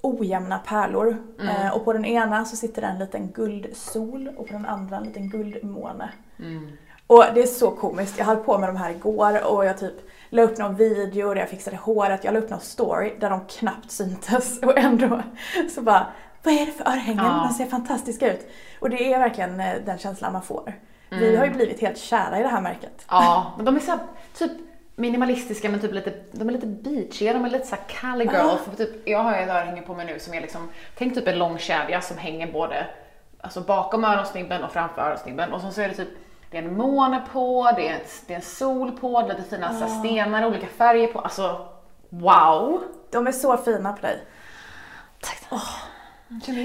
ojämna 0.00 0.58
pärlor. 0.58 1.16
Eh, 1.48 1.70
och 1.76 1.84
på 1.84 1.92
den 1.92 2.04
ena 2.04 2.44
så 2.44 2.56
sitter 2.56 2.82
det 2.82 2.88
en 2.88 2.98
liten 2.98 3.28
guldsol 3.30 4.28
och 4.36 4.46
på 4.46 4.52
den 4.52 4.66
andra 4.66 4.96
en 4.96 5.02
liten 5.02 5.28
guldmåne. 5.28 6.10
Och 7.06 7.24
det 7.34 7.42
är 7.42 7.46
så 7.46 7.70
komiskt. 7.70 8.18
Jag 8.18 8.24
höll 8.24 8.36
på 8.36 8.58
med 8.58 8.68
de 8.68 8.76
här 8.76 8.90
igår 8.90 9.46
och 9.46 9.64
jag 9.64 9.78
typ 9.78 10.07
la 10.28 10.42
upp 10.42 10.58
någon 10.58 10.74
video 10.76 11.34
där 11.34 11.40
jag 11.40 11.48
fixade 11.48 11.76
håret. 11.76 12.24
Jag 12.24 12.34
la 12.34 12.38
upp 12.40 12.50
någon 12.50 12.60
story 12.60 13.14
där 13.20 13.30
de 13.30 13.40
knappt 13.46 13.90
syntes 13.90 14.58
och 14.62 14.78
ändå 14.78 15.22
så 15.74 15.82
bara 15.82 16.06
vad 16.42 16.54
är 16.54 16.66
det 16.66 16.72
för 16.72 16.84
örhängen? 16.88 17.24
Ja. 17.24 17.46
De 17.48 17.54
ser 17.54 17.66
fantastiska 17.66 18.32
ut. 18.32 18.46
Och 18.80 18.90
det 18.90 19.12
är 19.12 19.18
verkligen 19.18 19.60
eh, 19.60 19.74
den 19.86 19.98
känslan 19.98 20.32
man 20.32 20.42
får. 20.42 20.72
Vi 21.10 21.16
Mm. 21.28 21.38
har 21.38 21.46
ju 21.46 21.52
blivit 21.52 21.80
helt 21.80 21.98
kära 21.98 22.38
i 22.40 22.42
det 22.42 22.48
här 22.48 22.60
märket. 22.60 23.04
Ja, 23.08 23.52
men 23.56 23.64
de 23.64 23.76
är 23.76 23.80
så 23.80 23.90
här, 23.90 24.00
typ 24.38 24.52
minimalistiska 24.96 25.68
men 25.70 25.80
typ 25.80 25.92
lite, 25.92 26.12
de 26.32 26.48
är 26.48 26.52
lite 26.52 26.66
beachiga, 26.66 27.32
de 27.32 27.44
är 27.44 27.50
lite 27.50 27.66
såhär 27.66 27.82
Cali 27.88 28.24
girl. 28.24 28.56
För 28.64 28.76
typ, 28.76 29.08
jag 29.08 29.18
har 29.22 29.36
ju 29.36 29.42
ett 29.42 29.48
örhänge 29.50 29.82
på 29.82 29.94
mig 29.94 30.06
nu 30.06 30.18
som 30.18 30.34
är 30.34 30.40
liksom, 30.40 30.68
tänk 30.98 31.14
typ 31.14 31.28
en 31.28 31.38
lång 31.38 31.58
kedja 31.58 32.00
som 32.00 32.18
hänger 32.18 32.52
både 32.52 32.86
alltså 33.40 33.60
bakom 33.60 34.04
öronsnibben 34.04 34.64
och 34.64 34.72
framför 34.72 35.02
öronsnibben 35.02 35.52
och 35.52 35.60
så 35.60 35.80
är 35.80 35.88
det 35.88 35.94
typ 35.94 36.08
det 36.50 36.58
är 36.58 36.62
en 36.62 36.76
måne 36.76 37.22
på, 37.32 37.72
det 37.76 37.88
är, 37.88 37.96
ett, 37.96 38.22
det 38.26 38.32
är 38.32 38.36
en 38.36 38.42
sol 38.42 38.92
på, 38.92 39.22
det 39.22 39.32
är 39.32 39.36
lite 39.36 39.50
fina 39.50 39.72
så 39.72 39.84
här 39.84 40.00
stenar, 40.00 40.46
olika 40.46 40.66
färger 40.66 41.06
på. 41.06 41.20
Alltså 41.20 41.68
wow! 42.08 42.82
De 43.10 43.26
är 43.26 43.32
så 43.32 43.56
fina 43.56 43.92
på 43.92 44.02
dig. 44.02 44.24
Tack. 45.20 45.62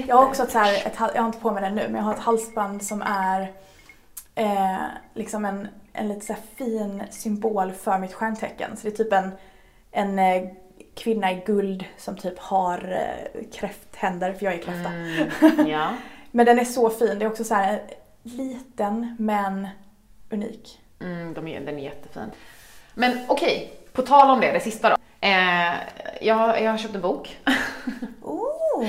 Jag 0.06 0.16
har 0.16 0.26
också 0.26 0.42
ett 0.42 0.50
så 0.50 0.58
här, 0.58 0.74
ett, 0.86 0.94
jag 0.98 1.22
har 1.22 1.26
inte 1.26 1.38
på 1.38 1.50
mig 1.50 1.62
den 1.62 1.74
nu, 1.74 1.82
men 1.82 1.94
jag 1.94 2.02
har 2.02 2.14
ett 2.14 2.20
halsband 2.20 2.82
som 2.82 3.02
är 3.02 3.52
eh, 4.34 4.82
liksom 5.14 5.44
en, 5.44 5.68
en 5.92 6.08
lite 6.08 6.26
så 6.26 6.34
fin 6.56 7.02
symbol 7.10 7.72
för 7.72 7.98
mitt 7.98 8.14
stjärntecken. 8.14 8.76
Så 8.76 8.82
det 8.82 8.94
är 8.94 9.04
typ 9.04 9.12
en, 9.12 9.32
en 9.90 10.18
eh, 10.18 10.48
kvinna 10.96 11.32
i 11.32 11.42
guld 11.46 11.84
som 11.96 12.16
typ 12.16 12.38
har 12.38 12.92
eh, 12.92 13.44
kräfthänder, 13.52 14.32
för 14.32 14.44
jag 14.44 14.54
är 14.54 14.58
kräfta. 14.58 14.88
Mm, 14.88 15.66
ja. 15.66 15.88
Men 16.30 16.46
den 16.46 16.58
är 16.58 16.64
så 16.64 16.90
fin, 16.90 17.18
det 17.18 17.24
är 17.24 17.30
också 17.30 17.44
så 17.44 17.54
här 17.54 17.82
liten 18.24 19.16
men 19.18 19.68
unik. 20.30 20.80
Mm, 21.00 21.34
de 21.34 21.48
är, 21.48 21.60
den 21.60 21.78
är 21.78 21.82
jättefin. 21.82 22.30
Men 22.94 23.18
okej, 23.28 23.72
på 23.92 24.02
tal 24.02 24.30
om 24.30 24.40
det, 24.40 24.52
det 24.52 24.60
sista 24.60 24.88
då. 24.90 24.96
Eh, 25.20 25.72
jag, 26.20 26.62
jag 26.62 26.70
har 26.70 26.78
köpt 26.78 26.94
en 26.94 27.00
bok. 27.00 27.38
Oh. 28.22 28.88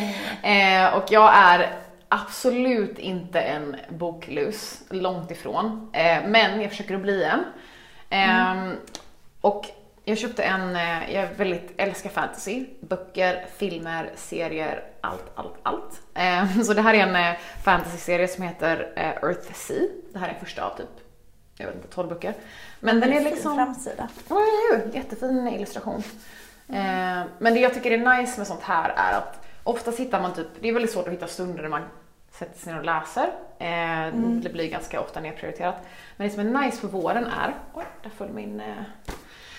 Eh, 0.52 0.93
och 0.95 1.04
jag 1.10 1.32
är 1.36 1.80
absolut 2.08 3.00
inte 3.00 3.41
en 3.41 3.76
boklus, 3.89 4.84
långt 4.89 5.32
ifrån. 5.32 5.89
Eh, 5.93 6.17
men 6.26 6.62
jag 6.62 6.69
försöker 6.71 6.95
att 6.95 7.02
bli 7.02 7.24
en. 7.24 7.43
Eh, 8.10 8.74
Och 9.41 9.65
jag 10.06 10.18
köpte 10.18 10.44
en, 10.44 10.76
eh, 10.76 11.13
jag 11.15 11.28
väldigt 11.28 11.74
älskar 11.78 12.10
fantasy. 12.10 12.65
Böcker, 12.82 13.46
filmer, 13.58 14.12
serier, 14.15 14.84
allt, 15.02 15.32
allt, 15.36 15.54
allt. 15.63 16.02
Eh, 16.13 16.62
så 16.62 16.74
det 16.74 16.82
här 16.82 16.94
är 16.94 16.98
en 17.08 17.15
eh, 17.15 17.39
fantasy-serie 17.63 18.28
som 18.28 18.44
heter 18.44 18.94
eh, 18.96 19.10
Earth 19.30 19.54
Sea. 19.54 19.88
Det 20.13 20.20
här 20.20 20.30
är 20.30 20.34
första 20.39 20.65
av 20.65 20.78
typ, 20.78 20.89
jag 21.58 21.65
vet 21.65 21.76
inte, 21.76 21.88
12 21.88 22.10
böcker. 22.10 22.34
Men 22.80 23.00
den 23.00 23.13
är 23.13 23.15
Fin 23.22 23.24
liksom... 23.24 23.56
framsida. 23.56 24.08
Ja? 24.30 24.38
Jättefin 24.94 25.48
illustration. 25.48 26.04
Eh, 26.70 27.24
men 27.39 27.54
det 27.54 27.60
jag 27.60 27.74
tycker 27.74 27.91
är 27.91 28.18
nice 28.18 28.38
med 28.39 28.48
sånt 28.48 28.62
här 28.63 28.89
är 28.89 29.18
att 29.18 29.46
oftast 29.63 30.00
hittar 30.00 30.22
man 30.22 30.34
typ, 30.34 30.48
det 30.60 30.70
är 30.70 30.74
väldigt 30.74 30.91
svårt 30.91 31.08
att 31.08 31.13
hitta 31.13 31.28
stunder 31.28 31.62
där 31.62 31.70
man 31.70 31.82
sätter 32.32 32.60
sig 32.60 32.74
ner 32.74 32.80
och 32.80 32.86
läser. 32.86 33.24
Eh, 33.60 34.13
Det 34.41 34.50
blir 34.54 34.70
ganska 34.70 35.02
ofta 35.02 35.20
nedprioriterat. 35.20 35.76
Men 36.18 36.28
det 36.28 36.34
som 36.34 36.56
är 36.56 36.62
nice 36.62 36.78
för 36.78 36.88
våren 36.88 37.26
är, 37.26 37.54
oj, 37.74 37.84
där 38.04 38.10
föll 38.10 38.30
min, 38.30 38.62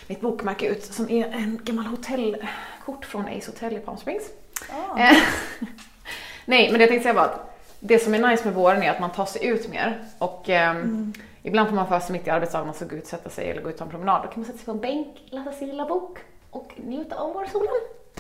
mitt 0.06 0.20
bokmärke 0.20 0.66
ut, 0.66 0.84
som 0.84 1.10
är 1.10 1.26
en 1.26 1.60
gammal 1.64 1.86
hotellkort 1.86 3.04
från 3.04 3.26
Ace 3.26 3.50
Hotel 3.50 3.76
i 3.76 3.78
Palm 3.78 3.96
Springs. 3.96 4.24
Ah. 4.70 4.98
Eh, 4.98 5.16
Nej, 6.44 6.70
men 6.70 6.78
det 6.78 6.80
jag 6.80 6.88
tänkte 6.88 7.02
säga 7.02 7.14
var 7.14 7.24
att 7.24 7.58
det 7.80 7.98
som 7.98 8.14
är 8.14 8.30
nice 8.30 8.44
med 8.44 8.54
våren 8.54 8.82
är 8.82 8.90
att 8.90 9.00
man 9.00 9.12
tar 9.12 9.26
sig 9.26 9.46
ut 9.46 9.68
mer 9.70 10.04
och 10.18 10.48
ehm, 10.48 11.12
ibland 11.42 11.68
får 11.68 11.76
man 11.76 11.88
för 11.88 12.00
sig 12.00 12.12
mitt 12.12 12.26
i 12.26 12.30
arbetsdagen 12.30 12.70
att 12.70 12.80
gå 12.90 12.96
ut, 12.96 13.06
sätta 13.06 13.30
sig 13.30 13.50
eller 13.50 13.62
gå 13.62 13.68
ut 13.68 13.74
och 13.74 13.78
ta 13.78 13.84
en 13.84 13.90
promenad. 13.90 14.22
Då 14.22 14.28
kan 14.28 14.40
man 14.40 14.44
sätta 14.44 14.58
sig 14.58 14.64
på 14.66 14.72
en 14.72 14.80
bänk, 14.80 15.08
läsa 15.30 15.52
sin 15.52 15.68
lilla 15.68 15.86
bok 15.86 16.18
och 16.50 16.72
njuta 16.76 17.16
av 17.16 17.32
vårsolen. 17.32 17.72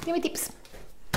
Det 0.04 0.10
är 0.10 0.12
mitt 0.12 0.22
tips. 0.22 0.52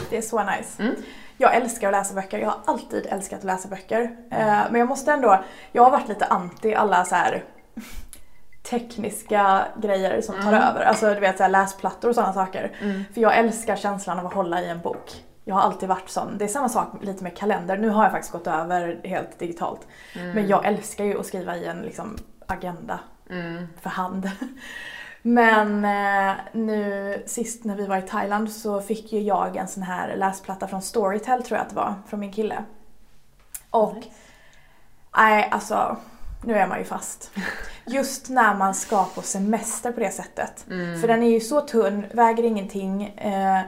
Det 0.10 0.18
är 0.18 0.22
så 0.22 0.44
nice. 0.44 0.84
Mm. 0.84 0.96
Jag 1.38 1.56
älskar 1.56 1.88
att 1.88 1.94
läsa 1.94 2.14
böcker. 2.14 2.40
Jag 2.40 2.48
har 2.48 2.60
alltid 2.66 3.06
älskat 3.06 3.40
att 3.40 3.46
läsa 3.46 3.68
böcker. 3.68 4.02
Eh, 4.32 4.64
Men 4.72 4.76
jag 4.76 4.88
måste 4.88 5.12
ändå, 5.12 5.44
jag 5.72 5.84
har 5.84 5.92
varit 5.92 6.08
lite 6.08 6.26
anti 6.26 6.74
alla 6.76 7.06
så 7.06 7.16
här 7.16 7.44
tekniska 8.70 9.66
grejer 9.82 10.22
som 10.22 10.36
tar 10.36 10.54
över. 10.54 10.82
Alltså 10.82 11.14
du 11.14 11.20
vet 11.20 11.38
så 11.38 11.44
här 11.44 11.50
läsplattor 11.50 12.10
och 12.10 12.16
sådana 12.16 12.34
saker. 12.34 12.72
För 13.14 13.22
jag 13.22 13.38
älskar 13.38 13.76
känslan 13.76 14.20
av 14.20 14.26
att 14.26 14.34
hålla 14.34 14.62
i 14.62 14.70
en 14.70 14.82
bok. 14.82 15.24
Jag 15.44 15.56
har 15.56 15.62
alltid 15.62 15.90
varit 15.90 16.10
sån. 16.10 16.38
Det 16.38 16.46
är 16.46 16.48
samma 16.48 16.70
sak 16.70 16.88
lite 17.02 17.24
med 17.24 17.38
kalender. 17.38 17.78
Nu 17.78 17.90
har 17.90 18.04
jag 18.04 18.12
faktiskt 18.12 18.34
gått 18.34 18.48
över 18.48 19.02
helt 19.04 19.40
digitalt. 19.40 19.88
Men 20.16 20.48
jag 20.48 20.66
älskar 20.66 21.06
ju 21.06 21.20
att 21.20 21.26
skriva 21.26 21.58
i 21.58 21.66
en 21.66 21.82
liksom, 21.82 22.18
agenda 22.48 23.00
för 23.82 23.90
hand. 23.90 24.32
Men 25.22 25.86
eh, 25.86 26.36
nu 26.52 27.24
sist 27.26 27.64
när 27.64 27.76
vi 27.76 27.86
var 27.86 27.98
i 27.98 28.02
Thailand 28.02 28.52
så 28.52 28.82
fick 28.82 29.14
ju 29.14 29.20
jag 29.20 29.56
en 29.56 29.68
sån 29.68 29.84
här 29.84 30.16
läsplatta 30.16 30.68
från 30.68 30.82
Storytel 30.82 31.44
tror 31.44 31.58
jag 31.58 31.66
att 31.66 31.70
det 31.70 31.76
var, 31.76 31.94
från 32.08 32.20
min 32.20 32.34
kille. 32.34 32.64
Och 33.70 33.98
nej 35.18 35.50
alltså, 35.52 35.98
nu 36.44 36.54
är 36.54 36.68
man 36.68 36.78
ju 36.78 36.84
fast. 36.84 37.32
Just 37.86 38.30
när 38.30 38.56
man 38.56 38.76
ska 38.76 39.06
på 39.16 39.22
semester 39.22 39.92
på 39.92 40.00
det 40.00 40.12
sättet. 40.12 40.66
För 41.02 41.08
den 41.08 41.24
är 41.24 41.30
ju 41.30 41.40
så 41.40 41.62
tunn, 41.62 42.06
väger 42.14 42.44
ingenting, 42.44 43.04
eh, 43.04 43.62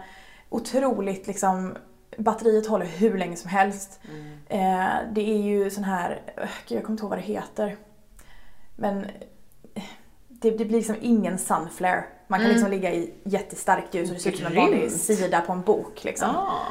otroligt 0.49 1.27
liksom 1.27 1.77
Batteriet 2.17 2.67
håller 2.67 2.86
hur 2.86 3.17
länge 3.17 3.36
som 3.36 3.49
helst. 3.49 3.99
Eh, 4.49 4.89
det 5.12 5.31
är 5.31 5.41
ju 5.41 5.69
sån 5.69 5.84
här, 5.84 6.21
eh, 6.38 6.49
gud 6.67 6.77
jag 6.77 6.84
kommer 6.84 6.93
inte 6.93 7.03
ihåg 7.03 7.10
vad 7.10 7.19
det 7.19 7.23
heter. 7.23 7.75
Men 8.75 9.05
eh, 9.73 9.84
det, 10.27 10.51
det 10.51 10.65
blir 10.65 10.77
liksom 10.77 10.95
ingen 11.01 11.38
sunflare. 11.38 12.03
Man 12.27 12.39
kan 12.39 12.49
liksom 12.49 12.71
ligga 12.71 12.93
i 12.93 13.13
jättestarkt 13.23 13.93
ljus 13.93 14.10
och 14.10 14.15
det 14.15 14.21
ser 14.21 14.31
ut 14.31 14.38
som 14.38 14.47
en 14.47 14.55
vanlig 14.55 14.91
sida 14.91 15.41
på 15.41 15.51
en 15.53 15.62
bok. 15.62 16.03
Liksom. 16.03 16.29
Ah. 16.36 16.67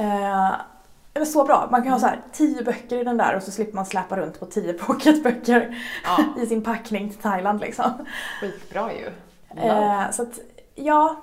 Eh, 0.00 0.54
var 1.18 1.26
så 1.26 1.44
bra. 1.44 1.68
Man 1.70 1.82
kan 1.82 1.92
ha 1.92 1.98
så 1.98 2.06
här 2.06 2.20
tio 2.32 2.62
böcker 2.62 2.98
i 2.98 3.04
den 3.04 3.16
där 3.16 3.36
och 3.36 3.42
så 3.42 3.50
slipper 3.50 3.74
man 3.74 3.86
släpa 3.86 4.16
runt 4.16 4.40
på 4.40 4.46
tio 4.46 4.72
pocketböcker 4.78 5.76
Ja. 6.04 6.42
i 6.42 6.46
sin 6.46 6.62
packning 6.62 7.10
till 7.10 7.18
Thailand 7.18 7.60
liksom. 7.60 8.06
Skitbra 8.40 8.92
ju. 8.92 9.06
Eh, 9.56 10.10
så 10.10 10.22
att, 10.22 10.38
ja. 10.74 11.16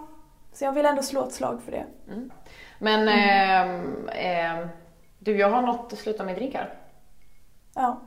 Så 0.54 0.64
jag 0.66 0.72
vill 0.72 0.86
ändå 0.86 1.02
slå 1.04 1.24
ett 1.28 1.34
slag 1.34 1.62
för 1.66 1.72
det. 1.72 1.86
Men 2.80 3.08
ehm, 3.08 4.10
ehm, 4.10 4.68
du, 5.20 5.38
jag 5.38 5.50
har 5.50 5.62
något 5.62 5.94
att 5.94 6.00
sluta 6.00 6.24
med 6.24 6.36
drinkar. 6.36 6.74
Ja. 7.76 8.02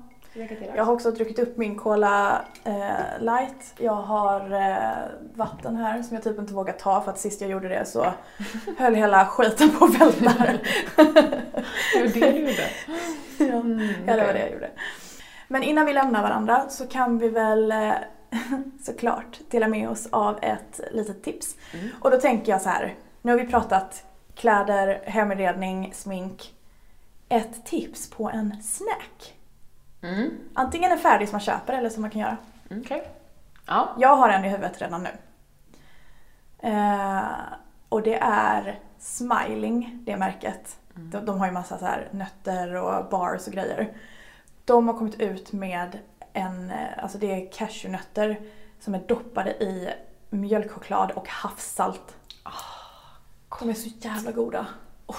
Jag 0.74 0.84
har 0.84 0.92
också 0.92 1.10
druckit 1.10 1.38
upp 1.38 1.56
min 1.56 1.76
Cola 1.76 2.44
eh, 2.64 3.20
light. 3.20 3.74
Jag 3.78 3.92
har 3.92 4.52
eh, 4.52 5.08
vatten 5.34 5.76
här 5.76 6.02
som 6.02 6.14
jag 6.14 6.24
typ 6.24 6.38
inte 6.38 6.54
vågar 6.54 6.72
ta 6.72 7.00
för 7.00 7.10
att 7.10 7.18
sist 7.18 7.40
jag 7.40 7.50
gjorde 7.50 7.68
det 7.68 7.84
så 7.84 8.12
höll 8.78 8.94
hela 8.94 9.26
skiten 9.26 9.70
på 9.70 9.84
att 9.84 10.00
välta. 10.00 10.34
Det 10.96 12.00
var 12.00 12.20
det 12.20 12.32
du 12.32 12.38
gjorde. 12.38 12.70
ja, 13.38 13.46
ja, 14.06 14.16
det 14.16 14.26
var 14.26 14.32
det 14.32 14.40
jag 14.40 14.52
gjorde. 14.52 14.70
Men 15.48 15.62
innan 15.62 15.86
vi 15.86 15.92
lämnar 15.92 16.22
varandra 16.22 16.68
så 16.68 16.86
kan 16.86 17.18
vi 17.18 17.28
väl 17.28 17.72
eh, 17.72 17.92
såklart 18.82 19.40
dela 19.50 19.68
med 19.68 19.88
oss 19.88 20.08
av 20.10 20.38
ett 20.42 20.80
litet 20.92 21.22
tips. 21.22 21.56
Mm. 21.74 21.88
Och 22.00 22.10
då 22.10 22.16
tänker 22.16 22.52
jag 22.52 22.62
så 22.62 22.68
här, 22.68 22.94
nu 23.22 23.32
har 23.32 23.38
vi 23.38 23.46
pratat 23.46 24.04
kläder, 24.34 25.02
heminredning, 25.04 25.92
smink. 25.94 26.54
Ett 27.28 27.66
tips 27.66 28.10
på 28.10 28.30
en 28.30 28.62
snack. 28.62 29.37
Mm. 30.02 30.30
Antingen 30.54 30.92
en 30.92 30.98
färdig 30.98 31.28
som 31.28 31.34
man 31.34 31.40
köper 31.40 31.72
eller 31.72 31.90
som 31.90 32.02
man 32.02 32.10
kan 32.10 32.20
göra. 32.20 32.36
Mm, 32.70 32.82
Okej. 32.84 33.10
Ja. 33.66 33.94
Jag 33.98 34.16
har 34.16 34.28
en 34.28 34.44
i 34.44 34.48
huvudet 34.48 34.80
redan 34.80 35.02
nu. 35.02 35.10
Eh, 36.68 37.22
och 37.88 38.02
det 38.02 38.18
är 38.22 38.80
Smiling, 38.98 39.98
det 40.06 40.16
märket. 40.16 40.78
De, 40.94 41.24
de 41.24 41.38
har 41.38 41.46
ju 41.46 41.52
massa 41.52 41.78
så 41.78 41.84
här 41.84 42.08
nötter 42.10 42.74
och 42.74 43.08
bars 43.10 43.46
och 43.46 43.52
grejer. 43.52 43.96
De 44.64 44.88
har 44.88 44.94
kommit 44.98 45.20
ut 45.20 45.52
med 45.52 45.98
en, 46.32 46.70
eh, 46.70 47.02
alltså 47.02 47.18
det 47.18 47.32
är 47.32 47.52
cashewnötter 47.52 48.40
som 48.80 48.94
är 48.94 48.98
doppade 48.98 49.50
i 49.50 49.88
mjölkchoklad 50.30 51.10
och 51.10 51.28
havssalt. 51.28 52.16
De 53.60 53.70
är 53.70 53.74
så 53.74 53.88
jävla 53.98 54.32
goda. 54.32 54.66
Oh. 55.06 55.16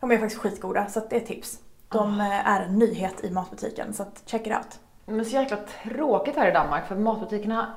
De 0.00 0.10
är 0.10 0.18
faktiskt 0.18 0.40
skitgoda 0.40 0.86
så 0.86 1.00
det 1.10 1.16
är 1.16 1.26
tips. 1.26 1.60
De 1.88 2.20
eh, 2.20 2.48
är 2.48 2.60
en 2.60 2.78
nyhet 2.78 3.24
i 3.24 3.30
matbutiken 3.30 3.94
så 3.94 4.02
att 4.02 4.22
check 4.26 4.46
it 4.46 4.52
out. 4.52 4.78
Men 5.06 5.24
så 5.24 5.30
jäkla 5.30 5.56
tråkigt 5.82 6.36
här 6.36 6.48
i 6.48 6.52
Danmark 6.52 6.86
för 6.88 6.96
matbutikerna 6.96 7.72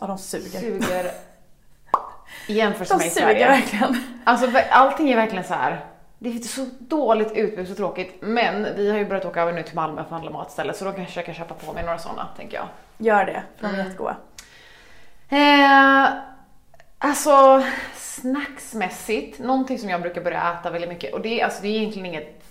Ja, 0.00 0.06
de 0.06 0.18
suger. 0.18 0.60
suger 0.60 1.04
i 2.48 2.52
jämförelse 2.54 2.94
De 2.94 2.98
med 2.98 3.06
i 3.06 3.10
suger 3.10 3.26
Sverige. 3.26 3.48
verkligen. 3.48 3.96
Alltså 4.24 4.50
allting 4.70 5.10
är 5.10 5.16
verkligen 5.16 5.44
så 5.44 5.54
här. 5.54 5.84
Det 6.18 6.28
är 6.28 6.38
så 6.38 6.66
dåligt 6.78 7.32
utbud, 7.32 7.68
så 7.68 7.74
tråkigt. 7.74 8.16
Men 8.20 8.66
vi 8.76 8.90
har 8.90 8.98
ju 8.98 9.04
börjat 9.06 9.24
åka 9.24 9.42
över 9.42 9.52
nu 9.52 9.62
till 9.62 9.74
Malmö 9.74 9.96
för 9.96 10.02
att 10.04 10.10
handla 10.10 10.30
mat 10.30 10.48
istället 10.50 10.76
så 10.76 10.84
då 10.84 10.92
kanske 10.92 11.18
jag 11.20 11.26
kan 11.26 11.34
köpa 11.34 11.54
på 11.54 11.72
mig 11.72 11.84
några 11.84 11.98
sådana, 11.98 12.28
tänker 12.36 12.56
jag. 12.56 12.66
Gör 12.98 13.24
det, 13.24 13.42
för 13.56 13.62
de 13.62 13.74
är 13.74 13.74
Mm. 13.74 13.86
jättegoda. 13.86 14.16
Eh, 15.28 16.08
alltså 16.98 17.62
snacksmässigt, 17.94 19.38
någonting 19.38 19.78
som 19.78 19.88
jag 19.88 20.00
brukar 20.02 20.20
börja 20.20 20.52
äta 20.60 20.70
väldigt 20.70 20.90
mycket 20.90 21.14
och 21.14 21.20
det 21.20 21.40
är, 21.40 21.44
alltså, 21.44 21.62
det 21.62 21.68
är 21.68 21.76
egentligen 21.78 22.06
inget 22.06 22.43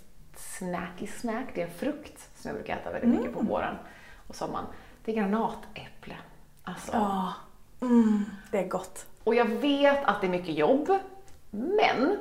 snacky 0.70 1.08
snack, 1.08 1.46
det 1.56 1.62
är 1.62 1.66
en 1.66 1.74
frukt 1.74 2.30
som 2.36 2.50
jag 2.50 2.56
brukar 2.56 2.78
äta 2.78 2.92
väldigt 2.92 3.10
mycket 3.10 3.34
på 3.34 3.40
våren 3.40 3.76
och 4.28 4.36
sommaren. 4.36 4.66
Det 5.06 5.12
är 5.12 5.16
granatäpple. 5.16 6.16
Alltså. 6.64 6.92
Ja, 6.94 7.34
mm, 7.82 8.26
det 8.52 8.58
är 8.58 8.68
gott. 8.68 9.06
Och 9.24 9.36
jag 9.36 9.46
vet 9.46 10.06
att 10.06 10.22
det 10.22 10.28
är 10.28 10.32
mycket 10.32 10.58
jobb, 10.58 11.00
men 11.52 12.18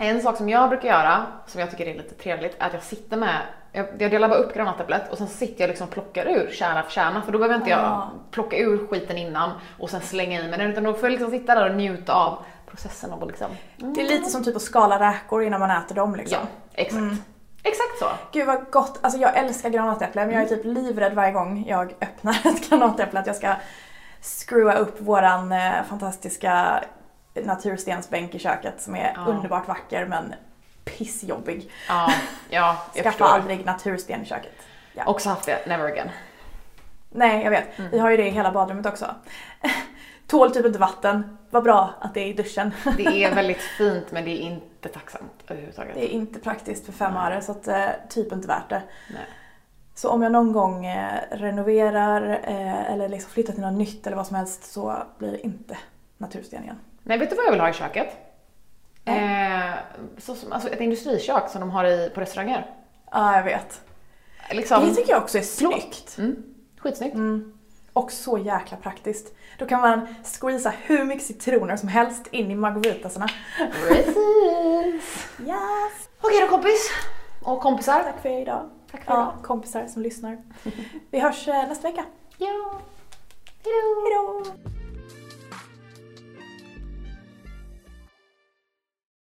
en 0.00 0.22
sak 0.22 0.36
som 0.36 0.48
jag 0.48 0.68
brukar 0.68 0.88
göra, 0.88 1.26
som 1.46 1.60
jag 1.60 1.70
tycker 1.70 1.86
är 1.86 1.94
lite 1.94 2.14
trevligt, 2.14 2.56
är 2.58 2.66
att 2.66 2.72
jag 2.72 2.82
sitter 2.82 3.16
med, 3.16 3.40
jag, 3.72 3.86
jag 3.98 4.10
delar 4.10 4.28
bara 4.28 4.38
upp 4.38 4.54
granatäpplet 4.54 5.12
och 5.12 5.18
sen 5.18 5.28
sitter 5.28 5.60
jag 5.60 5.68
liksom 5.68 5.86
och 5.86 5.92
plockar 5.92 6.26
ur 6.26 6.50
kärna 6.52 6.82
för 6.82 6.90
kärna, 6.90 7.22
för 7.22 7.32
då 7.32 7.38
behöver 7.38 7.56
inte 7.56 7.70
jag 7.70 8.10
plocka 8.30 8.56
ur 8.56 8.86
skiten 8.86 9.18
innan 9.18 9.50
och 9.78 9.90
sen 9.90 10.00
slänga 10.00 10.40
i 10.40 10.48
mig 10.48 10.58
den, 10.58 10.70
utan 10.70 10.84
då 10.84 10.94
får 10.94 11.02
jag 11.02 11.10
liksom 11.10 11.30
sitta 11.30 11.54
där 11.54 11.70
och 11.70 11.76
njuta 11.76 12.12
av 12.12 12.38
processen 12.66 13.12
och 13.12 13.26
liksom... 13.26 13.50
Det 13.76 14.00
är 14.00 14.08
lite 14.08 14.30
som 14.30 14.44
typ 14.44 14.56
att 14.56 14.62
skala 14.62 15.10
räkor 15.10 15.42
innan 15.42 15.60
man 15.60 15.70
äter 15.70 15.94
dem 15.94 16.14
liksom. 16.14 16.38
Ja, 16.40 16.48
exakt. 16.72 17.33
Exakt 17.66 17.98
så. 17.98 18.06
Gud 18.32 18.46
vad 18.46 18.70
gott, 18.70 18.98
alltså 19.02 19.18
jag 19.20 19.36
älskar 19.36 19.68
granatäpple 19.68 20.26
men 20.26 20.34
jag 20.34 20.42
är 20.44 20.48
typ 20.48 20.64
livrädd 20.64 21.14
varje 21.14 21.32
gång 21.32 21.64
jag 21.68 21.94
öppnar 22.00 22.32
ett 22.46 22.68
granatäpple 22.70 23.20
att 23.20 23.26
jag 23.26 23.36
ska 23.36 23.54
screwa 24.22 24.72
upp 24.74 25.00
våran 25.00 25.52
eh, 25.52 25.82
fantastiska 25.88 26.84
naturstensbänk 27.34 28.34
i 28.34 28.38
köket 28.38 28.80
som 28.82 28.96
är 28.96 29.12
Ja. 29.16 29.24
underbart 29.26 29.68
vacker 29.68 30.06
men 30.06 30.34
pissjobbig. 30.84 31.70
Ja, 31.88 32.12
ja 32.50 32.76
jag 32.94 32.94
Skaffa 33.04 33.10
förstår. 33.10 33.26
aldrig 33.26 33.64
natursten 33.66 34.22
i 34.22 34.26
köket. 34.26 34.52
Ja. 34.92 35.04
Också 35.06 35.28
haft 35.28 35.46
det, 35.46 35.66
never 35.66 35.84
again. 35.92 36.10
Nej, 37.10 37.44
jag 37.44 37.50
vet. 37.50 37.78
Mm. 37.78 37.90
Vi 37.90 37.98
har 37.98 38.10
ju 38.10 38.16
det 38.16 38.26
i 38.26 38.30
hela 38.30 38.52
badrummet 38.52 38.86
också. 38.86 39.14
Tål 40.26 40.50
typ 40.50 40.66
inte 40.66 40.78
vatten. 40.78 41.38
Vad 41.50 41.62
bra 41.64 41.94
att 42.00 42.14
det 42.14 42.20
är 42.20 42.26
i 42.26 42.32
duschen. 42.32 42.72
Det 42.96 43.24
är 43.24 43.34
väldigt 43.34 43.60
fint 43.60 44.12
men 44.12 44.24
det 44.24 44.30
är 44.30 44.40
inte 44.40 44.88
tacksamt 44.88 45.44
överhuvudtaget. 45.48 45.94
Det 45.94 46.04
är 46.04 46.08
inte 46.14 46.38
praktiskt 46.38 46.86
för 46.86 46.92
fem 46.92 47.16
öre 47.16 47.42
så 47.42 47.52
att, 47.52 47.68
eh, 47.68 47.86
typ 48.08 48.32
inte 48.32 48.48
värt 48.48 48.68
det. 48.68 48.82
Nej. 49.10 49.26
Så 49.94 50.08
om 50.10 50.22
jag 50.22 50.32
någon 50.32 50.52
gång 50.52 50.86
eh, 50.86 51.20
renoverar 51.30 52.40
eh, 52.44 52.92
eller 52.92 53.08
liksom 53.08 53.30
flyttar 53.30 53.52
till 53.52 53.62
något 53.62 53.78
nytt 53.78 54.06
eller 54.06 54.16
vad 54.16 54.26
som 54.26 54.36
helst 54.36 54.72
så 54.72 54.96
blir 55.18 55.32
det 55.32 55.40
inte 55.46 55.76
natursten 56.18 56.62
igen. 56.62 56.78
Nej, 57.02 57.18
vet 57.18 57.30
du 57.30 57.36
vad 57.36 57.44
jag 57.44 57.50
vill 57.50 57.60
ha 57.60 57.70
i 57.70 57.72
köket? 57.72 58.08
Eh, 59.04 59.74
så 60.18 60.34
som, 60.34 60.52
alltså 60.52 60.68
ett 60.68 60.80
industrikök 60.80 61.48
som 61.48 61.60
de 61.60 61.70
har 61.70 61.84
i, 61.84 62.10
på 62.14 62.20
restauranger. 62.20 62.70
Ja, 63.10 63.36
jag 63.36 63.42
vet. 63.44 63.80
Liksom, 64.50 64.88
Det 64.88 64.94
tycker 64.94 65.12
jag 65.12 65.22
också 65.22 65.38
är 65.38 65.42
snyggt. 65.42 66.18
mm, 66.18 66.42
skitsnyggt. 66.78 67.14
Mm. 67.14 67.58
Och 67.92 68.12
så 68.12 68.38
jäkla 68.38 68.76
praktiskt. 68.76 69.34
Då 69.58 69.66
kan 69.66 69.80
man 69.80 70.06
squeeza 70.40 70.70
hur 70.82 71.04
mycket 71.04 71.26
citroner 71.26 71.76
som 71.76 71.88
helst 71.88 72.26
in 72.26 72.50
i 72.50 72.54
margaritasarna. 72.54 73.28
Precis. 73.88 75.28
Yes! 75.46 76.08
Okej 76.20 76.40
då 76.40 76.48
kompis. 76.48 76.90
Och 77.42 77.60
kompisar. 77.60 78.02
Tack 78.02 78.22
för 78.22 78.40
idag. 78.42 78.70
Tack 78.90 79.04
för 79.04 79.12
Ja, 79.12 79.22
idag. 79.32 79.44
kompisar 79.44 79.86
som 79.86 80.02
lyssnar. 80.02 80.38
Vi 81.10 81.18
hörs 81.20 81.48
eh, 81.48 81.68
nästa 81.68 81.88
vecka. 81.88 82.04
Ja. 82.38 82.46
Hejdå. 83.64 84.42
Hejdå! 84.44 84.83